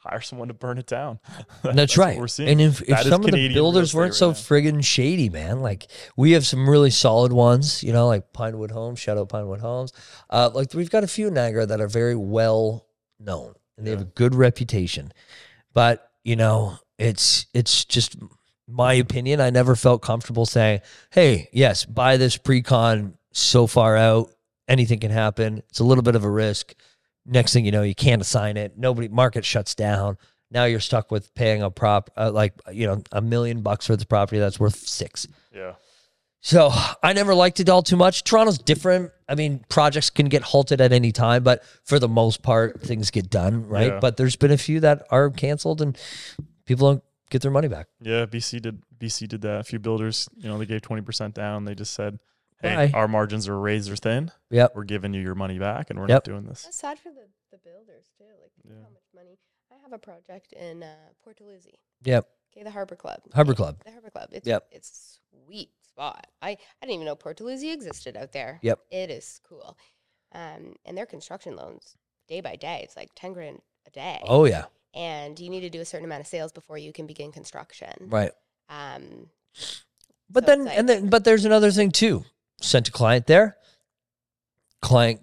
hire 0.04 0.22
someone 0.22 0.48
to 0.48 0.54
burn 0.54 0.78
it 0.78 0.88
down. 0.88 1.20
that's, 1.64 1.98
what 1.98 2.06
right. 2.06 2.18
we're 2.18 2.28
seeing. 2.28 2.50
And 2.50 2.62
if, 2.62 2.82
if 2.82 3.02
some 3.02 3.24
of 3.24 3.32
the 3.32 3.54
builders 3.54 3.94
weren't 3.94 4.12
right 4.12 4.16
so 4.16 4.30
now. 4.30 4.34
friggin' 4.34 4.84
shady, 4.84 5.30
man, 5.30 5.62
like 5.62 5.88
we 6.18 6.32
have 6.32 6.46
some 6.46 6.70
really 6.70 6.90
solid 6.90 7.32
ones, 7.32 7.84
you 7.84 7.94
know, 7.94 8.08
like 8.08 8.34
Pinewood 8.34 8.72
Homes, 8.72 9.08
out 9.08 9.30
Pinewood 9.30 9.60
Homes. 9.60 9.94
Uh, 10.30 10.50
like 10.54 10.74
we've 10.74 10.90
got 10.90 11.04
a 11.04 11.08
few 11.08 11.28
in 11.28 11.36
Niagara 11.36 11.66
that 11.66 11.80
are 11.80 11.88
very 11.88 12.16
well 12.16 12.88
known 13.20 13.54
and 13.78 13.86
they 13.86 13.92
have 13.92 14.02
a 14.02 14.06
good 14.06 14.36
reputation. 14.36 15.14
But, 15.74 16.12
you 16.24 16.36
know, 16.36 16.78
it's 16.98 17.48
it's 17.54 17.86
just 17.86 18.16
my 18.68 18.94
opinion. 18.94 19.42
I 19.42 19.50
never 19.50 19.76
felt 19.76 20.02
comfortable 20.02 20.46
saying, 20.46 20.82
Hey, 21.12 21.50
yes, 21.52 21.86
buy 21.86 22.18
this 22.18 22.38
pre-con 22.38 23.16
so 23.32 23.68
far 23.68 23.98
out, 23.98 24.32
anything 24.68 25.00
can 25.00 25.12
happen. 25.12 25.64
It's 25.70 25.80
a 25.80 25.84
little 25.84 26.04
bit 26.04 26.16
of 26.16 26.24
a 26.24 26.30
risk. 26.30 26.74
Next 27.26 27.54
thing 27.54 27.66
you 27.66 27.72
know, 27.72 27.84
you 27.84 27.96
can't 27.96 28.22
assign 28.22 28.58
it. 28.58 28.78
Nobody 28.78 29.08
market 29.08 29.46
shuts 29.46 29.76
down. 29.76 30.18
Now 30.50 30.66
you're 30.66 30.80
stuck 30.80 31.12
with 31.12 31.34
paying 31.36 31.62
a 31.62 31.70
prop 31.70 32.10
uh, 32.18 32.32
like 32.32 32.54
you 32.74 32.88
know 32.88 33.04
a 33.12 33.22
million 33.22 33.62
bucks 33.62 33.88
for 33.88 33.96
the 33.96 34.06
property 34.06 34.40
that's 34.40 34.60
worth 34.60 34.76
six. 34.76 35.28
yeah, 35.56 35.74
So 36.42 36.72
I 37.04 37.14
never 37.14 37.34
liked 37.34 37.60
it 37.60 37.70
all 37.70 37.84
too 37.84 37.96
much. 37.96 38.24
Toronto's 38.24 38.58
different. 38.58 39.12
I 39.30 39.36
mean, 39.36 39.64
projects 39.70 40.10
can 40.10 40.26
get 40.28 40.42
halted 40.42 40.82
at 40.82 40.92
any 40.92 41.12
time, 41.14 41.44
but 41.44 41.64
for 41.86 42.00
the 42.00 42.10
most 42.10 42.42
part, 42.42 42.82
things 42.82 43.12
get 43.12 43.30
done, 43.30 43.66
right? 43.68 43.94
Yeah. 43.94 44.00
But 44.02 44.18
there's 44.18 44.36
been 44.36 44.52
a 44.52 44.58
few 44.58 44.82
that 44.82 45.06
are 45.10 45.30
canceled 45.30 45.82
and 45.82 45.98
people 46.66 46.92
don't 46.92 47.04
get 47.30 47.42
their 47.44 47.52
money 47.52 47.70
back. 47.70 47.88
Yeah, 48.02 48.26
BC 48.26 48.62
did 48.62 48.82
BC 49.00 49.30
did 49.30 49.42
that. 49.44 49.62
A 49.62 49.64
few 49.64 49.80
builders, 49.80 50.28
you 50.36 50.50
know, 50.50 50.58
they 50.58 50.66
gave 50.66 50.82
twenty 50.82 51.02
percent 51.04 51.34
down. 51.34 51.64
They 51.64 51.76
just 51.76 51.94
said, 51.94 52.20
"Hey, 52.62 52.76
Bye. 52.76 52.92
our 52.94 53.08
margins 53.08 53.48
are 53.48 53.60
razor 53.60 53.96
thin. 53.96 54.32
Yep. 54.50 54.74
We're 54.76 54.84
giving 54.84 55.14
you 55.14 55.22
your 55.22 55.36
money 55.36 55.58
back, 55.60 55.90
and 55.90 56.00
we're 56.00 56.08
Yep. 56.08 56.16
not 56.16 56.24
doing 56.24 56.46
this." 56.46 56.64
That's 56.64 56.78
sad 56.78 57.00
for 57.00 57.10
the, 57.12 57.28
the 57.52 57.58
builders 57.58 58.06
too. 58.18 58.26
Like 58.42 58.52
think 58.62 58.76
Yeah. 58.76 58.84
how 58.84 58.90
much 58.90 59.04
money. 59.16 59.38
I 59.72 59.76
have 59.82 59.94
a 59.94 59.98
project 60.00 60.54
in 60.54 60.84
uh, 60.84 60.96
Port 61.24 61.38
Dalhousie. 61.38 61.80
Yep. 62.04 62.28
Okay, 62.54 62.64
the 62.64 62.72
Harbor 62.72 62.96
Club. 62.98 63.22
Harbor 63.34 63.54
Club. 63.54 63.82
The 63.86 63.92
Harbor 63.92 64.10
Club. 64.10 64.30
It's 64.34 64.46
Yep. 64.48 64.68
it's 64.72 65.20
a 65.34 65.46
sweet 65.46 65.70
spot. 65.88 66.28
I 66.42 66.50
I 66.52 66.58
didn't 66.82 66.96
even 66.96 67.06
know 67.06 67.16
Port 67.16 67.38
Dalhousie 67.38 67.72
existed 67.72 68.18
out 68.18 68.32
there. 68.34 68.60
Yep. 68.62 68.80
It 68.92 69.10
is 69.10 69.40
cool. 69.48 69.78
Um, 70.34 70.76
and 70.86 70.98
their 70.98 71.06
construction 71.06 71.56
loans 71.56 71.96
day 72.28 72.42
by 72.42 72.56
day, 72.56 72.82
it's 72.84 72.96
like 72.98 73.10
ten 73.16 73.34
grand 73.34 73.62
a 73.88 73.92
day. 73.92 74.20
Oh 74.24 74.46
yeah. 74.46 74.66
And 74.94 75.40
you 75.40 75.50
need 75.50 75.62
to 75.62 75.70
do 75.70 75.80
a 75.80 75.86
certain 75.86 76.04
amount 76.06 76.20
of 76.22 76.28
sales 76.28 76.52
before 76.52 76.78
you 76.78 76.92
can 76.92 77.08
begin 77.08 77.32
construction. 77.32 77.94
Right. 78.10 78.32
Um, 78.68 79.30
But 80.30 80.44
So 80.44 80.48
then 80.48 80.62
it's 80.62 80.68
like- 80.70 80.78
and 80.80 80.90
then 80.90 81.10
but 81.10 81.24
there's 81.26 81.46
another 81.46 81.72
thing 81.72 81.92
too. 81.92 82.24
Sent 82.62 82.88
a 82.88 82.92
client 82.92 83.28
there. 83.28 83.58
Client 84.82 85.22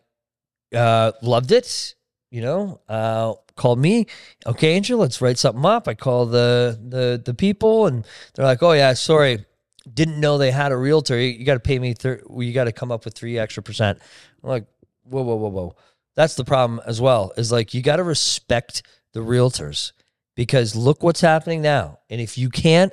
uh 0.74 1.12
loved 1.22 1.50
it, 1.52 1.94
you 2.30 2.42
know, 2.42 2.80
uh 2.88 3.34
called 3.56 3.78
me. 3.78 4.06
Okay, 4.46 4.72
Angel, 4.72 4.98
let's 4.98 5.20
write 5.20 5.38
something 5.38 5.64
up. 5.64 5.88
I 5.88 5.94
call 5.94 6.26
the 6.26 6.78
the 6.80 7.20
the 7.24 7.34
people 7.34 7.86
and 7.86 8.06
they're 8.34 8.46
like, 8.46 8.62
"Oh 8.62 8.72
yeah, 8.72 8.94
sorry. 8.94 9.44
Didn't 9.92 10.20
know 10.20 10.38
they 10.38 10.50
had 10.50 10.72
a 10.72 10.76
realtor. 10.76 11.18
You, 11.18 11.44
got 11.44 11.54
to 11.54 11.60
pay 11.60 11.78
me 11.78 11.94
thir- 11.94 12.22
you 12.36 12.52
got 12.52 12.64
to 12.64 12.72
come 12.72 12.92
up 12.92 13.04
with 13.04 13.14
3 13.14 13.38
extra 13.38 13.62
percent." 13.62 13.98
I'm 14.42 14.50
like, 14.50 14.66
"Whoa, 15.04 15.22
whoa, 15.22 15.36
whoa, 15.36 15.48
whoa." 15.48 15.76
That's 16.14 16.34
the 16.34 16.44
problem 16.44 16.80
as 16.86 17.00
well. 17.00 17.32
Is 17.36 17.52
like 17.52 17.74
you 17.74 17.82
got 17.82 17.96
to 17.96 18.02
respect 18.02 18.82
the 19.12 19.20
realtors 19.20 19.92
because 20.34 20.76
look 20.76 21.02
what's 21.02 21.20
happening 21.20 21.62
now. 21.62 21.98
And 22.10 22.20
if 22.20 22.38
you 22.38 22.50
can't 22.50 22.92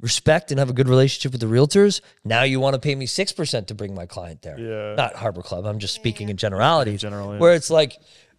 respect 0.00 0.50
and 0.50 0.58
have 0.58 0.70
a 0.70 0.72
good 0.72 0.88
relationship 0.88 1.32
with 1.32 1.40
the 1.40 1.46
realtors, 1.46 2.00
now 2.24 2.42
you 2.42 2.58
want 2.60 2.74
to 2.74 2.80
pay 2.80 2.94
me 2.94 3.06
6% 3.06 3.66
to 3.66 3.74
bring 3.74 3.94
my 3.94 4.06
client 4.06 4.42
there. 4.42 4.58
Yeah, 4.58 4.94
Not 4.94 5.14
Harbor 5.14 5.42
Club. 5.42 5.66
I'm 5.66 5.78
just 5.78 5.94
speaking 5.94 6.28
in 6.28 6.36
generalities 6.36 7.02
generally. 7.02 7.38
where 7.38 7.54
it's 7.54 7.70
like 7.70 7.96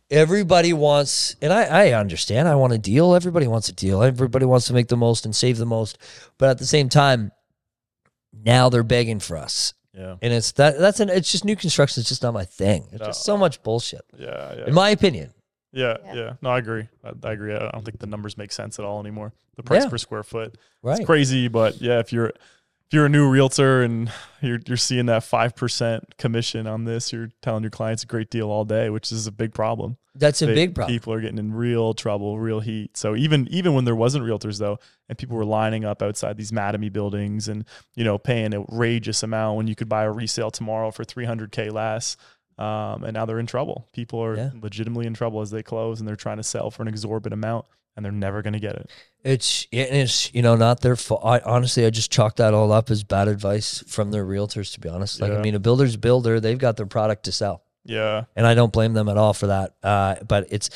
everybody 0.10 0.74
wants, 0.74 1.36
and 1.42 1.54
I, 1.54 1.64
I 1.90 1.92
understand, 1.94 2.48
I 2.48 2.56
want 2.56 2.74
a 2.74 2.78
deal. 2.78 3.16
Everybody 3.16 3.48
wants 3.48 3.70
a 3.70 3.74
deal. 3.74 4.02
Everybody 4.04 4.46
wants 4.46 4.68
to 4.68 4.74
make 4.74 4.88
the 4.88 4.98
most 4.98 5.26
and 5.26 5.36
save 5.36 5.58
the 5.58 5.66
most. 5.66 5.98
But 6.38 6.50
at 6.50 6.58
the 6.58 6.66
same 6.66 6.90
time, 6.90 7.32
now 8.34 8.70
they're 8.70 8.84
begging 8.84 9.20
for 9.20 9.38
us. 9.38 9.74
yeah, 9.94 10.16
And 10.22 10.34
it's 10.34 10.54
that 10.54 10.80
that's 10.80 11.00
an 11.00 11.10
it's 11.10 11.32
just 11.32 11.46
new 11.46 11.56
construction. 11.56 12.02
It's 12.02 12.10
just 12.10 12.24
not 12.24 12.34
my 12.34 12.46
thing. 12.46 12.88
It's 12.92 13.06
just 13.06 13.24
so 13.24 13.38
much 13.38 13.62
bullshit, 13.62 14.02
yeah, 14.18 14.56
yeah. 14.56 14.66
in 14.68 14.74
my 14.74 14.90
opinion. 14.90 15.34
Yeah, 15.74 15.98
Yeah. 16.06 16.14
yeah. 16.14 16.34
No, 16.42 16.50
I 16.50 16.58
agree. 16.60 16.88
I, 17.04 17.12
I 17.24 17.32
agree. 17.32 17.54
I 17.56 17.70
don't 17.72 17.86
think 17.86 18.00
the 18.00 18.08
numbers 18.08 18.38
make 18.38 18.52
sense 18.52 18.78
at 18.80 18.86
all 18.86 19.00
anymore. 19.00 19.34
The 19.56 19.64
price 19.64 19.84
Yeah. 19.84 19.90
per 19.90 19.98
square 19.98 20.24
foot, 20.24 20.56
Right. 20.84 20.98
it's 20.98 21.06
crazy. 21.06 21.48
But 21.48 21.82
yeah, 21.82 22.00
if 22.00 22.12
you're 22.12 22.28
if 22.28 22.96
you're 22.96 23.06
a 23.06 23.10
new 23.10 23.30
realtor 23.30 23.82
and 23.84 24.12
you're 24.42 24.60
you're 24.68 24.76
seeing 24.76 25.06
that 25.06 25.24
five 25.24 25.56
percent 25.56 26.18
commission 26.18 26.68
on 26.68 26.84
this, 26.84 27.14
you're 27.14 27.30
telling 27.42 27.64
your 27.64 27.70
clients 27.70 28.04
a 28.04 28.08
great 28.08 28.30
deal 28.30 28.50
all 28.50 28.66
day, 28.66 28.90
which 28.90 29.12
is 29.14 29.28
a 29.28 29.32
big 29.32 29.54
problem. 29.54 29.98
That's 30.14 30.42
a 30.42 30.46
They- 30.46 30.56
big 30.56 30.76
problem. 30.76 30.94
People 30.94 31.14
are 31.14 31.22
getting 31.22 31.38
in 31.38 31.54
real 31.54 31.94
trouble, 31.94 32.38
real 32.38 32.60
heat. 32.60 32.98
So 32.98 33.16
even 33.16 33.48
even 33.50 33.74
when 33.74 33.86
there 33.86 33.96
wasn't 33.96 34.26
realtors 34.26 34.60
though, 34.60 34.78
and 35.08 35.18
people 35.18 35.38
were 35.38 35.46
lining 35.46 35.86
up 35.86 36.02
outside 36.02 36.36
these 36.36 36.52
Mattamy 36.52 36.92
buildings 36.92 37.48
and 37.48 37.64
you 37.96 38.04
know 38.04 38.18
paying 38.18 38.48
an 38.54 38.56
outrageous 38.56 39.24
amount 39.24 39.56
when 39.56 39.68
you 39.68 39.76
could 39.76 39.88
buy 39.88 40.04
a 40.04 40.12
resale 40.12 40.52
tomorrow 40.52 40.92
for 40.92 41.06
300k 41.06 41.72
less, 41.72 42.18
um, 42.62 43.04
and 43.04 43.14
now 43.14 43.26
they're 43.26 43.40
in 43.40 43.48
trouble. 43.48 43.88
People 43.94 44.20
are 44.24 44.36
Yeah. 44.36 44.50
legitimately 44.62 45.08
in 45.08 45.14
trouble 45.14 45.42
as 45.42 45.50
they 45.52 45.64
close, 45.64 46.00
and 46.00 46.08
they're 46.08 46.16
trying 46.16 46.38
to 46.38 46.44
sell 46.44 46.70
for 46.72 46.82
an 46.84 46.88
exorbitant 46.88 47.34
amount, 47.34 47.66
and 47.96 48.06
they're 48.06 48.12
never 48.12 48.42
going 48.42 48.54
to 48.54 48.60
get 48.60 48.76
it. 48.76 48.90
It's 49.24 49.68
it's 49.72 50.34
you 50.34 50.42
know 50.42 50.56
not 50.56 50.82
their 50.82 50.96
fault. 50.96 51.22
I, 51.24 51.40
honestly, 51.40 51.86
I 51.86 51.90
just 51.90 52.12
chalk 52.12 52.36
that 52.38 52.54
all 52.54 52.72
up 52.72 52.90
as 52.90 53.04
bad 53.04 53.28
advice 53.28 53.84
from 53.88 54.12
their 54.12 54.26
realtors. 54.26 54.74
To 54.74 54.80
be 54.80 54.90
honest, 54.90 55.22
like 55.22 55.32
I 55.32 55.42
mean, 55.42 55.56
a 55.56 55.60
builder's 55.60 55.98
builder. 55.98 56.40
They've 56.40 56.58
got 56.58 56.78
their 56.78 56.86
product 56.88 57.24
to 57.26 57.32
sell, 57.32 57.64
Yeah, 57.84 58.24
and 58.36 58.48
I 58.48 58.54
don't 58.56 58.74
blame 58.74 58.94
them 58.94 59.10
at 59.10 59.18
all 59.18 59.34
for 59.34 59.48
that. 59.48 59.74
Uh, 59.84 60.16
but 60.28 60.48
it's 60.50 60.70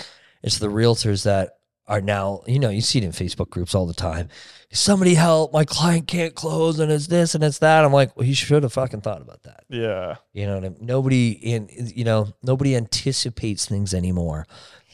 it's 0.43 0.59
the 0.59 0.67
realtors 0.67 1.23
that 1.23 1.57
are 1.87 2.01
now 2.01 2.41
you 2.47 2.59
know 2.59 2.69
you 2.69 2.81
see 2.81 2.97
it 2.99 3.03
in 3.03 3.11
Facebook 3.11 3.49
groups 3.49 3.75
all 3.75 3.85
the 3.85 3.93
time. 3.93 4.29
Somebody 4.71 5.13
help! 5.13 5.53
My 5.53 5.63
client 5.63 6.07
can't 6.07 6.35
close, 6.35 6.79
and 6.79 6.91
it's 6.91 7.07
this 7.07 7.33
and 7.35 7.43
it's 7.43 7.59
that. 7.59 7.85
I'm 7.85 7.93
like, 7.93 8.15
well, 8.17 8.25
you 8.27 8.33
should 8.33 8.63
have 8.63 8.73
fucking 8.73 9.01
thought 9.01 9.21
about 9.21 9.43
that. 9.43 9.63
yeah, 9.69 10.15
You 10.33 10.47
know, 10.47 10.55
what 10.55 10.65
I 10.65 10.69
mean? 10.69 10.77
nobody 10.81 11.31
in 11.31 11.69
you 11.95 12.03
know 12.03 12.33
nobody 12.43 12.75
anticipates 12.75 13.65
things 13.67 13.93
anymore. 13.93 14.47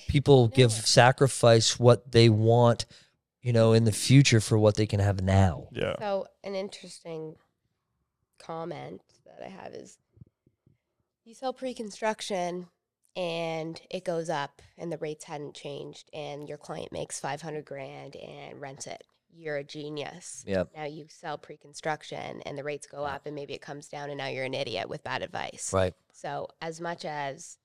People 0.08 0.50
give 0.50 0.72
sacrifice 0.72 1.80
what 1.80 2.12
they 2.12 2.28
want, 2.30 2.86
you 3.42 3.54
know, 3.54 3.72
in 3.74 3.86
the 3.86 3.92
future 3.94 4.42
for 4.42 4.58
what 4.58 4.76
they 4.76 4.86
can 4.86 5.00
have 5.00 5.22
now. 5.24 5.70
yeah, 5.72 5.96
So 6.00 6.28
an 6.44 6.54
interesting 6.54 7.36
comment 8.38 9.02
that 9.26 9.44
I 9.46 9.50
have 9.50 9.74
is 9.74 9.98
you 11.24 11.34
sell 11.34 11.54
pre-construction 11.54 12.68
and 13.16 13.82
it 13.90 14.06
goes 14.06 14.30
up 14.30 14.62
and 14.78 14.92
the 14.92 14.98
rates 14.98 15.26
hadn't 15.26 15.54
changed 15.56 16.10
and 16.14 16.48
your 16.48 16.58
client 16.58 16.92
makes 16.92 17.20
500 17.20 17.66
grand 17.66 18.16
and 18.16 18.62
rents 18.62 18.88
it. 18.88 19.04
You're 19.34 19.58
a 19.58 19.64
genius. 19.64 20.44
Yep. 20.48 20.70
Now 20.76 20.86
you 20.86 21.06
sell 21.10 21.38
pre-construction 21.38 22.42
and 22.42 22.58
the 22.58 22.64
rates 22.64 22.88
go 22.88 23.04
up 23.06 23.26
and 23.26 23.36
maybe 23.36 23.54
it 23.54 23.62
comes 23.62 23.88
down 23.88 24.10
and 24.10 24.18
now 24.18 24.28
you're 24.28 24.46
an 24.46 24.54
idiot 24.54 24.90
with 24.90 25.04
bad 25.04 25.22
advice. 25.24 25.72
Right. 25.74 25.94
So 26.12 26.48
as 26.62 26.82
much 26.82 27.06
as 27.06 27.58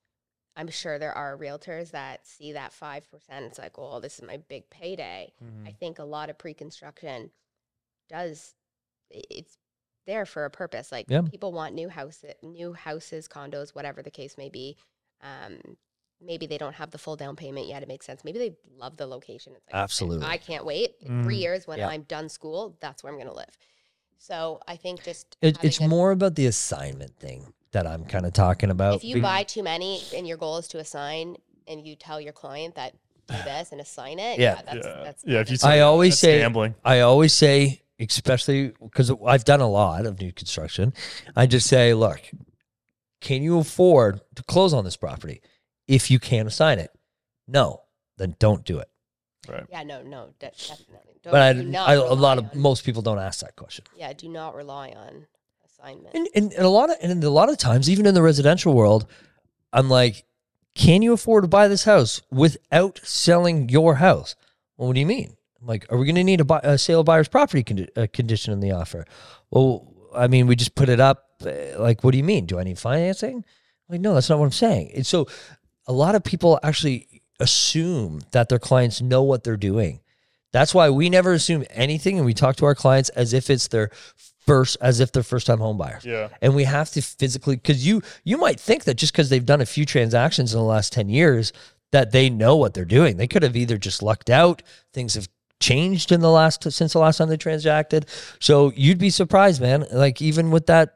I'm 0.55 0.69
sure 0.69 0.97
there 0.97 1.13
are 1.13 1.37
realtors 1.37 1.91
that 1.91 2.25
see 2.25 2.53
that 2.53 2.71
5%, 2.71 3.03
it's 3.29 3.59
like, 3.59 3.77
well, 3.77 3.99
this 4.01 4.17
is 4.17 4.25
my 4.25 4.37
big 4.37 4.69
payday. 4.69 5.33
Mhm. 5.43 5.67
I 5.67 5.71
think 5.71 5.99
a 5.99 6.03
lot 6.03 6.29
of 6.29 6.37
pre-construction 6.37 7.31
does 8.09 8.55
it's 9.09 9.57
there 10.05 10.25
for 10.25 10.45
a 10.45 10.49
purpose. 10.49 10.91
Like 10.91 11.05
Yeah. 11.09 11.21
people 11.21 11.51
want 11.51 11.75
new 11.75 11.89
houses, 11.89 12.33
new 12.41 12.73
houses, 12.73 13.27
condos, 13.27 13.75
whatever 13.75 14.01
the 14.01 14.11
case 14.11 14.37
may 14.37 14.49
be. 14.49 14.77
Um, 15.21 15.59
maybe 16.21 16.47
they 16.47 16.57
don't 16.57 16.73
have 16.73 16.91
the 16.91 16.97
full 16.97 17.15
down 17.15 17.35
payment 17.35 17.67
yet. 17.67 17.81
It 17.83 17.87
makes 17.87 18.05
sense. 18.05 18.23
Maybe 18.23 18.39
they 18.39 18.55
love 18.77 18.97
the 18.97 19.05
location. 19.05 19.53
It's 19.55 19.65
like, 19.71 19.75
Absolutely. 19.81 20.25
I 20.25 20.37
can't 20.37 20.65
wait. 20.65 20.95
In 21.01 21.23
three 21.23 21.37
Mm. 21.37 21.41
years 21.41 21.67
when 21.67 21.77
Yeah. 21.79 21.89
I'm 21.89 22.03
done 22.03 22.27
school, 22.29 22.75
that's 22.79 23.03
where 23.03 23.11
I'm 23.13 23.19
going 23.19 23.29
to 23.29 23.35
live. 23.35 23.57
So 24.17 24.59
I 24.67 24.75
think 24.77 25.03
just 25.03 25.37
It, 25.41 25.63
it's 25.63 25.79
a- 25.79 25.87
more 25.87 26.11
about 26.11 26.35
the 26.35 26.47
assignment 26.47 27.17
thing 27.19 27.53
that 27.71 27.85
I'm 27.85 28.05
kind 28.05 28.25
of 28.25 28.33
talking 28.33 28.71
about. 28.71 28.95
if 28.95 29.03
you 29.03 29.15
Be- 29.15 29.21
buy 29.21 29.43
too 29.43 29.61
many 29.63 30.01
and 30.15 30.27
your 30.27 30.37
goal 30.37 30.57
is 30.57 30.67
to 30.69 30.79
assign, 30.79 31.37
and 31.67 31.85
you 31.85 31.95
tell 31.95 32.19
your 32.21 32.33
client 32.33 32.75
that 32.75 32.93
do 33.27 33.35
this 33.45 33.71
and 33.71 33.79
assign 33.81 34.17
it, 34.19 34.39
Yeah. 34.39 34.55
yeah, 34.55 34.61
that's, 34.63 34.87
yeah, 34.87 35.03
that's 35.03 35.23
yeah. 35.25 35.39
If 35.41 35.51
you 35.51 35.57
say 35.57 35.67
I 35.69 35.79
always 35.81 36.13
that's 36.13 36.21
say- 36.21 36.39
gambling. 36.39 36.75
I 36.83 37.01
always 37.01 37.33
say, 37.33 37.83
especially 37.99 38.73
because 38.81 39.11
I've 39.25 39.43
done 39.45 39.61
a 39.61 39.69
lot 39.69 40.05
of 40.07 40.19
new 40.19 40.31
construction, 40.31 40.93
I 41.35 41.45
just 41.45 41.67
say, 41.67 41.93
look, 41.93 42.21
can 43.21 43.41
you 43.43 43.59
afford 43.59 44.21
to 44.35 44.43
close 44.43 44.73
on 44.73 44.83
this 44.83 44.97
property? 44.97 45.41
If 45.87 46.11
you 46.11 46.19
can't 46.19 46.47
assign 46.47 46.79
it, 46.79 46.91
no, 47.47 47.81
then 48.17 48.35
don't 48.39 48.63
do 48.65 48.79
it. 48.79 48.89
Right. 49.47 49.65
yeah, 49.71 49.83
no, 49.83 50.01
no, 50.03 50.27
de- 50.39 50.47
definitely. 50.51 51.19
Don't, 51.23 51.31
But 51.31 51.41
I, 51.41 51.53
do 51.53 51.63
not 51.63 51.89
I, 51.89 51.93
a 51.93 52.13
lot 52.13 52.37
of 52.37 52.45
on- 52.45 52.59
most 52.59 52.83
people 52.83 53.01
don't 53.01 53.19
ask 53.19 53.39
that 53.39 53.55
question. 53.55 53.85
yeah, 53.95 54.11
do 54.13 54.27
not 54.27 54.55
rely 54.55 54.89
on 54.89 55.25
assignment. 55.65 56.13
And, 56.13 56.27
and, 56.35 56.51
and 56.53 56.65
a 56.65 56.69
lot 56.69 56.89
of 56.89 56.97
and 57.01 57.23
a 57.23 57.29
lot 57.29 57.49
of 57.49 57.57
times, 57.57 57.89
even 57.89 58.05
in 58.05 58.13
the 58.13 58.21
residential 58.21 58.73
world, 58.73 59.05
I'm 59.71 59.89
like, 59.89 60.25
can 60.75 61.01
you 61.01 61.13
afford 61.13 61.43
to 61.43 61.47
buy 61.47 61.67
this 61.69 61.85
house 61.85 62.21
without 62.29 62.99
selling 63.03 63.69
your 63.69 63.95
house? 63.95 64.35
Well, 64.75 64.87
what 64.89 64.93
do 64.95 64.99
you 64.99 65.05
mean? 65.05 65.37
I'm 65.61 65.67
like, 65.67 65.85
are 65.91 65.97
we 65.97 66.05
going 66.05 66.15
to 66.15 66.23
need 66.23 66.41
a, 66.41 66.45
buy, 66.45 66.59
a 66.63 66.77
sale 66.77 66.99
of 66.99 67.05
buyer's 67.05 67.27
property 67.29 67.63
condi- 67.63 67.89
uh, 67.97 68.07
condition 68.13 68.51
in 68.53 68.59
the 68.59 68.71
offer? 68.71 69.05
Well, 69.49 69.91
I 70.15 70.27
mean, 70.27 70.45
we 70.47 70.55
just 70.55 70.75
put 70.75 70.89
it 70.89 70.99
up. 70.99 71.26
Uh, 71.45 71.79
Like, 71.81 72.03
what 72.03 72.11
do 72.11 72.17
you 72.17 72.23
mean? 72.23 72.45
Do 72.45 72.59
I 72.59 72.63
need 72.63 72.79
financing? 72.79 73.45
Like, 73.89 74.01
no, 74.01 74.13
that's 74.13 74.29
not 74.29 74.39
what 74.39 74.45
I'm 74.45 74.51
saying. 74.51 74.91
And 74.95 75.05
so, 75.05 75.27
a 75.87 75.93
lot 75.93 76.15
of 76.15 76.23
people 76.23 76.59
actually 76.63 77.21
assume 77.39 78.21
that 78.31 78.49
their 78.49 78.59
clients 78.59 79.01
know 79.01 79.23
what 79.23 79.43
they're 79.43 79.55
doing. 79.57 80.01
That's 80.51 80.73
why 80.73 80.89
we 80.89 81.09
never 81.09 81.33
assume 81.33 81.63
anything, 81.69 82.17
and 82.17 82.25
we 82.25 82.33
talk 82.33 82.55
to 82.57 82.65
our 82.65 82.75
clients 82.75 83.09
as 83.09 83.33
if 83.33 83.49
it's 83.49 83.67
their 83.67 83.91
first, 84.45 84.77
as 84.81 84.99
if 84.99 85.11
they're 85.11 85.23
first 85.23 85.45
time 85.47 85.59
home 85.59 85.77
buyers 85.77 86.05
Yeah. 86.05 86.29
and 86.41 86.55
we 86.55 86.63
have 86.63 86.89
to 86.91 87.01
physically 87.01 87.57
because 87.57 87.85
you 87.85 88.01
you 88.23 88.37
might 88.37 88.59
think 88.59 88.85
that 88.85 88.95
just 88.95 89.11
because 89.11 89.29
they've 89.29 89.45
done 89.45 89.59
a 89.59 89.65
few 89.65 89.85
transactions 89.85 90.53
in 90.53 90.57
the 90.59 90.65
last 90.65 90.93
10 90.93 91.09
years 91.09 91.51
that 91.91 92.11
they 92.13 92.29
know 92.29 92.55
what 92.55 92.73
they're 92.73 92.85
doing 92.85 93.17
they 93.17 93.27
could 93.27 93.43
have 93.43 93.57
either 93.57 93.77
just 93.77 94.01
lucked 94.01 94.29
out 94.29 94.63
things 94.93 95.15
have 95.15 95.27
changed 95.59 96.13
in 96.13 96.21
the 96.21 96.31
last 96.31 96.63
since 96.71 96.93
the 96.93 96.99
last 96.99 97.17
time 97.17 97.27
they 97.27 97.35
transacted 97.35 98.05
so 98.39 98.71
you'd 98.73 98.97
be 98.97 99.09
surprised 99.09 99.59
man 99.59 99.85
like 99.91 100.21
even 100.21 100.49
with 100.49 100.67
that 100.67 100.95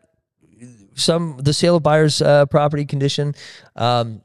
some 1.01 1.37
the 1.37 1.53
sale 1.53 1.75
of 1.77 1.83
buyers 1.83 2.21
uh, 2.21 2.45
property 2.45 2.85
condition 2.85 3.35
um 3.75 4.21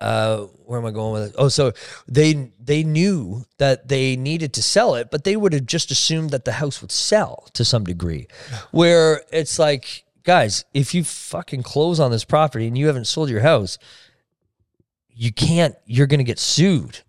uh, 0.00 0.46
where 0.64 0.78
am 0.78 0.86
I 0.86 0.90
going 0.90 1.12
with 1.12 1.30
it? 1.30 1.34
Oh, 1.38 1.48
so 1.48 1.72
they 2.06 2.52
they 2.60 2.84
knew 2.84 3.44
that 3.58 3.88
they 3.88 4.16
needed 4.16 4.52
to 4.54 4.62
sell 4.62 4.94
it, 4.94 5.10
but 5.10 5.24
they 5.24 5.36
would 5.36 5.52
have 5.52 5.66
just 5.66 5.90
assumed 5.90 6.30
that 6.30 6.44
the 6.44 6.52
house 6.52 6.80
would 6.80 6.92
sell 6.92 7.48
to 7.54 7.64
some 7.64 7.84
degree. 7.84 8.28
Where 8.70 9.22
it's 9.32 9.58
like, 9.58 10.04
guys, 10.22 10.64
if 10.72 10.94
you 10.94 11.04
fucking 11.04 11.62
close 11.62 11.98
on 11.98 12.10
this 12.10 12.24
property 12.24 12.68
and 12.68 12.78
you 12.78 12.86
haven't 12.86 13.06
sold 13.06 13.28
your 13.28 13.40
house, 13.40 13.78
you 15.08 15.32
can't. 15.32 15.74
You're 15.84 16.06
going 16.06 16.18
to 16.18 16.24
get 16.24 16.38
sued 16.38 17.00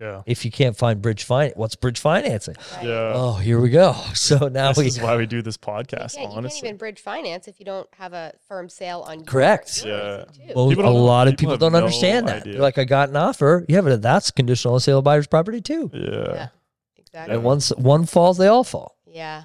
Yeah. 0.00 0.06
Yeah. 0.06 0.22
if 0.26 0.44
you 0.44 0.50
can't 0.50 0.76
find 0.76 1.02
bridge 1.02 1.24
finance. 1.24 1.54
What's 1.56 1.74
bridge 1.74 1.98
financing? 1.98 2.54
Right. 2.76 2.86
Yeah. 2.86 3.12
Oh, 3.14 3.32
here 3.34 3.60
we 3.60 3.68
go. 3.70 3.94
So 4.14 4.48
now 4.48 4.68
this 4.68 4.78
we 4.78 4.86
is 4.86 5.00
why 5.00 5.16
we 5.16 5.26
do 5.26 5.42
this 5.42 5.56
podcast, 5.56 6.14
can't, 6.14 6.32
you 6.34 6.40
can't 6.42 6.58
even 6.64 6.76
bridge 6.76 7.00
finance 7.00 7.48
if 7.48 7.58
you 7.58 7.66
don't 7.66 7.88
have 7.94 8.12
a 8.12 8.32
firm 8.46 8.68
sale 8.68 9.00
on 9.00 9.24
Correct. 9.24 9.84
yours, 9.84 10.26
Yeah. 10.38 10.52
Well, 10.54 10.68
People 10.68 10.84
a 10.84 10.92
don't 10.92 11.04
lot 11.04 11.26
of 11.28 11.32
people 11.36 11.54
people 11.54 11.58
don't 11.58 11.72
no 11.72 11.78
understand 11.78 12.28
that. 12.28 12.44
They're 12.44 12.54
like, 12.60 12.78
I 12.78 12.84
got 12.84 13.08
an 13.08 13.16
offer. 13.16 13.64
Yeah, 13.68 13.80
but 13.80 14.00
that's 14.02 14.30
conditional 14.30 14.74
on 14.74 14.80
sale 14.80 14.98
of 14.98 15.04
buyer's 15.04 15.26
property 15.26 15.60
too. 15.60 15.90
yeah. 15.92 16.32
yeah, 16.34 16.48
exactly. 16.96 17.34
And 17.34 17.44
once 17.44 17.70
one 17.70 18.06
falls, 18.06 18.38
they 18.38 18.46
all 18.46 18.64
fall. 18.64 18.96
yeah. 19.06 19.44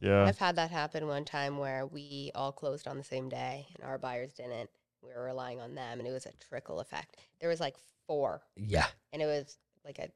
Yeah. 0.00 0.24
I've 0.24 0.38
had 0.38 0.56
that 0.56 0.70
happen 0.70 1.08
one 1.08 1.24
time 1.24 1.58
where 1.58 1.86
we 1.86 2.30
all 2.36 2.52
closed 2.52 2.86
on 2.86 2.98
the 2.98 3.04
same 3.04 3.28
day 3.28 3.66
and 3.74 3.84
our 3.84 3.98
buyers 3.98 4.32
didn't. 4.32 4.70
We 5.02 5.10
were 5.14 5.24
relying 5.24 5.60
on 5.60 5.74
them 5.74 5.98
and 5.98 6.08
it 6.08 6.12
was 6.12 6.26
a 6.26 6.32
trickle 6.48 6.80
effect. 6.80 7.16
There 7.40 7.48
was 7.48 7.60
like 7.60 7.76
four 8.06 8.42
Yeah. 8.56 8.86
and 9.12 9.20
it 9.22 9.26
was 9.26 9.56
like 9.84 9.98
a 9.98 10.08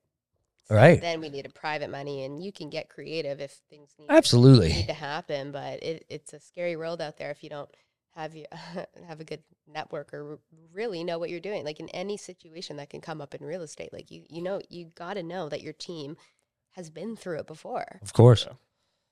Right. 0.68 1.00
then 1.00 1.20
we 1.20 1.28
needed 1.28 1.54
private 1.54 1.90
money 1.90 2.24
and 2.24 2.42
you 2.42 2.50
can 2.50 2.70
get 2.70 2.88
creative 2.88 3.40
if 3.40 3.52
things 3.70 3.94
need, 3.98 4.10
Absolutely. 4.10 4.72
need 4.72 4.88
to 4.88 4.94
happen, 4.94 5.52
but 5.52 5.80
it, 5.82 6.04
it's 6.08 6.32
a 6.32 6.40
scary 6.40 6.74
world 6.76 7.00
out 7.00 7.18
there 7.18 7.30
if 7.30 7.44
you 7.44 7.50
don't 7.50 7.70
have 8.16 8.34
you 8.34 8.46
have 9.06 9.20
a 9.20 9.24
good 9.24 9.42
network 9.72 10.12
or 10.12 10.38
really 10.72 11.04
know 11.04 11.18
what 11.18 11.30
you're 11.30 11.38
doing. 11.38 11.64
Like 11.64 11.78
in 11.78 11.88
any 11.90 12.16
situation 12.16 12.78
that 12.78 12.90
can 12.90 13.00
come 13.00 13.20
up 13.20 13.34
in 13.34 13.44
real 13.44 13.62
estate, 13.62 13.92
like 13.92 14.10
you 14.10 14.24
you 14.28 14.42
know 14.42 14.60
you 14.68 14.86
got 14.94 15.14
to 15.14 15.22
know 15.22 15.48
that 15.48 15.62
your 15.62 15.72
team 15.72 16.16
has 16.70 16.90
been 16.90 17.14
through 17.16 17.38
it 17.38 17.46
before. 17.46 18.00
Of 18.02 18.12
course. 18.12 18.46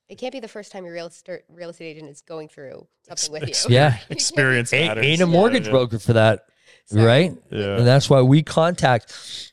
It 0.08 0.16
can't 0.18 0.32
be 0.32 0.40
the 0.40 0.48
first 0.48 0.70
time 0.70 0.84
your 0.84 0.94
real 0.94 1.06
estate 1.06 1.42
real 1.48 1.70
estate 1.70 1.86
agent 1.96 2.10
is 2.10 2.20
going 2.20 2.48
through 2.48 2.86
something 3.08 3.42
Ex- 3.48 3.64
with 3.64 3.70
you. 3.70 3.74
Yeah. 3.76 3.98
Experience 4.10 4.72
Ain't, 4.72 4.88
matters. 4.88 5.04
ain't 5.06 5.20
a 5.22 5.26
mortgage 5.26 5.64
Yeah. 5.66 5.70
broker 5.72 5.98
for 5.98 6.12
that. 6.14 6.44
So- 6.86 7.02
Right. 7.04 7.34
Yeah. 7.50 7.78
And 7.78 7.86
that's 7.86 8.10
why 8.10 8.20
we 8.22 8.42
contact 8.42 9.52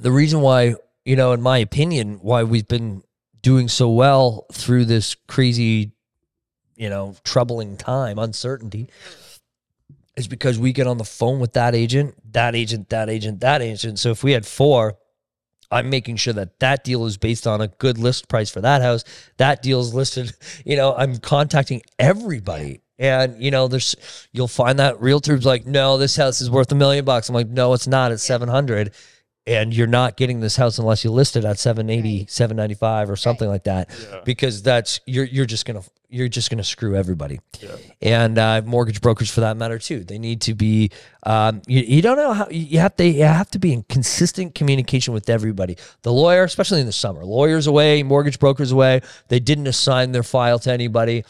the 0.00 0.12
reason 0.12 0.40
why, 0.42 0.74
you 1.04 1.16
know, 1.16 1.32
in 1.32 1.40
my 1.40 1.58
opinion, 1.58 2.18
why 2.22 2.42
we've 2.44 2.68
been 2.68 3.02
doing 3.42 3.68
so 3.68 3.90
well 3.90 4.46
through 4.52 4.84
this 4.84 5.14
crazy, 5.28 5.92
you 6.76 6.90
know, 6.90 7.16
troubling 7.24 7.76
time, 7.78 8.18
uncertainty, 8.18 8.88
is 10.16 10.28
because 10.28 10.58
we 10.58 10.72
get 10.74 10.86
on 10.86 10.98
the 10.98 11.04
phone 11.04 11.40
with 11.40 11.54
that 11.54 11.74
agent, 11.74 12.14
that 12.32 12.54
agent, 12.54 12.90
that 12.90 13.08
agent, 13.08 13.40
that 13.40 13.62
agent. 13.62 13.98
So 13.98 14.10
if 14.10 14.22
we 14.22 14.32
had 14.32 14.44
four, 14.44 14.98
I'm 15.70 15.88
making 15.90 16.16
sure 16.16 16.32
that 16.34 16.58
that 16.60 16.84
deal 16.84 17.06
is 17.06 17.16
based 17.16 17.46
on 17.46 17.60
a 17.60 17.68
good 17.68 17.98
list 17.98 18.28
price 18.28 18.50
for 18.50 18.60
that 18.60 18.82
house. 18.82 19.04
That 19.36 19.62
deal 19.62 19.80
is 19.80 19.94
listed. 19.94 20.32
You 20.64 20.76
know, 20.76 20.94
I'm 20.94 21.16
contacting 21.18 21.82
everybody. 21.98 22.82
And 22.98 23.42
you 23.42 23.50
know, 23.50 23.66
there's 23.66 23.96
you'll 24.32 24.46
find 24.48 24.78
that 24.78 25.00
realtor's 25.00 25.46
like, 25.46 25.66
no, 25.66 25.96
this 25.96 26.16
house 26.16 26.40
is 26.40 26.50
worth 26.50 26.70
a 26.70 26.74
million 26.74 27.04
bucks. 27.04 27.28
I'm 27.28 27.34
like, 27.34 27.48
no, 27.48 27.72
it's 27.72 27.86
not. 27.86 28.12
It's 28.12 28.24
Yeah. 28.24 28.34
700. 28.34 28.92
And 29.50 29.74
you're 29.74 29.86
not 29.88 30.16
getting 30.16 30.40
this 30.40 30.56
house 30.56 30.78
unless 30.78 31.02
you 31.04 31.10
list 31.10 31.36
it 31.36 31.44
at 31.44 31.58
780, 31.58 32.18
Right. 32.20 32.30
795 32.30 33.10
or 33.10 33.16
something 33.16 33.48
like 33.48 33.64
that. 33.64 33.90
Yeah. 34.10 34.20
Because 34.24 34.62
that's 34.62 35.00
you're 35.06 35.24
you're 35.24 35.46
just 35.46 35.64
gonna 35.66 35.82
you're 36.08 36.28
just 36.28 36.50
gonna 36.50 36.64
screw 36.64 36.94
everybody 36.96 37.40
Yeah. 37.60 37.70
and 38.02 38.38
uh, 38.38 38.62
mortgage 38.64 39.00
brokers 39.00 39.30
for 39.30 39.40
that 39.42 39.56
matter 39.56 39.78
too. 39.78 40.04
They 40.04 40.18
need 40.18 40.40
to 40.42 40.54
be. 40.54 40.90
Um, 41.24 41.62
you, 41.66 41.80
you 41.82 42.02
don't 42.02 42.16
know 42.16 42.32
how 42.32 42.48
you 42.50 42.78
have 42.78 42.94
to. 42.96 43.04
You 43.04 43.24
have 43.24 43.50
to 43.50 43.58
be 43.58 43.72
in 43.72 43.82
consistent 43.88 44.54
communication 44.54 45.14
with 45.14 45.28
everybody. 45.28 45.76
The 46.02 46.12
lawyer, 46.12 46.44
especially 46.44 46.80
in 46.80 46.86
the 46.86 46.92
summer, 46.92 47.24
lawyers 47.24 47.66
away, 47.66 48.02
mortgage 48.02 48.38
brokers 48.38 48.72
away. 48.72 49.00
They 49.28 49.40
didn't 49.40 49.66
assign 49.66 50.12
their 50.12 50.22
file 50.22 50.58
to 50.60 50.72
anybody. 50.72 51.24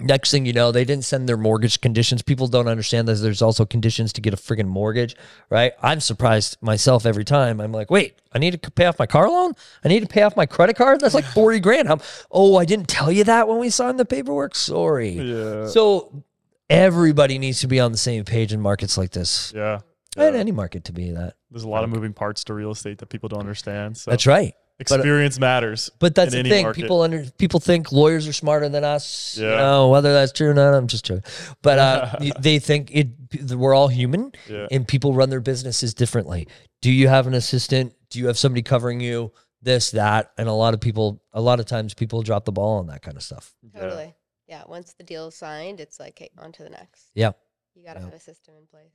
Next 0.00 0.32
thing 0.32 0.44
you 0.44 0.52
know, 0.52 0.72
they 0.72 0.84
didn't 0.84 1.04
send 1.04 1.28
their 1.28 1.36
mortgage 1.36 1.80
conditions. 1.80 2.20
People 2.20 2.48
don't 2.48 2.66
understand 2.66 3.06
that 3.06 3.14
there's 3.14 3.40
also 3.40 3.64
conditions 3.64 4.12
to 4.14 4.20
get 4.20 4.34
a 4.34 4.36
friggin' 4.36 4.66
mortgage, 4.66 5.14
right? 5.50 5.72
I'm 5.82 6.00
surprised 6.00 6.56
myself 6.60 7.06
every 7.06 7.24
time. 7.24 7.60
I'm 7.60 7.70
like, 7.70 7.92
wait, 7.92 8.18
I 8.32 8.40
need 8.40 8.60
to 8.60 8.70
pay 8.72 8.86
off 8.86 8.98
my 8.98 9.06
car 9.06 9.28
loan. 9.28 9.52
I 9.84 9.88
need 9.88 10.00
to 10.00 10.08
pay 10.08 10.22
off 10.22 10.36
my 10.36 10.46
credit 10.46 10.74
card. 10.74 10.98
That's 11.00 11.14
like 11.14 11.24
forty 11.24 11.60
grand. 11.60 11.88
I'm, 11.88 12.00
oh, 12.32 12.56
I 12.56 12.64
didn't 12.64 12.88
tell 12.88 13.12
you 13.12 13.22
that 13.24 13.46
when 13.46 13.58
we 13.58 13.70
signed 13.70 14.00
the 14.00 14.04
paperwork. 14.04 14.56
Sorry. 14.56 15.10
Yeah. 15.10 15.66
So 15.68 16.24
everybody 16.68 17.38
needs 17.38 17.60
to 17.60 17.68
be 17.68 17.78
on 17.78 17.92
the 17.92 17.98
same 17.98 18.24
page 18.24 18.52
in 18.52 18.60
markets 18.60 18.98
like 18.98 19.10
this. 19.10 19.52
yeah. 19.54 19.80
And 20.16 20.34
Yeah. 20.34 20.40
any 20.40 20.52
market 20.52 20.84
to 20.84 20.92
be 20.92 21.10
that. 21.12 21.34
There's 21.50 21.64
a 21.64 21.68
lot 21.68 21.82
of 21.84 21.90
moving 21.90 22.12
parts 22.12 22.44
to 22.44 22.54
real 22.54 22.70
estate 22.70 22.98
that 22.98 23.08
people 23.08 23.28
don't 23.28 23.40
understand. 23.40 23.96
So 23.96 24.10
That's 24.10 24.26
right. 24.26 24.54
Experience 24.78 25.38
matters. 25.38 25.90
But 25.98 26.14
that's 26.14 26.34
in 26.34 26.44
the 26.44 26.48
any 26.48 26.50
thing. 26.50 26.64
market. 26.64 26.80
People 26.82 27.02
under 27.02 27.24
people 27.38 27.60
think 27.60 27.92
lawyers 27.92 28.26
are 28.28 28.32
smarter 28.32 28.68
than 28.68 28.84
us. 28.84 29.36
You 29.38 29.46
know, 29.46 29.88
whether 29.88 30.12
that's 30.12 30.32
true 30.32 30.50
or 30.50 30.54
not, 30.54 30.74
I'm 30.74 30.86
just 30.86 31.04
joking. 31.04 31.24
But 31.62 31.78
uh, 31.78 32.16
they 32.40 32.58
think 32.58 32.90
it. 32.94 33.08
We're 33.54 33.74
all 33.74 33.88
human, 33.88 34.32
Yeah. 34.48 34.66
and 34.70 34.86
people 34.86 35.12
run 35.14 35.30
their 35.30 35.40
businesses 35.40 35.94
differently. 35.94 36.46
Do 36.82 36.90
you 36.92 37.08
have 37.08 37.26
an 37.26 37.34
assistant? 37.34 37.94
Do 38.10 38.18
you 38.18 38.26
have 38.28 38.38
somebody 38.38 38.62
covering 38.62 39.00
you? 39.00 39.32
This, 39.62 39.92
that, 39.92 40.30
and 40.36 40.46
a 40.48 40.52
lot 40.52 40.74
of 40.74 40.80
people. 40.80 41.22
A 41.32 41.40
lot 41.40 41.58
of 41.58 41.64
times, 41.66 41.94
people 41.94 42.22
drop 42.22 42.44
the 42.44 42.52
ball 42.52 42.78
on 42.78 42.86
that 42.88 43.00
kind 43.02 43.16
of 43.16 43.22
stuff. 43.22 43.54
Totally. 43.74 44.14
Yeah. 44.46 44.62
Once 44.66 44.92
the 44.92 45.04
deal 45.04 45.28
is 45.28 45.34
signed, 45.36 45.80
it's 45.80 45.98
like, 45.98 46.10
okay, 46.20 46.30
on 46.38 46.52
to 46.52 46.62
the 46.64 46.68
next. 46.70 47.06
Yeah. 47.14 47.32
You 47.74 47.82
got 47.84 47.94
to 47.94 48.00
Yeah. 48.00 48.04
have 48.04 48.14
a 48.14 48.20
system 48.20 48.54
in 48.58 48.66
place. 48.66 48.92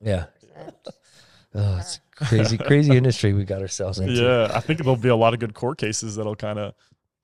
Yeah. 0.00 0.26
100%. 1.54 1.60
Oh, 1.60 1.78
it's 1.78 2.00
crazy, 2.14 2.58
crazy 2.66 2.96
industry 2.96 3.32
we 3.32 3.44
got 3.44 3.60
ourselves 3.62 3.98
into. 3.98 4.22
Yeah, 4.22 4.50
I 4.52 4.60
think 4.60 4.80
there'll 4.80 4.96
be 4.96 5.08
a 5.08 5.16
lot 5.16 5.34
of 5.34 5.40
good 5.40 5.54
court 5.54 5.78
cases 5.78 6.16
that'll 6.16 6.36
kind 6.36 6.58
of 6.58 6.74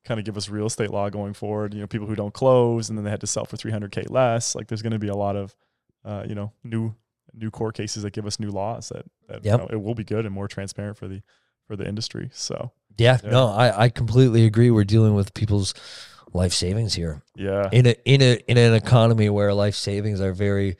kind 0.04 0.20
of 0.20 0.26
give 0.26 0.36
us 0.36 0.48
real 0.48 0.66
estate 0.66 0.90
law 0.90 1.08
going 1.08 1.32
forward. 1.32 1.74
You 1.74 1.80
know, 1.80 1.86
people 1.86 2.06
who 2.06 2.14
don't 2.14 2.34
close 2.34 2.88
and 2.88 2.98
then 2.98 3.04
they 3.04 3.10
had 3.10 3.20
to 3.22 3.26
sell 3.26 3.44
for 3.44 3.56
300k 3.56 4.10
less. 4.10 4.54
Like, 4.54 4.68
there's 4.68 4.82
going 4.82 4.92
to 4.92 4.98
be 4.98 5.08
a 5.08 5.16
lot 5.16 5.34
of, 5.36 5.56
uh, 6.04 6.24
you 6.28 6.34
know, 6.34 6.52
new 6.62 6.94
new 7.32 7.50
court 7.50 7.74
cases 7.74 8.04
that 8.04 8.12
give 8.12 8.26
us 8.26 8.38
new 8.38 8.50
laws 8.50 8.90
that, 8.90 9.04
that 9.28 9.44
you 9.44 9.50
know, 9.50 9.66
it 9.68 9.82
will 9.82 9.94
be 9.94 10.04
good 10.04 10.24
and 10.24 10.32
more 10.34 10.46
transparent 10.46 10.96
for 10.96 11.08
the 11.08 11.22
for 11.66 11.76
the 11.76 11.86
industry. 11.86 12.30
So 12.32 12.72
Yeah, 12.96 13.18
Yeah. 13.24 13.30
no, 13.30 13.48
I, 13.48 13.84
I 13.84 13.88
completely 13.88 14.44
agree. 14.44 14.70
We're 14.70 14.84
dealing 14.84 15.14
with 15.14 15.34
people's 15.34 15.74
life 16.32 16.52
savings 16.52 16.94
here 16.94 17.22
yeah, 17.36 17.68
in 17.72 17.86
a 17.86 17.94
in 18.04 18.20
a 18.20 18.34
in 18.48 18.58
an 18.58 18.74
economy 18.74 19.28
where 19.30 19.54
life 19.54 19.74
savings 19.74 20.20
are 20.20 20.32
very, 20.32 20.76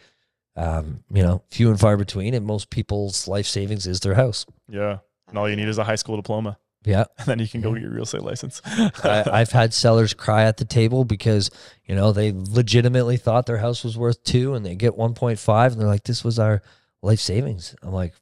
um, 0.57 1.03
you 1.13 1.23
know, 1.23 1.43
few 1.51 1.71
and 1.71 1.79
far 1.81 1.97
between, 1.97 2.35
and 2.35 2.47
most 2.47 2.71
people's 2.71 3.27
life 3.29 3.47
savings 3.47 3.87
is 3.87 4.01
their 4.01 4.15
house. 4.15 4.47
yeah. 4.69 4.99
And 5.29 5.39
all 5.39 5.49
you 5.49 5.57
need 5.57 5.69
is 5.69 5.79
a 5.79 5.85
high 5.85 5.97
school 5.97 6.17
diploma, 6.17 6.59
Yeah, 6.85 7.05
and 7.19 7.27
then 7.27 7.39
you 7.41 7.49
can 7.49 7.61
go 7.61 7.71
Yeah. 7.71 7.75
get 7.77 7.83
your 7.83 7.93
real 7.93 8.03
estate 8.05 8.23
license. 8.23 8.61
I, 8.67 9.25
I've 9.33 9.51
had 9.51 9.73
sellers 9.75 10.15
cry 10.15 10.45
at 10.45 10.59
the 10.59 10.65
table 10.67 11.05
because 11.05 11.51
you 11.87 11.95
know 11.95 12.13
they 12.13 12.33
legitimately 12.33 13.17
thought 13.17 13.47
their 13.47 13.59
house 13.59 13.83
was 13.83 13.97
worth 13.99 14.23
two, 14.23 14.55
and 14.55 14.65
they 14.65 14.75
get 14.77 14.97
one 14.97 15.15
point 15.15 15.39
five, 15.39 15.73
and 15.73 15.81
they're 15.81 15.89
like, 15.89 16.05
"This 16.05 16.23
was 16.23 16.39
our 16.39 16.63
life 17.03 17.21
savings." 17.21 17.75
I'm 17.83 17.93
like. 17.93 18.13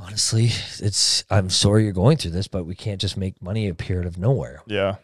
Honestly, 0.00 0.44
it's. 0.78 1.24
I'm 1.28 1.50
sorry 1.50 1.82
you're 1.84 1.92
going 1.92 2.18
through 2.18 2.30
this, 2.30 2.46
but 2.46 2.64
we 2.64 2.76
can't 2.76 3.00
just 3.00 3.16
make 3.16 3.42
money 3.42 3.68
appear 3.68 3.98
out 4.00 4.06
of 4.06 4.16
nowhere. 4.16 4.62
yeah, 4.66 4.94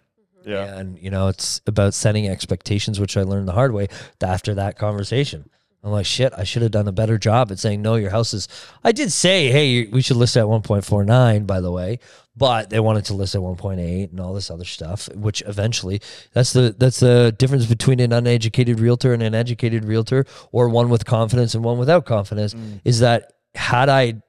Mhm. 0.46 0.48
yeah, 0.48 0.76
And, 0.78 0.96
you 1.00 1.10
know, 1.10 1.26
it's 1.26 1.60
about 1.66 1.94
setting 1.94 2.28
expectations, 2.28 3.00
which 3.00 3.16
I 3.16 3.22
learned 3.22 3.48
the 3.48 3.52
hard 3.54 3.72
way 3.72 3.88
after 4.22 4.54
that 4.54 4.78
conversation. 4.78 5.50
I'm 5.84 5.90
like, 5.92 6.06
shit, 6.06 6.32
I 6.34 6.44
should 6.44 6.62
have 6.62 6.70
done 6.70 6.88
a 6.88 6.92
better 6.92 7.18
job 7.18 7.52
at 7.52 7.58
saying, 7.58 7.82
no, 7.82 7.96
your 7.96 8.08
house 8.10 8.32
is. 8.32 8.48
I 8.82 8.90
did 8.92 9.12
say, 9.12 9.50
hey, 9.50 9.84
we 9.86 10.00
should 10.00 10.16
list 10.16 10.34
at 10.34 10.46
1.49, 10.46 11.46
by 11.46 11.60
the 11.60 11.70
way, 11.70 11.98
but 12.34 12.70
they 12.70 12.80
wanted 12.80 13.04
to 13.04 13.14
list 13.14 13.34
at 13.34 13.42
1.8 13.42 14.10
and 14.10 14.18
all 14.18 14.32
this 14.32 14.50
other 14.50 14.64
stuff, 14.64 15.10
which 15.14 15.42
eventually, 15.46 16.00
that's 16.32 16.54
the 16.54 16.74
that's 16.78 17.00
the 17.00 17.34
difference 17.38 17.66
between 17.66 18.00
an 18.00 18.14
uneducated 18.14 18.80
realtor 18.80 19.12
and 19.12 19.22
an 19.22 19.34
educated 19.34 19.84
realtor, 19.84 20.24
or 20.52 20.70
one 20.70 20.88
with 20.88 21.04
confidence 21.04 21.54
and 21.54 21.62
one 21.62 21.76
without 21.76 22.06
confidence, 22.06 22.54
Mm. 22.54 22.80
is 22.84 23.00
that 23.00 23.34
had 23.54 23.90
I 23.90 24.22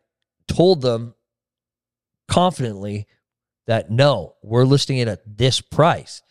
told 0.49 0.81
them 0.81 1.13
confidently 2.27 3.07
that 3.67 3.89
no, 3.89 4.35
we're 4.43 4.65
listing 4.65 4.97
it 4.97 5.07
at 5.07 5.21
this 5.37 5.61
price, 5.61 6.21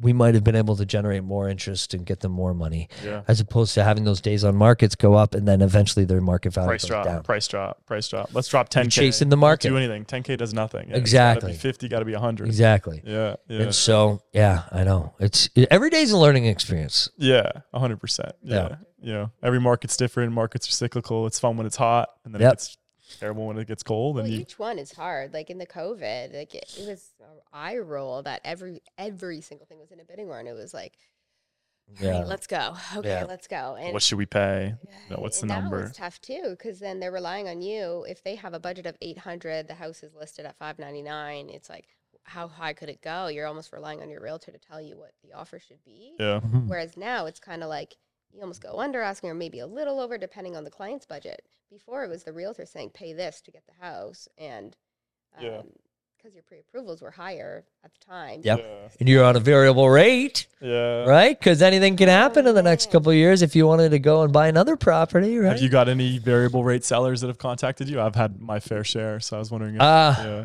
we 0.00 0.12
might 0.12 0.34
have 0.34 0.44
been 0.44 0.56
able 0.56 0.76
to 0.76 0.84
generate 0.86 1.22
more 1.24 1.48
interest 1.48 1.92
and 1.94 2.06
get 2.06 2.20
them 2.20 2.32
more 2.32 2.54
money, 2.54 2.88
yeah. 3.04 3.22
as 3.28 3.40
opposed 3.40 3.74
to 3.74 3.84
having 3.84 4.04
those 4.04 4.20
days 4.20 4.44
on 4.44 4.56
markets 4.56 4.94
go 4.94 5.14
up 5.14 5.34
and 5.34 5.46
then 5.46 5.60
eventually 5.62 6.04
their 6.04 6.20
market 6.20 6.52
value 6.52 6.68
Price 6.68 6.82
goes 6.82 6.88
drop, 6.88 7.04
down. 7.04 7.22
price 7.22 7.46
drop, 7.48 7.84
price 7.86 8.08
drop. 8.08 8.30
Let's 8.32 8.48
drop 8.48 8.70
10k. 8.70 8.90
chasing 8.90 9.28
the 9.28 9.36
market. 9.36 9.68
Do 9.68 9.76
anything. 9.76 10.04
10k 10.04 10.38
does 10.38 10.54
nothing. 10.54 10.90
Yeah, 10.90 10.96
Exactly. 10.96 11.52
Gotta 11.52 11.58
be 11.58 11.58
50. 11.58 11.88
Got 11.88 11.98
to 12.00 12.04
be 12.04 12.12
100. 12.12 12.46
Exactly. 12.46 13.02
Yeah, 13.04 13.36
yeah. 13.48 13.62
And 13.62 13.74
so, 13.74 14.22
yeah, 14.32 14.62
I 14.72 14.84
know 14.84 15.14
it's 15.18 15.48
it, 15.54 15.68
every 15.70 15.90
day's 15.90 16.10
a 16.12 16.18
learning 16.18 16.46
experience. 16.46 17.10
Yeah, 17.16 17.50
hundred 17.74 18.00
percent. 18.00 18.32
Yeah. 18.42 18.54
Yeah. 18.70 18.76
You 19.02 19.12
know, 19.14 19.30
every 19.42 19.60
market's 19.60 19.96
different. 19.96 20.32
Markets 20.32 20.68
are 20.68 20.72
cyclical. 20.72 21.26
It's 21.26 21.40
fun 21.40 21.56
when 21.56 21.66
it's 21.66 21.76
hot, 21.76 22.10
and 22.24 22.34
then 22.34 22.42
Yep. 22.42 22.48
it 22.48 22.52
gets 22.52 22.76
terrible 23.18 23.46
when 23.46 23.58
it 23.58 23.66
gets 23.66 23.82
cold. 23.82 24.16
Well, 24.16 24.24
And 24.24 24.32
you, 24.32 24.40
each 24.40 24.58
one 24.58 24.78
is 24.78 24.92
hard. 24.92 25.32
Like 25.34 25.50
in 25.50 25.58
the 25.58 25.66
COVID, 25.66 26.34
like 26.36 26.54
it, 26.54 26.74
it 26.78 26.88
was 26.88 27.10
an 27.20 27.26
eye 27.52 27.78
roll 27.78 28.22
that 28.22 28.40
every 28.44 28.82
every 28.98 29.40
single 29.40 29.66
thing 29.66 29.78
was 29.78 29.90
in 29.90 30.00
a 30.00 30.04
bidding 30.04 30.26
war, 30.26 30.38
and 30.38 30.48
it 30.48 30.52
was 30.54 30.72
like 30.74 30.94
Yeah. 32.00 32.18
right, 32.20 32.26
let's 32.26 32.46
go. 32.46 32.76
Okay, 32.96 33.08
Yeah. 33.08 33.24
let's 33.24 33.46
go. 33.48 33.76
And 33.78 33.92
What 33.92 34.02
should 34.02 34.18
we 34.18 34.26
pay? 34.26 34.74
You 35.08 35.16
know, 35.16 35.22
what's 35.22 35.40
the 35.40 35.46
number? 35.46 35.82
It's 35.84 35.98
tough 35.98 36.20
too 36.20 36.50
because 36.50 36.78
then 36.78 37.00
they're 37.00 37.10
relying 37.12 37.48
on 37.48 37.62
you. 37.62 38.04
If 38.08 38.22
they 38.22 38.36
have 38.36 38.54
a 38.54 38.60
budget 38.60 38.86
of 38.86 38.96
eight 39.02 39.18
hundred, 39.18 39.66
the 39.68 39.74
house 39.74 40.02
is 40.02 40.14
listed 40.14 40.46
at 40.46 40.56
five 40.58 40.78
ninety 40.78 41.02
nine. 41.02 41.48
It's 41.50 41.68
like, 41.68 41.86
how 42.24 42.46
high 42.46 42.74
could 42.74 42.88
it 42.90 43.02
go? 43.02 43.26
You're 43.26 43.46
almost 43.46 43.72
relying 43.72 44.02
on 44.02 44.10
your 44.10 44.20
realtor 44.22 44.52
to 44.52 44.58
tell 44.58 44.80
you 44.80 44.96
what 44.98 45.12
the 45.24 45.32
offer 45.32 45.58
should 45.58 45.82
be. 45.84 46.14
Yeah. 46.20 46.40
Mm-hmm. 46.40 46.68
Whereas 46.68 46.96
now 46.96 47.26
it's 47.26 47.40
kind 47.40 47.62
of 47.64 47.68
like 47.68 47.96
you 48.32 48.40
almost 48.40 48.62
go 48.62 48.78
under 48.80 49.00
asking 49.00 49.30
or 49.30 49.34
maybe 49.34 49.60
a 49.60 49.66
little 49.66 50.00
over 50.00 50.16
depending 50.18 50.56
on 50.56 50.64
the 50.64 50.70
client's 50.70 51.06
budget. 51.06 51.42
Before 51.70 52.04
it 52.04 52.08
was 52.10 52.24
the 52.24 52.32
realtor 52.32 52.66
saying 52.66 52.90
pay 52.90 53.12
this 53.12 53.40
to 53.42 53.50
get 53.50 53.62
the 53.66 53.84
house 53.84 54.28
and 54.38 54.76
Yeah. 55.40 55.58
um, 55.58 55.68
because 56.16 56.34
your 56.34 56.42
pre-approvals 56.42 57.00
were 57.00 57.10
higher 57.12 57.64
at 57.82 57.92
the 57.92 57.98
time. 58.04 58.42
Yep. 58.44 58.58
Yeah. 58.58 58.88
And 58.98 59.08
you're 59.08 59.24
on 59.24 59.36
a 59.36 59.40
variable 59.40 59.88
rate, 59.88 60.48
Yeah. 60.60 61.04
right? 61.06 61.38
Because 61.38 61.62
anything 61.62 61.96
can 61.96 62.08
happen 62.10 62.46
in 62.46 62.54
the 62.54 62.62
next 62.62 62.90
couple 62.90 63.10
of 63.10 63.16
years 63.16 63.40
if 63.40 63.56
you 63.56 63.66
wanted 63.66 63.88
to 63.92 63.98
go 63.98 64.22
and 64.22 64.30
buy 64.30 64.48
another 64.48 64.76
property, 64.76 65.38
right? 65.38 65.52
Have 65.52 65.62
you 65.62 65.70
got 65.70 65.88
any 65.88 66.18
variable 66.18 66.62
rate 66.62 66.84
sellers 66.84 67.22
that 67.22 67.28
have 67.28 67.38
contacted 67.38 67.88
you? 67.88 68.00
I've 68.02 68.16
had 68.16 68.38
my 68.38 68.60
fair 68.60 68.84
share, 68.84 69.18
so 69.20 69.36
I 69.36 69.38
was 69.38 69.50
wondering. 69.50 69.76
If, 69.76 69.80
uh, 69.80 70.14
yeah. 70.18 70.44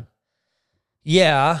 Yeah, 1.02 1.60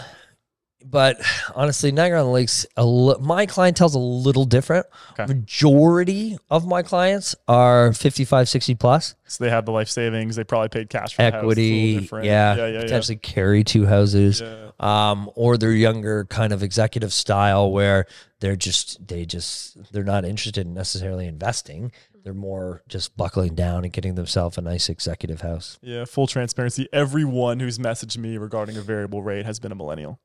but 0.90 1.16
honestly, 1.54 1.90
Niagara 1.92 2.20
on 2.20 2.26
the 2.26 2.32
Lakes, 2.32 2.66
a 2.76 2.84
li- 2.86 3.16
my 3.20 3.46
clientele's 3.46 3.94
a 3.94 3.98
little 3.98 4.44
different. 4.44 4.86
Okay. 5.12 5.26
Majority 5.26 6.38
of 6.50 6.66
my 6.66 6.82
clients 6.82 7.34
are 7.48 7.92
55, 7.92 8.48
60 8.48 8.74
plus. 8.76 9.14
So 9.26 9.44
they 9.44 9.50
have 9.50 9.64
the 9.66 9.72
life 9.72 9.88
savings. 9.88 10.36
They 10.36 10.44
probably 10.44 10.68
paid 10.68 10.88
cash 10.90 11.14
for 11.14 11.22
the 11.22 11.30
house. 11.30 11.34
It's 11.34 11.42
a 11.42 11.46
little 11.46 12.04
Equity, 12.04 12.26
yeah, 12.28 12.54
Yeah. 12.54 12.66
Yeah. 12.66 12.80
potentially 12.82 13.16
carry 13.16 13.64
two 13.64 13.86
houses. 13.86 14.40
Yeah. 14.40 14.70
um, 14.78 15.30
or 15.34 15.56
they're 15.56 15.72
younger 15.72 16.24
kind 16.26 16.52
of 16.52 16.62
executive 16.62 17.12
style 17.12 17.70
where 17.72 18.06
they're 18.40 18.56
just 18.56 19.06
they 19.08 19.24
just 19.24 19.90
they're 19.92 20.04
not 20.04 20.24
interested 20.26 20.66
in 20.66 20.74
necessarily 20.74 21.26
investing 21.26 21.90
they're 22.22 22.34
more 22.34 22.82
just 22.86 23.16
buckling 23.16 23.54
down 23.54 23.84
and 23.84 23.92
getting 23.94 24.16
themselves 24.16 24.58
a 24.58 24.60
nice 24.60 24.88
executive 24.90 25.40
house 25.40 25.78
Yeah. 25.80 26.04
Full 26.04 26.26
transparency. 26.26 26.88
Everyone 26.92 27.58
who's 27.60 27.78
messaged 27.78 28.18
me 28.18 28.36
regarding 28.36 28.76
a 28.76 28.82
variable 28.82 29.22
rate 29.22 29.46
has 29.46 29.58
been 29.58 29.72
a 29.72 29.74
millennial, 29.76 30.18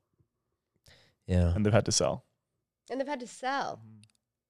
yeah 1.28 1.54
and 1.54 1.66
they've 1.66 1.74
had 1.74 1.86
to 1.86 1.92
sell. 1.92 2.26
And 2.90 3.00
they've 3.00 3.08
had 3.08 3.20
to 3.22 3.28
sell. 3.28 3.82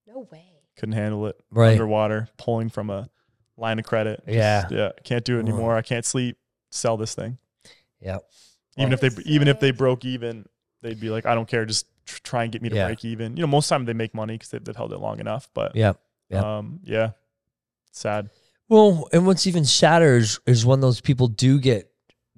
No 0.07 0.27
way. 0.31 0.45
Couldn't 0.77 0.93
handle 0.93 1.27
it. 1.27 1.35
right 1.51 1.71
Underwater, 1.73 2.27
pulling 2.37 2.69
from 2.69 2.89
a 2.89 3.09
line 3.57 3.77
of 3.79 3.85
credit. 3.85 4.19
Just- 4.25 4.35
Yeah. 4.35 4.67
Yeah. 4.71 4.89
Can't 5.03 5.23
do 5.23 5.37
it 5.37 5.41
anymore. 5.41 5.75
I 5.75 5.81
can't 5.83 6.05
sleep. 6.05 6.37
Sell 6.71 6.97
this 6.97 7.13
thing. 7.13 7.37
yeah 7.99 8.17
Even 8.77 8.93
if 8.93 9.01
they 9.01 9.09
That's 9.09 9.27
even 9.27 9.47
if 9.47 9.59
they 9.59 9.71
broke 9.71 10.05
even, 10.05 10.45
they'd 10.81 10.99
be 10.99 11.09
like, 11.09 11.25
I 11.25 11.35
don't 11.35 11.47
care. 11.47 11.65
Just 11.65 11.85
tr- 12.05 12.19
try 12.23 12.43
and 12.43 12.51
get 12.51 12.61
me 12.61 12.69
to 12.69 12.75
Yeah. 12.75 12.87
break 12.87 13.03
even. 13.05 13.35
You 13.37 13.41
know, 13.41 13.47
most 13.47 13.67
time 13.69 13.85
they 13.85 13.93
make 13.93 14.15
money 14.15 14.35
because 14.35 14.49
they've, 14.49 14.63
they've 14.63 14.75
held 14.75 14.93
it 14.93 14.99
long 14.99 15.19
enough. 15.19 15.49
But 15.53 15.75
yeah 15.75 15.93
Yeah. 16.29 16.57
um, 16.57 16.79
yeah, 16.83 17.11
sad. 17.91 18.29
well 18.69 19.07
and 19.11 19.27
what's 19.27 19.45
even 19.45 19.65
sadder 19.65 20.15
is, 20.15 20.39
is 20.47 20.65
when 20.65 20.79
those 20.79 21.01
people 21.01 21.27
do 21.27 21.59
get 21.59 21.91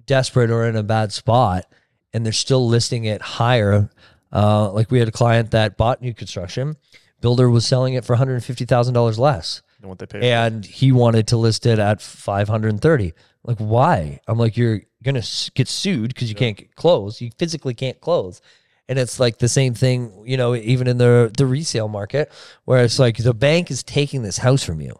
desperate 0.05 0.49
or 0.49 0.67
in 0.67 0.75
a 0.75 0.83
bad 0.83 1.13
spot 1.13 1.65
and 2.11 2.25
they're 2.25 2.33
still 2.33 2.67
listing 2.67 3.05
it 3.05 3.21
higher 3.21 3.89
uh, 4.33 4.71
like 4.71 4.89
we 4.91 4.99
had 4.99 5.07
a 5.07 5.11
client 5.11 5.51
that 5.51 5.77
bought 5.77 6.01
new 6.01 6.13
construction. 6.13 6.75
Builder 7.21 7.49
was 7.49 7.65
selling 7.65 7.93
it 7.93 8.03
for 8.03 8.15
$150000 8.15 9.17
less. 9.17 9.61
Than 9.79 9.89
what 9.89 9.99
they 9.99 10.05
for. 10.05 10.17
and 10.21 10.65
he 10.65 10.91
wanted 10.91 11.27
to 11.27 11.37
list 11.37 11.65
it 11.65 11.77
at 11.79 12.01
530 12.01 13.13
like 13.43 13.57
why? 13.57 14.19
I'm 14.27 14.37
like 14.37 14.55
you're 14.55 14.81
gonna 15.03 15.21
get 15.55 15.67
sued 15.67 16.13
because 16.13 16.29
you 16.29 16.35
Yeah. 16.35 16.39
can't 16.39 16.57
get 16.57 16.75
closed 16.75 17.19
you 17.19 17.31
physically 17.37 17.73
can't 17.73 17.99
close. 17.99 18.39
And 18.87 18.97
it's 18.97 19.19
like 19.19 19.39
the 19.39 19.49
same 19.49 19.73
thing 19.73 20.23
you 20.25 20.37
know 20.37 20.55
even 20.55 20.87
in 20.87 20.97
the 20.99 21.31
the 21.37 21.45
resale 21.45 21.89
market 21.89 22.31
where 22.65 22.83
it's 22.83 22.97
like 22.99 23.17
the 23.17 23.33
bank 23.33 23.69
is 23.71 23.83
taking 23.83 24.23
this 24.23 24.37
house 24.37 24.63
from 24.63 24.79
you. 24.79 24.97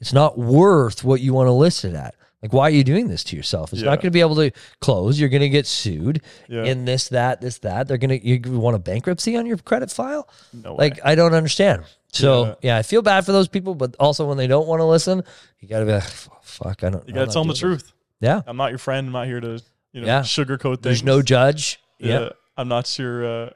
It's 0.00 0.12
not 0.12 0.36
worth 0.38 1.02
what 1.02 1.22
you 1.22 1.32
want 1.32 1.46
to 1.48 1.52
list 1.52 1.84
it 1.86 1.94
at 1.94 2.14
like 2.42 2.52
why 2.52 2.64
are 2.64 2.70
you 2.70 2.84
doing 2.84 3.08
this 3.08 3.24
to 3.24 3.36
yourself 3.36 3.72
it's 3.72 3.82
Yeah. 3.82 3.90
not 3.90 3.96
going 3.96 4.08
to 4.08 4.10
be 4.10 4.20
able 4.20 4.36
to 4.36 4.50
close 4.80 5.18
you're 5.18 5.28
going 5.30 5.42
to 5.42 5.48
get 5.48 5.66
sued 5.66 6.22
Yeah. 6.48 6.64
in 6.64 6.84
this 6.84 7.08
that 7.08 7.40
this 7.40 7.58
that 7.60 7.88
they're 7.88 7.98
going 7.98 8.20
to 8.20 8.26
you 8.26 8.58
want 8.58 8.76
a 8.76 8.78
bankruptcy 8.78 9.36
on 9.36 9.46
your 9.46 9.56
credit 9.58 9.90
file 9.90 10.28
no 10.52 10.72
way. 10.74 10.88
like 10.90 11.00
I 11.04 11.14
don't 11.14 11.34
understand. 11.34 11.84
So 12.12 12.44
Yeah. 12.44 12.54
yeah. 12.62 12.76
I 12.78 12.82
feel 12.82 13.02
bad 13.02 13.26
for 13.26 13.32
those 13.32 13.48
people, 13.48 13.74
but 13.74 13.94
also 14.00 14.26
when 14.26 14.36
they 14.38 14.46
don't 14.46 14.66
want 14.66 14.80
to 14.80 14.84
listen, 14.84 15.22
you 15.60 15.68
gotta 15.68 15.84
be 15.84 15.92
like, 15.92 16.02
fuck, 16.42 16.82
I 16.84 16.90
don't. 16.90 17.06
you 17.08 17.12
gotta 17.14 17.30
tell 17.32 17.42
them 17.42 17.48
the 17.48 17.54
doing 17.54 17.72
this." 17.74 17.82
truth. 17.82 17.92
Yeah, 18.20 18.40
I'm 18.46 18.56
not 18.56 18.70
your 18.70 18.78
friend. 18.78 19.06
I'm 19.08 19.12
not 19.12 19.26
here 19.26 19.40
to 19.40 19.60
you 19.92 20.00
know 20.00 20.06
Yeah. 20.06 20.20
sugarcoat 20.20 20.76
things. 20.76 20.80
there's 20.82 21.02
no 21.04 21.20
judge. 21.20 21.78
Yeah. 21.98 22.20
Yeah, 22.20 22.28
I'm 22.56 22.68
not 22.68 22.98
your. 22.98 23.24
Uh, 23.26 23.50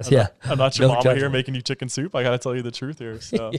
I'm 0.00 0.12
yeah. 0.12 0.18
Not, 0.18 0.32
I'm 0.44 0.58
not 0.58 0.78
your 0.78 0.88
No 0.88 0.94
mama 0.94 1.14
here 1.14 1.28
making 1.30 1.54
you 1.54 1.62
chicken 1.62 1.88
soup. 1.88 2.14
I 2.16 2.22
gotta 2.22 2.38
tell 2.38 2.54
you 2.56 2.62
the 2.62 2.70
truth 2.70 2.98
here. 2.98 3.18
So, 3.20 3.52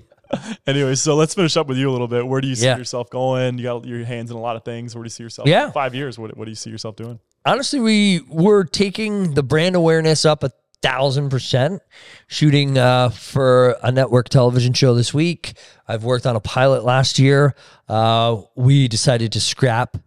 anyway, 0.66 0.96
so 0.96 1.16
let's 1.16 1.36
finish 1.36 1.56
up 1.58 1.68
with 1.68 1.78
you 1.78 1.90
a 1.90 1.94
little 1.94 2.08
bit. 2.08 2.26
Where 2.26 2.42
do 2.42 2.48
you 2.48 2.56
see 2.56 2.66
Yeah. 2.66 2.78
yourself 2.78 3.10
going? 3.10 3.58
You 3.60 3.64
got 3.66 3.86
your 3.86 4.04
hands 4.04 4.32
in 4.32 4.38
a 4.38 4.40
lot 4.42 4.56
of 4.56 4.66
things. 4.66 4.96
Where 4.96 5.04
do 5.04 5.06
you 5.06 5.12
see 5.12 5.24
yourself? 5.24 5.48
Yeah. 5.48 5.70
Five 5.72 5.94
years. 5.94 6.18
What 6.18 6.36
What 6.36 6.46
do 6.46 6.52
you 6.52 6.56
see 6.56 6.70
yourself 6.72 6.96
doing? 6.96 7.20
Honestly, 7.46 7.80
we 7.80 8.22
were 8.30 8.64
taking 8.64 9.36
the 9.36 9.44
brand 9.44 9.76
awareness 9.76 10.26
up 10.26 10.44
a 10.44 10.52
thousand 10.82 11.30
percent. 11.30 11.82
Shooting 12.28 12.78
uh, 12.78 13.10
for 13.10 13.78
a 13.84 13.92
network 13.92 14.30
television 14.30 14.74
show 14.74 14.96
this 14.96 15.14
week. 15.14 15.54
I've 15.88 16.04
worked 16.04 16.26
on 16.26 16.36
a 16.36 16.40
pilot 16.40 16.84
last 16.84 17.20
year. 17.20 17.56
Uh, 17.88 18.42
we 18.56 18.88
decided 18.88 19.32
to 19.34 19.40
scrap 19.42 19.98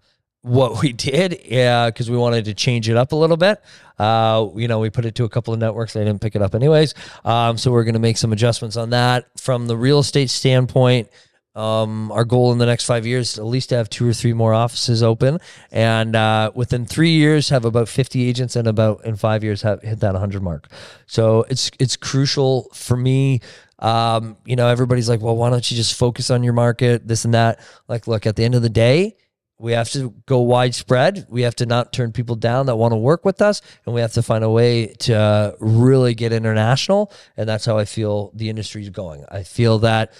what 0.46 0.80
we 0.80 0.92
did 0.92 1.40
yeah, 1.44 1.90
because 1.90 2.08
we 2.08 2.16
wanted 2.16 2.44
to 2.44 2.54
change 2.54 2.88
it 2.88 2.96
up 2.96 3.12
a 3.12 3.16
little 3.16 3.36
bit. 3.36 3.60
Uh, 3.98 4.48
you 4.54 4.68
know, 4.68 4.78
we 4.78 4.90
put 4.90 5.04
it 5.04 5.16
to 5.16 5.24
a 5.24 5.28
couple 5.28 5.52
of 5.52 5.58
networks. 5.58 5.92
They 5.92 6.04
didn't 6.04 6.20
pick 6.20 6.36
it 6.36 6.42
up 6.42 6.54
anyways. 6.54 6.94
Um, 7.24 7.58
so 7.58 7.72
we're 7.72 7.84
going 7.84 7.94
to 7.94 8.00
make 8.00 8.16
some 8.16 8.32
adjustments 8.32 8.76
on 8.76 8.90
that. 8.90 9.26
From 9.40 9.66
the 9.66 9.76
real 9.76 9.98
estate 9.98 10.30
standpoint, 10.30 11.08
um, 11.56 12.12
our 12.12 12.24
goal 12.24 12.52
in 12.52 12.58
the 12.58 12.66
next 12.66 12.84
five 12.84 13.06
years 13.06 13.32
is 13.32 13.38
at 13.38 13.46
least 13.46 13.70
to 13.70 13.76
have 13.76 13.90
two 13.90 14.08
or 14.08 14.12
three 14.12 14.34
more 14.34 14.54
offices 14.54 15.02
open, 15.02 15.38
and 15.72 16.14
uh, 16.14 16.52
within 16.54 16.86
three 16.86 17.12
years 17.12 17.48
have 17.48 17.64
about 17.64 17.88
fifty 17.88 18.28
agents, 18.28 18.54
and 18.54 18.68
about 18.68 19.04
in 19.04 19.16
five 19.16 19.42
years 19.42 19.62
have 19.62 19.82
hit 19.82 20.00
that 20.00 20.14
hundred 20.14 20.42
mark. 20.42 20.68
So 21.06 21.44
it's 21.48 21.70
it's 21.80 21.96
crucial 21.96 22.68
for 22.74 22.96
me. 22.96 23.40
Um, 23.78 24.36
you 24.44 24.54
know, 24.54 24.68
everybody's 24.68 25.08
like, 25.08 25.20
well, 25.20 25.36
why 25.36 25.50
don't 25.50 25.68
you 25.70 25.76
just 25.76 25.94
focus 25.94 26.30
on 26.30 26.42
your 26.44 26.52
market, 26.52 27.08
this 27.08 27.24
and 27.24 27.34
that? 27.34 27.58
Like, 27.88 28.06
look, 28.06 28.26
at 28.26 28.36
the 28.36 28.44
end 28.44 28.54
of 28.54 28.62
the 28.62 28.68
day, 28.68 29.16
we 29.58 29.72
have 29.72 29.90
to 29.90 30.10
go 30.26 30.40
widespread. 30.40 31.26
We 31.28 31.42
have 31.42 31.56
to 31.56 31.66
not 31.66 31.92
turn 31.92 32.12
people 32.12 32.36
down 32.36 32.66
that 32.66 32.76
want 32.76 32.92
to 32.92 32.96
work 32.96 33.24
with 33.24 33.40
us, 33.40 33.62
and 33.84 33.94
we 33.94 34.00
have 34.00 34.12
to 34.14 34.22
find 34.22 34.44
a 34.44 34.50
way 34.50 34.88
to 35.00 35.14
uh, 35.14 35.52
really 35.60 36.14
get 36.14 36.32
international. 36.32 37.12
And 37.36 37.48
that's 37.48 37.64
how 37.64 37.78
I 37.78 37.86
feel 37.86 38.32
the 38.34 38.50
industry 38.50 38.82
is 38.82 38.90
going. 38.90 39.24
I 39.30 39.42
feel 39.42 39.78
that 39.80 40.12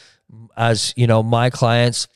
as 0.57 0.95
you 0.97 1.07
know, 1.07 1.22
my 1.22 1.51
clients, 1.51 2.09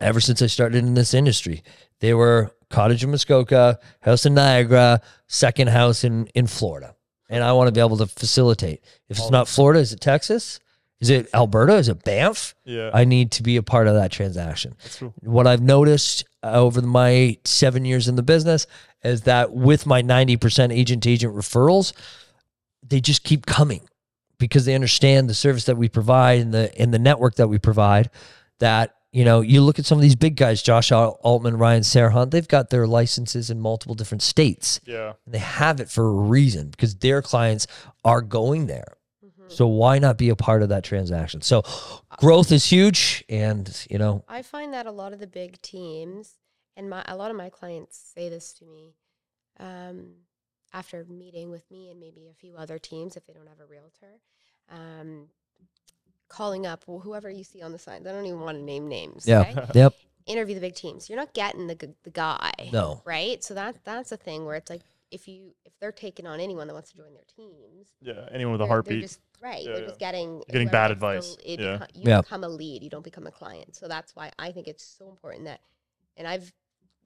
ever 0.00 0.20
since 0.20 0.42
I 0.42 0.46
started 0.46 0.84
in 0.84 0.94
this 0.94 1.14
industry, 1.14 1.62
they 2.00 2.12
were 2.12 2.50
cottage 2.70 3.04
in 3.04 3.10
Muskoka, 3.10 3.78
house 4.00 4.26
in 4.26 4.34
Niagara, 4.34 5.00
second 5.28 5.68
house 5.68 6.02
in 6.02 6.26
in 6.34 6.46
Florida, 6.46 6.96
and 7.28 7.44
I 7.44 7.52
want 7.52 7.68
to 7.68 7.72
be 7.72 7.80
able 7.80 7.98
to 7.98 8.06
facilitate. 8.06 8.82
If 9.08 9.18
it's 9.18 9.30
not 9.30 9.48
Florida, 9.48 9.80
is 9.80 9.92
it 9.92 10.00
Texas? 10.00 10.58
Is 11.00 11.10
it 11.10 11.28
Alberta? 11.32 11.76
Is 11.76 11.88
it 11.88 12.02
Banff? 12.04 12.54
Yeah, 12.64 12.90
I 12.92 13.04
need 13.04 13.30
to 13.32 13.42
be 13.42 13.56
a 13.56 13.62
part 13.62 13.86
of 13.86 13.94
that 13.94 14.10
transaction 14.10 14.74
that's 14.82 14.98
cool. 14.98 15.14
what 15.20 15.46
I've 15.46 15.62
noticed 15.62 16.24
uh, 16.42 16.52
over 16.52 16.82
my 16.82 17.38
seven 17.44 17.84
years 17.84 18.08
in 18.08 18.16
the 18.16 18.22
business 18.22 18.66
is 19.04 19.22
that 19.22 19.52
with 19.52 19.86
my 19.86 20.02
90% 20.02 20.72
agent 20.72 21.04
to 21.04 21.10
agent 21.10 21.34
referrals, 21.34 21.92
they 22.86 23.00
just 23.00 23.22
keep 23.22 23.46
coming 23.46 23.82
because 24.38 24.64
they 24.64 24.74
understand 24.74 25.28
the 25.28 25.34
service 25.34 25.64
that 25.64 25.76
we 25.76 25.88
provide 25.88 26.40
and 26.40 26.54
the 26.54 26.76
and 26.80 26.92
the 26.92 26.98
network 26.98 27.36
that 27.36 27.48
we 27.48 27.58
provide. 27.58 28.10
That 28.60 28.94
you 29.12 29.24
know, 29.24 29.40
you 29.40 29.62
look 29.62 29.78
at 29.78 29.86
some 29.86 29.98
of 29.98 30.02
these 30.02 30.16
big 30.16 30.36
guys, 30.36 30.62
Josh 30.62 30.92
Altman, 30.92 31.56
Ryan 31.56 31.82
Serhant, 31.82 32.30
they've 32.30 32.46
got 32.46 32.70
their 32.70 32.86
licenses 32.86 33.50
in 33.50 33.58
multiple 33.58 33.94
different 33.94 34.22
states. 34.22 34.80
Yeah, 34.84 35.14
And 35.24 35.34
they 35.34 35.38
have 35.38 35.80
it 35.80 35.88
for 35.88 36.06
a 36.08 36.12
reason 36.12 36.68
because 36.68 36.94
their 36.96 37.22
clients 37.22 37.66
are 38.04 38.20
going 38.20 38.66
there. 38.66 38.97
So 39.48 39.66
why 39.66 39.98
not 39.98 40.18
be 40.18 40.28
a 40.28 40.36
part 40.36 40.62
of 40.62 40.68
that 40.70 40.84
transaction? 40.84 41.42
So 41.42 41.62
growth 42.18 42.52
is 42.52 42.64
huge, 42.64 43.24
and 43.28 43.86
you 43.90 43.98
know, 43.98 44.24
I 44.28 44.42
find 44.42 44.72
that 44.74 44.86
a 44.86 44.90
lot 44.90 45.12
of 45.12 45.20
the 45.20 45.26
big 45.26 45.60
teams, 45.62 46.34
and 46.76 46.88
my 46.88 47.04
a 47.06 47.16
lot 47.16 47.30
of 47.30 47.36
my 47.36 47.48
clients 47.50 47.98
say 48.14 48.28
this 48.28 48.52
to 48.54 48.64
me, 48.64 48.94
um, 49.58 50.10
after 50.72 51.04
meeting 51.04 51.50
with 51.50 51.70
me 51.70 51.90
and 51.90 52.00
maybe 52.00 52.28
a 52.30 52.34
few 52.34 52.54
other 52.56 52.78
teams 52.78 53.16
if 53.16 53.26
they 53.26 53.32
don't 53.32 53.48
have 53.48 53.60
a 53.60 53.66
realtor, 53.66 54.20
um, 54.70 55.28
calling 56.28 56.66
up 56.66 56.84
wh- 56.84 57.02
whoever 57.02 57.30
you 57.30 57.44
see 57.44 57.62
on 57.62 57.72
the 57.72 57.78
sign. 57.78 58.06
I 58.06 58.12
don't 58.12 58.26
even 58.26 58.40
want 58.40 58.58
to 58.58 58.62
name 58.64 58.88
names. 58.88 59.26
Yeah. 59.26 59.40
okay? 59.40 59.66
yep, 59.74 59.94
Interview 60.26 60.54
the 60.54 60.60
big 60.60 60.74
teams. 60.74 61.08
You're 61.08 61.18
not 61.18 61.32
getting 61.32 61.66
the 61.68 61.94
the 62.02 62.10
guy. 62.10 62.52
no, 62.72 63.02
Right. 63.04 63.42
So 63.42 63.54
that 63.54 63.76
that's 63.84 64.12
a 64.12 64.16
thing 64.16 64.44
where 64.44 64.56
it's 64.56 64.70
like 64.70 64.82
if 65.10 65.26
you 65.28 65.54
if 65.64 65.72
they're 65.80 65.92
taking 65.92 66.26
on 66.26 66.40
anyone 66.40 66.66
that 66.66 66.74
wants 66.74 66.90
to 66.90 66.96
join 66.96 67.14
their 67.14 67.24
teams, 67.36 67.88
yeah. 68.00 68.26
Anyone 68.30 68.52
with 68.52 68.60
a 68.60 68.64
they're- 68.64 68.66
they're 68.68 68.74
heartbeat. 68.74 69.02
just, 69.02 69.20
right. 69.40 69.62
Yeah, 69.64 69.72
they're 69.72 69.80
yeah. 69.82 69.86
just 69.88 69.98
getting 70.00 70.42
getting 70.50 70.68
bad 70.68 70.90
advice. 70.90 71.36
The, 71.36 71.52
it 71.52 71.60
Yeah. 71.60 71.78
beco- 71.78 71.94
you 71.96 72.02
Yeah. 72.06 72.20
become 72.20 72.44
a 72.44 72.48
lead. 72.48 72.82
You 72.82 72.90
don't 72.90 73.04
become 73.04 73.26
a 73.26 73.30
client. 73.32 73.74
So 73.76 73.88
that's 73.88 74.14
why 74.14 74.30
I 74.38 74.52
think 74.52 74.68
it's 74.68 74.84
so 74.84 75.08
important 75.08 75.44
that, 75.46 75.60
and 76.16 76.26
I've 76.28 76.52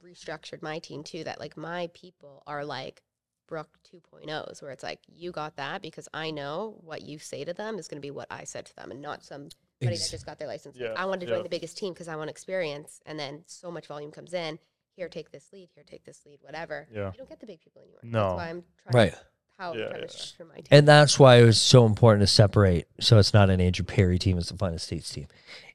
restructured 0.04 0.62
my 0.62 0.78
team 0.78 1.02
too. 1.04 1.24
That 1.24 1.38
like 1.40 1.56
my 1.56 1.88
people 1.94 2.42
are 2.46 2.64
like 2.64 3.02
Brooke 3.46 3.78
2.0s, 3.84 4.62
where 4.62 4.70
it's 4.72 4.82
like 4.82 5.00
you 5.06 5.30
got 5.30 5.56
that 5.56 5.82
because 5.82 6.08
I 6.14 6.30
know 6.30 6.78
what 6.80 7.02
you 7.02 7.18
say 7.18 7.44
to 7.44 7.52
them 7.54 7.78
is 7.78 7.86
going 7.88 7.98
to 8.00 8.06
be 8.06 8.10
what 8.10 8.26
I 8.30 8.44
said 8.44 8.66
to 8.66 8.74
them, 8.76 8.90
and 8.90 9.00
not 9.02 9.22
somebody 9.22 9.54
Ex- 9.82 10.04
that 10.06 10.10
just 10.10 10.26
got 10.26 10.38
their 10.38 10.48
license. 10.48 10.76
Yeah, 10.76 10.94
I 10.96 11.04
wanted 11.06 11.20
to 11.20 11.26
yeah. 11.26 11.34
join 11.36 11.42
the 11.44 11.48
biggest 11.50 11.76
team 11.76 11.92
because 11.92 12.08
I 12.08 12.16
want 12.16 12.30
experience, 12.30 13.00
and 13.06 13.18
then 13.18 13.44
so 13.46 13.70
much 13.70 13.86
volume 13.86 14.10
comes 14.10 14.32
in. 14.32 14.58
Here, 14.94 15.08
take 15.08 15.30
this 15.30 15.46
lead. 15.52 15.68
Here, 15.74 15.84
take 15.86 16.04
this 16.04 16.20
lead. 16.26 16.38
Whatever. 16.42 16.86
Yeah. 16.92 17.06
You 17.06 17.18
don't 17.18 17.28
get 17.28 17.40
the 17.40 17.46
big 17.46 17.60
people 17.60 17.82
anymore. 17.82 18.00
No. 18.02 18.28
That's 18.28 18.36
why 18.36 18.48
I'm 18.50 18.64
trying. 18.90 19.06
Right. 19.06 19.14
How 19.58 19.74
Yeah, 19.74 19.80
yeah. 19.98 20.06
structure 20.08 20.44
my 20.44 20.54
team. 20.56 20.64
And 20.70 20.88
that's 20.88 21.18
why 21.18 21.36
it 21.36 21.44
was 21.44 21.60
so 21.60 21.86
important 21.86 22.22
to 22.22 22.26
separate. 22.26 22.86
So 23.00 23.18
it's 23.18 23.32
not 23.34 23.50
an 23.50 23.60
Andrew 23.60 23.84
Pierre 23.84 24.16
team; 24.18 24.38
it's 24.38 24.50
the 24.50 24.56
Fine 24.56 24.74
Estates 24.74 25.10
team. 25.10 25.28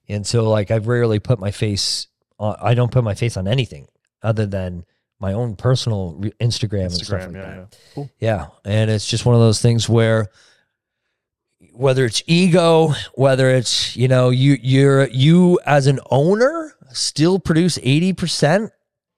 And 0.09 0.25
so, 0.25 0.49
like, 0.49 0.71
I've 0.71 0.87
rarely 0.87 1.19
put 1.19 1.39
my 1.39 1.51
face. 1.51 2.07
On, 2.39 2.55
I 2.61 2.73
don't 2.73 2.91
put 2.91 3.03
my 3.03 3.13
face 3.15 3.37
on 3.37 3.47
anything 3.47 3.87
other 4.21 4.45
than 4.45 4.85
my 5.19 5.33
own 5.33 5.55
personal 5.55 6.15
re- 6.17 6.33
Instagram, 6.39 6.85
and 6.85 6.93
stuff 6.93 7.25
like 7.25 7.33
yeah, 7.33 7.41
that. 7.41 7.55
yeah. 7.57 7.65
Cool. 7.93 8.09
Yeah, 8.19 8.47
and 8.65 8.89
it's 8.91 9.07
just 9.07 9.25
one 9.25 9.35
of 9.35 9.41
those 9.41 9.61
things 9.61 9.87
where 9.89 10.27
whether 11.73 12.05
it's 12.05 12.21
ego, 12.27 12.93
whether 13.13 13.49
it's 13.49 13.95
you 13.95 14.07
know 14.07 14.29
you 14.29 14.57
you're 14.61 15.07
you 15.09 15.59
as 15.65 15.87
an 15.87 15.99
owner 16.09 16.73
still 16.91 17.39
produce 17.39 17.79
eighty 17.83 18.13
percent 18.13 18.71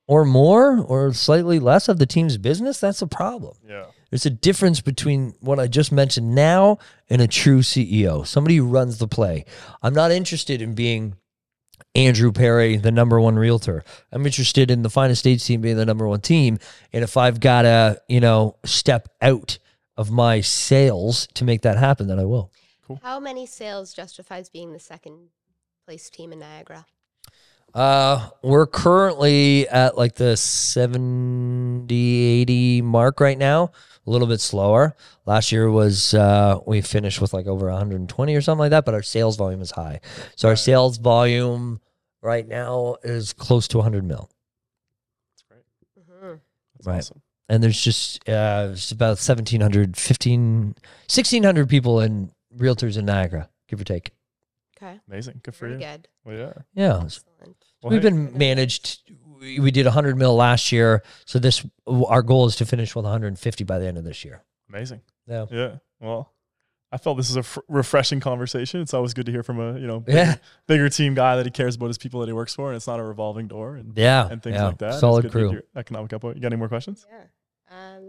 or 0.10 0.26
more 0.26 0.80
or 0.80 1.14
slightly 1.14 1.60
less 1.60 1.88
of 1.88 2.00
the 2.00 2.06
team's 2.08 2.36
business. 2.40 2.80
That's 2.80 3.04
a 3.04 3.06
problem. 3.06 3.56
Yeah. 3.70 3.86
There's 4.10 4.26
a 4.26 4.32
difference 4.32 4.82
between 4.82 5.36
what 5.40 5.60
I 5.60 5.68
just 5.68 5.92
mentioned 5.92 6.34
now 6.34 6.80
and 7.12 7.22
a 7.22 7.28
true 7.28 7.60
CEO, 7.60 8.26
somebody 8.26 8.56
who 8.56 8.66
runs 8.66 8.98
the 8.98 9.08
play. 9.08 9.46
I'm 9.84 9.94
not 9.94 10.10
interested 10.10 10.64
in 10.64 10.74
being 10.74 11.16
Andrew 11.94 12.32
Pierre, 12.32 12.80
the 12.80 12.92
number 12.92 13.22
one 13.22 13.38
realtor. 13.38 13.84
I'm 14.12 14.26
interested 14.26 14.72
in 14.72 14.82
the 14.82 14.90
Fine 14.90 15.12
Estates 15.12 15.46
team 15.46 15.62
being 15.62 15.78
the 15.78 15.86
number 15.86 16.08
one 16.08 16.22
team. 16.22 16.58
And 16.92 17.04
if 17.04 17.16
I've 17.16 17.40
got 17.40 17.62
to, 17.62 18.02
you 18.08 18.20
know, 18.20 18.56
step 18.66 19.10
out 19.22 19.60
of 19.96 20.10
my 20.10 20.42
sales 20.42 21.28
to 21.36 21.44
make 21.44 21.62
that 21.62 21.78
happen, 21.78 22.08
then 22.08 22.18
I 22.18 22.26
will. 22.26 22.52
How 23.04 23.20
many 23.20 23.46
sales 23.46 23.94
justifies 23.94 24.50
being 24.50 24.74
the 24.74 24.80
second 24.80 25.28
place 25.86 26.10
team 26.10 26.34
in 26.34 26.40
Niagara? 26.40 26.88
Uh, 27.74 28.30
we're 28.42 28.66
currently 28.66 29.68
at 29.70 29.98
like 29.98 30.16
the 30.16 30.36
70, 30.36 31.94
80 31.96 32.82
mark 32.82 33.20
right 33.20 33.38
now. 33.38 33.72
A 34.08 34.10
little 34.10 34.28
bit 34.28 34.42
slower. 34.42 34.96
Last 35.26 35.52
year 35.52 35.70
was 35.70 36.14
uh, 36.16 36.60
we 36.66 36.82
finished 36.82 37.22
with 37.22 37.32
like 37.34 37.46
over 37.46 37.68
120 37.68 38.36
or 38.36 38.42
something 38.42 38.60
like 38.60 38.72
that, 38.72 38.86
but 38.86 38.94
our 38.96 39.04
sales 39.04 39.38
volume 39.38 39.62
is 39.62 39.72
high. 39.72 40.00
So 40.36 40.50
our 40.50 40.56
sales 40.56 40.98
volume 40.98 41.80
right 42.22 42.48
now 42.48 42.96
is 43.04 43.34
close 43.34 43.68
to 43.70 43.78
100 43.78 44.04
mil. 44.04 44.30
That's 45.32 45.44
great. 45.48 45.64
hmm 46.22 46.36
That's 46.76 46.88
Right. 46.88 46.98
awesome. 46.98 47.22
And 47.50 47.64
there's 47.64 47.80
just 47.82 48.28
uh, 48.28 48.68
there's 48.68 48.92
about 48.92 49.18
1,700, 49.20 49.96
15, 49.98 50.64
1,600 51.08 51.70
people 51.70 52.00
in 52.00 52.32
realtors 52.56 52.98
in 52.98 53.06
Niagara, 53.06 53.50
give 53.68 53.80
or 53.82 53.84
take. 53.84 54.12
Okay. 54.78 55.00
Amazing. 55.08 55.42
Good 55.44 55.56
for 55.56 55.68
Very 55.68 55.80
you. 55.82 55.88
good. 55.88 56.08
Well, 56.24 56.36
yeah. 56.38 56.54
Yeah, 56.74 56.96
it's- 56.98 57.24
Excellent. 57.84 57.84
Well, 57.84 57.92
We've 57.92 58.02
been 58.32 58.38
managed. 58.38 59.12
We 59.40 59.60
we 59.60 59.72
did 59.72 59.86
100 59.86 60.18
mil 60.18 60.36
last 60.36 60.72
year, 60.72 61.02
so 61.26 61.40
this 61.40 61.66
our 61.88 62.22
goal 62.22 62.46
is 62.46 62.56
to 62.58 62.66
finish 62.66 62.94
with 62.96 63.06
150 63.06 63.64
by 63.64 63.80
the 63.80 63.88
end 63.88 63.98
of 63.98 64.04
this 64.04 64.26
year. 64.26 64.44
amazing. 64.68 65.02
Yeah. 65.28 65.46
Yeah. 65.50 65.76
Well, 66.02 66.34
I 66.92 66.98
felt 66.98 67.18
this 67.18 67.30
is 67.30 67.38
a 67.38 67.62
refreshing 67.70 68.20
conversation. 68.20 68.82
It's 68.82 68.94
always 68.94 69.14
good 69.14 69.28
to 69.28 69.32
hear 69.32 69.44
from 69.44 69.60
a 69.60 69.80
you 69.80 69.88
know 69.88 70.00
big- 70.02 70.16
Yeah, 70.16 70.36
bigger 70.68 70.90
team 70.90 71.14
guy 71.14 71.38
that 71.38 71.46
he 71.46 71.52
cares 71.52 71.76
about 71.76 71.88
his 71.88 71.98
people 71.98 72.20
that 72.20 72.28
he 72.28 72.34
works 72.34 72.54
for, 72.54 72.68
and 72.68 72.76
it's 72.76 72.88
not 72.88 73.00
a 73.00 73.04
revolving 73.04 73.48
door 73.48 73.76
and, 73.76 73.94
yeah, 73.98 74.28
and 74.30 74.44
things 74.44 74.56
yeah. 74.56 74.66
like 74.68 74.78
that. 74.80 74.96
Solid 75.00 75.22
good 75.22 75.32
to 75.32 75.38
hear 75.38 75.48
crew. 75.48 75.54
your 75.54 75.64
Economic 75.76 76.12
output. 76.12 76.36
You 76.36 76.42
got 76.42 76.48
any 76.48 76.58
more 76.58 76.68
questions? 76.68 77.06
Yeah. 77.10 77.24
Um, 77.72 78.04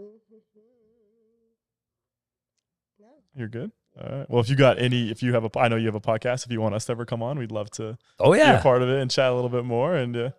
no. 2.99 3.07
You're 3.35 3.47
good. 3.47 3.71
All 3.99 4.17
right. 4.19 4.29
Well, 4.29 4.39
if 4.41 4.49
you 4.49 4.55
got 4.55 4.79
any, 4.79 5.11
if 5.11 5.21
you 5.21 5.33
have 5.33 5.43
a, 5.43 5.59
I 5.59 5.67
know 5.67 5.75
you 5.75 5.87
have 5.87 5.95
a 5.95 5.99
podcast. 6.01 6.45
If 6.45 6.51
you 6.51 6.61
want 6.61 6.75
us 6.75 6.85
to 6.85 6.91
ever 6.93 7.05
come 7.05 7.21
on, 7.21 7.37
we'd 7.37 7.51
love 7.51 7.69
to 7.71 7.97
Oh 8.19 8.33
yeah, 8.33 8.53
be 8.53 8.59
a 8.59 8.61
part 8.61 8.81
of 8.81 8.89
it 8.89 8.99
and 9.01 9.11
chat 9.11 9.31
a 9.31 9.35
little 9.35 9.49
bit 9.49 9.65
more. 9.65 9.95
And 9.95 10.15
uh, 10.15 10.29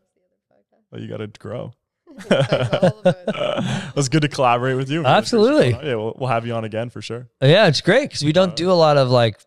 well, 0.90 1.00
you 1.00 1.08
got 1.08 1.18
to 1.18 1.26
grow. 1.28 1.72
It's 2.30 3.88
it 3.90 3.96
was 3.96 4.08
good 4.08 4.22
to 4.22 4.28
collaborate 4.28 4.76
with 4.76 4.90
you. 4.90 5.00
Really 5.00 5.10
Absolutely. 5.12 5.70
Yeah, 5.70 5.94
we'll, 5.96 6.14
we'll 6.18 6.28
have 6.30 6.46
you 6.46 6.54
on 6.54 6.64
again 6.64 6.90
for 6.90 7.02
sure. 7.02 7.28
yeah. 7.40 7.66
It's 7.66 7.80
great 7.80 8.08
because 8.08 8.22
we 8.24 8.32
don't 8.32 8.56
do 8.56 8.70
a 8.70 8.74
lot 8.74 8.96
of 8.96 9.10
like 9.10 9.38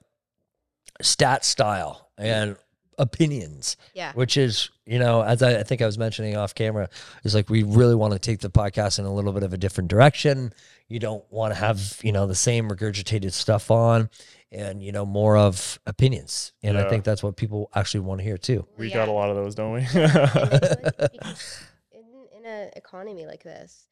stat 1.01 1.43
style 1.43 2.09
and 2.17 2.57
opinions. 2.97 3.77
yeah. 3.93 4.11
which 4.13 4.37
is 4.37 4.69
you 4.85 4.99
know 4.99 5.21
as 5.21 5.41
I, 5.43 5.59
I 5.59 5.63
think 5.63 5.81
i 5.81 5.85
was 5.85 5.97
mentioning 5.97 6.35
off 6.37 6.53
camera 6.55 6.89
is 7.23 7.33
like 7.35 7.49
we 7.49 7.63
really 7.63 7.95
want 7.95 8.13
to 8.13 8.19
take 8.19 8.39
the 8.39 8.49
podcast 8.49 8.99
in 8.99 9.05
a 9.05 9.13
little 9.13 9.33
bit 9.33 9.43
of 9.43 9.51
a 9.53 9.57
different 9.57 9.89
direction 9.89 10.53
you 10.87 10.99
don't 10.99 11.23
want 11.31 11.53
to 11.53 11.59
have 11.59 11.99
you 12.03 12.11
know 12.11 12.27
the 12.27 12.35
same 12.35 12.69
regurgitated 12.69 13.33
stuff 13.33 13.71
on 13.71 14.09
and 14.51 14.81
you 14.83 14.91
know 14.91 15.05
more 15.05 15.35
of 15.37 15.79
opinions 15.87 16.53
and 16.63 16.77
i 16.77 16.87
think 16.87 17.03
that's 17.03 17.23
what 17.23 17.35
people 17.35 17.69
actually 17.75 18.01
want 18.01 18.19
to 18.19 18.23
hear 18.23 18.37
too 18.37 18.65
We 18.77 18.87
Yeah. 18.89 18.93
got 18.95 19.07
a 19.07 19.11
lot 19.11 19.29
of 19.29 19.35
those, 19.35 19.55
don't 19.55 19.73
we? 19.73 19.81
Like, 19.81 21.11
in 21.91 22.03
in 22.37 22.45
an 22.45 22.69
economy 22.75 23.25
like 23.25 23.43
this, 23.43 23.87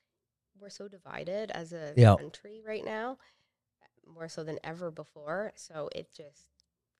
we're 0.60 0.70
so 0.70 0.88
divided 0.88 1.52
as 1.52 1.74
a 1.74 1.94
Yeah. 1.98 2.16
country 2.16 2.62
right 2.66 2.86
now, 2.86 3.18
more 4.08 4.30
so 4.30 4.44
than 4.44 4.60
ever 4.64 4.92
before. 4.92 5.52
So 5.56 5.90
it 5.96 6.08
just, 6.16 6.46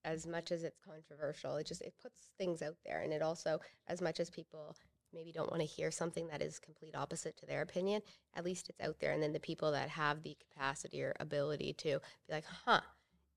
as 0.06 0.26
much 0.28 0.52
as 0.52 0.64
it's 0.64 0.80
controversial, 0.80 1.56
it 1.56 1.66
just 1.68 1.82
it 1.82 1.94
puts 2.02 2.32
things 2.38 2.62
out 2.62 2.78
there, 2.86 3.02
and 3.02 3.14
it 3.14 3.22
also, 3.22 3.60
as 3.88 4.02
much 4.02 4.20
as 4.20 4.30
people 4.30 4.76
maybe 5.14 5.32
don't 5.32 5.52
want 5.52 5.62
to 5.62 5.68
hear 5.68 5.92
something 5.92 6.28
that 6.28 6.42
is 6.42 6.60
complete 6.60 6.96
opposite 6.96 7.38
to 7.38 7.46
their 7.46 7.62
opinion, 7.62 8.02
at 8.36 8.44
least 8.44 8.70
it's 8.70 8.82
out 8.82 9.00
there, 9.00 9.12
and 9.12 9.22
then 9.22 9.34
the 9.34 9.40
people 9.40 9.72
that 9.72 9.90
have 9.90 10.24
the 10.24 10.36
capacity 10.50 11.04
or 11.04 11.14
ability 11.20 11.74
to 11.74 12.00
be 12.28 12.34
like, 12.34 12.46
huh. 12.66 12.82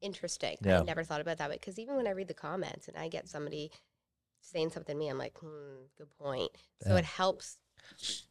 Interesting. 0.02 0.58
Yeah. 0.60 0.80
I 0.80 0.82
never 0.82 1.04
thought 1.04 1.22
about 1.22 1.38
that 1.38 1.48
way. 1.48 1.56
Because 1.56 1.78
even 1.78 1.96
when 1.96 2.06
I 2.06 2.10
read 2.10 2.28
the 2.28 2.34
comments 2.34 2.86
and 2.86 2.98
I 2.98 3.08
get 3.08 3.30
somebody 3.30 3.70
saying 4.42 4.68
something 4.70 4.94
to 4.94 4.98
me, 4.98 5.08
I'm 5.08 5.16
like, 5.16 5.36
hmm, 5.38 5.86
good 5.96 6.10
point. 6.18 6.50
So 6.82 6.90
Yeah. 6.90 6.98
it 6.98 7.04
helps 7.06 7.56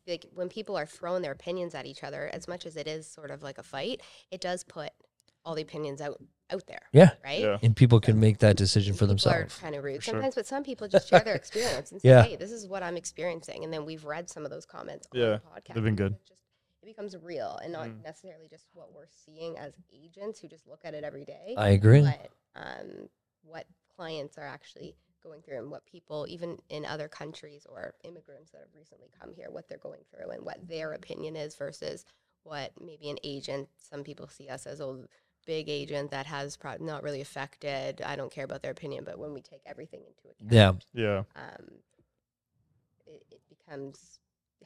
like 0.07 0.27
when 0.31 0.47
people 0.47 0.77
are 0.77 0.85
throwing 0.85 1.23
their 1.23 1.31
opinions 1.31 1.73
at 1.73 1.87
each 1.87 2.03
other, 2.03 2.29
as 2.31 2.47
much 2.47 2.67
as 2.67 2.75
it 2.75 2.87
is 2.87 3.09
sort 3.09 3.31
of 3.31 3.41
like 3.41 3.57
a 3.57 3.63
fight, 3.63 4.01
it 4.29 4.41
does 4.41 4.63
put 4.63 4.91
all 5.43 5.55
the 5.55 5.63
opinions 5.63 6.01
out 6.01 6.21
out 6.51 6.65
there. 6.67 6.81
Yeah. 6.91 7.11
Right? 7.23 7.39
yeah. 7.39 7.57
and 7.61 7.75
people 7.75 7.99
can 7.99 8.19
make 8.19 8.39
that 8.39 8.55
decision 8.57 8.93
for 8.93 8.99
People 8.99 9.07
themselves 9.07 9.57
are 9.57 9.61
kind 9.61 9.75
of 9.75 9.83
rude 9.83 9.97
For 9.97 10.01
sure. 10.03 10.13
sometimes, 10.15 10.35
but 10.35 10.45
some 10.45 10.63
people 10.63 10.87
just 10.87 11.09
share 11.09 11.19
their 11.21 11.35
experience 11.43 11.91
and 11.91 12.01
say, 12.01 12.09
Yeah. 12.09 12.23
"Hey, 12.23 12.35
this 12.35 12.51
is 12.51 12.67
what 12.67 12.83
I'm 12.83 12.97
experiencing," 12.97 13.63
and 13.63 13.73
then 13.73 13.85
we've 13.85 14.05
read 14.05 14.29
some 14.29 14.45
of 14.45 14.51
those 14.51 14.65
comments 14.65 15.07
on 15.13 15.19
Yeah, 15.19 15.25
the 15.25 15.41
podcast. 15.61 15.73
they've 15.75 15.83
been 15.83 15.95
good. 15.95 16.13
It 16.13 16.25
just 16.27 16.41
it 16.81 16.85
becomes 16.85 17.15
real 17.17 17.59
and 17.63 17.73
not 17.73 17.87
Mm. 17.87 18.03
necessarily 18.03 18.47
just 18.47 18.67
what 18.73 18.93
we're 18.93 19.07
seeing 19.25 19.57
as 19.57 19.73
agents 19.91 20.39
who 20.39 20.47
just 20.47 20.67
look 20.67 20.81
at 20.85 20.93
it 20.93 21.03
every 21.03 21.25
day 21.25 21.55
i 21.57 21.69
agree 21.69 22.01
but 22.03 22.29
um, 22.55 23.09
what 23.41 23.65
clients 23.95 24.37
are 24.37 24.45
actually 24.45 24.95
going 25.23 25.41
through 25.41 25.57
and 25.57 25.71
what 25.71 25.83
people, 25.87 26.27
even 26.29 26.59
in 26.69 26.85
other 26.85 27.07
countries 27.07 27.65
or 27.67 27.95
immigrants 28.03 28.51
that 28.51 28.59
have 28.59 28.75
recently 28.75 29.07
come 29.19 29.33
here, 29.33 29.49
what 29.49 29.67
they're 29.67 29.79
going 29.79 30.01
through 30.13 30.29
and 30.29 30.45
what 30.45 30.67
their 30.67 30.93
opinion 30.93 31.35
is 31.35 31.55
versus 31.55 32.05
what 32.43 32.71
maybe 32.79 33.09
an 33.09 33.17
agent. 33.23 33.67
Some 33.79 34.03
people 34.03 34.27
see 34.27 34.49
us 34.49 34.67
as 34.67 34.79
a 34.79 35.05
big 35.45 35.69
agent 35.69 36.11
that 36.11 36.25
has 36.25 36.57
pro- 36.57 36.77
not 36.79 37.03
really 37.03 37.21
affected. 37.21 38.01
I 38.05 38.15
don't 38.15 38.31
care 38.31 38.43
about 38.45 38.61
their 38.61 38.71
opinion, 38.71 39.03
but 39.05 39.17
when 39.19 39.33
we 39.33 39.41
take 39.41 39.61
everything 39.65 40.01
into 40.07 40.29
account, 40.29 40.85
yeah 40.95 41.01
Yeah. 41.03 41.17
um, 41.35 41.65
it, 43.07 43.23
it 43.31 43.41
becomes 43.49 44.19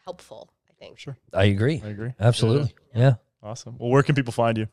helpful. 0.03 0.49
I 0.69 0.73
think. 0.79 0.97
Sure. 0.99 1.17
i 1.33 1.45
agree 1.45 1.81
I 1.83 1.89
agree. 1.89 2.13
absolutely 2.19 2.73
Yeah. 2.93 2.99
yeah 3.01 3.13
Awesome. 3.43 3.75
Well, 3.77 3.89
where 3.89 4.03
can 4.03 4.15
people 4.15 4.33
find 4.33 4.57
you? 4.57 4.67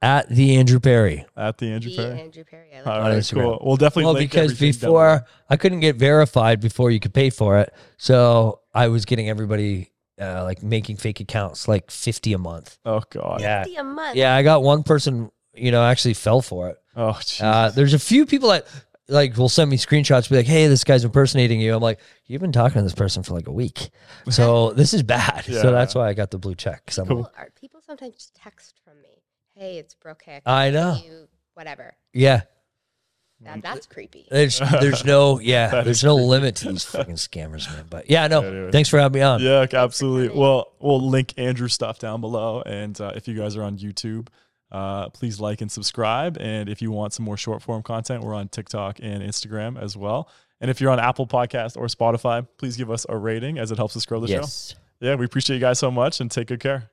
at 0.00 0.28
the 0.28 0.54
andrew 0.56 0.78
pierre 0.78 1.24
At 1.36 1.58
the 1.58 1.72
Andrew 1.72 1.90
The 1.90 1.96
Pierre. 1.96 2.14
Andrew 2.14 2.44
Pierre. 2.44 2.66
I 2.72 2.76
like 2.76 2.86
All 2.86 2.92
that. 2.92 3.00
On 3.00 3.10
right, 3.10 3.18
Instagram. 3.18 3.42
cool. 3.42 3.62
We'll 3.64 3.76
definitely 3.76 4.04
well 4.04 4.12
link 4.14 4.30
because 4.30 4.52
everything 4.52 4.80
down 4.80 4.90
before 4.90 5.26
i 5.50 5.56
couldn't 5.56 5.80
get 5.80 5.96
verified 5.96 6.60
before 6.60 6.92
you 6.92 7.00
could 7.00 7.12
pay 7.12 7.30
for 7.30 7.58
it 7.58 7.74
so 7.96 8.60
i 8.72 8.86
was 8.86 9.04
getting 9.04 9.28
everybody 9.28 9.90
uh, 10.20 10.44
like 10.44 10.62
making 10.62 10.96
fake 10.96 11.18
accounts 11.20 11.66
like 11.68 11.90
50 11.92 12.32
a 12.32 12.38
month. 12.38 12.76
Oh 12.84 13.02
God. 13.10 13.40
yeah 13.40 13.62
Fifty 13.64 13.76
a 13.76 13.84
month. 13.84 14.16
Yeah, 14.16 14.34
I 14.36 14.42
got 14.44 14.62
one 14.64 14.82
person, 14.84 15.30
you 15.60 15.70
know, 15.70 15.82
actually 15.84 16.14
fell 16.14 16.40
for 16.42 16.68
it. 16.70 16.78
Oh, 16.96 17.12
jeez. 17.20 17.42
Uh, 17.42 17.70
there's 17.70 17.94
a 17.94 17.98
few 17.98 18.26
people 18.26 18.48
that 18.50 18.66
like 19.08 19.36
will 19.36 19.48
send 19.48 19.70
me 19.70 19.76
screenshots, 19.78 20.28
be 20.28 20.36
like, 20.36 20.46
"Hey, 20.46 20.66
this 20.66 20.84
guy's 20.84 21.04
impersonating 21.04 21.60
you." 21.60 21.74
I'm 21.74 21.82
like, 21.82 22.00
"You've 22.26 22.40
been 22.42 22.52
talking 22.52 22.76
to 22.76 22.82
this 22.82 22.94
person 22.94 23.22
for 23.22 23.34
like 23.34 23.46
a 23.48 23.52
week, 23.52 23.90
so 24.30 24.72
this 24.72 24.92
is 24.94 25.02
bad." 25.02 25.44
Yeah. 25.48 25.62
So 25.62 25.72
that's 25.72 25.94
why 25.94 26.08
I 26.08 26.14
got 26.14 26.30
the 26.30 26.38
blue 26.38 26.54
check. 26.54 26.90
I'm 26.98 27.04
People, 27.06 27.30
are, 27.38 27.48
people 27.60 27.80
sometimes 27.86 28.30
text 28.34 28.80
from 28.84 29.00
me. 29.02 29.22
Hey, 29.54 29.78
it's 29.78 29.94
Brooke 29.94 30.22
Hicks. 30.24 30.42
I 30.46 30.70
know. 30.70 30.98
You, 31.04 31.28
whatever. 31.54 31.96
yeah, 32.12 32.42
That, 33.40 33.62
that's 33.62 33.86
creepy. 33.86 34.26
there's 34.30 34.58
there's 34.58 35.04
no 35.04 35.38
yeah, 35.40 35.82
there's 35.84 36.04
no 36.04 36.14
creepy. 36.16 36.28
limit 36.28 36.56
to 36.56 36.68
these 36.68 36.84
fucking 36.84 37.14
scammers, 37.14 37.72
man. 37.72 37.86
But 37.88 38.10
yeah, 38.10 38.26
no, 38.28 38.42
Anyway. 38.42 38.70
thanks 38.72 38.88
for 38.88 38.98
having 38.98 39.18
me 39.20 39.22
on. 39.24 39.40
Yeah, 39.40 39.66
absolutely. 39.72 40.28
coming. 40.28 40.40
Well, 40.42 40.72
we'll 40.80 41.08
link 41.08 41.34
Andrew's 41.38 41.72
stuff 41.72 41.98
down 41.98 42.20
below. 42.20 42.62
And 42.66 43.00
uh, 43.00 43.12
if 43.16 43.26
you 43.26 43.34
guys 43.34 43.56
are 43.56 43.62
on 43.62 43.78
YouTube, 43.78 44.28
uh, 44.70 45.08
please 45.10 45.40
like 45.40 45.60
and 45.60 45.70
subscribe. 45.70 46.36
And 46.38 46.68
if 46.68 46.82
you 46.82 46.90
want 46.90 47.12
some 47.14 47.24
more 47.24 47.36
short 47.36 47.62
form 47.62 47.82
content, 47.82 48.22
we're 48.22 48.34
on 48.34 48.48
TikTok 48.48 48.98
and 49.02 49.22
Instagram 49.22 49.80
as 49.80 49.96
well. 49.96 50.28
And 50.60 50.70
if 50.70 50.80
you're 50.80 50.90
on 50.90 50.98
Apple 51.00 51.26
Podcast 51.26 51.76
or 51.76 51.86
Spotify, 51.86 52.46
please 52.58 52.76
give 52.76 52.90
us 52.90 53.06
a 53.08 53.16
rating 53.16 53.58
as 53.58 53.70
it 53.70 53.76
helps 53.78 53.96
us 53.96 54.04
grow 54.04 54.20
the 54.20 54.28
Yes. 54.28 54.74
show. 54.74 54.78
Yeah, 55.06 55.14
we 55.14 55.24
appreciate 55.24 55.54
you 55.56 55.60
guys 55.60 55.78
so 55.78 55.90
much 55.90 56.20
and 56.20 56.30
take 56.30 56.48
good 56.48 56.60
care. 56.60 56.90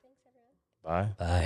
Bye. 0.84 1.08
Bye. 1.18 1.26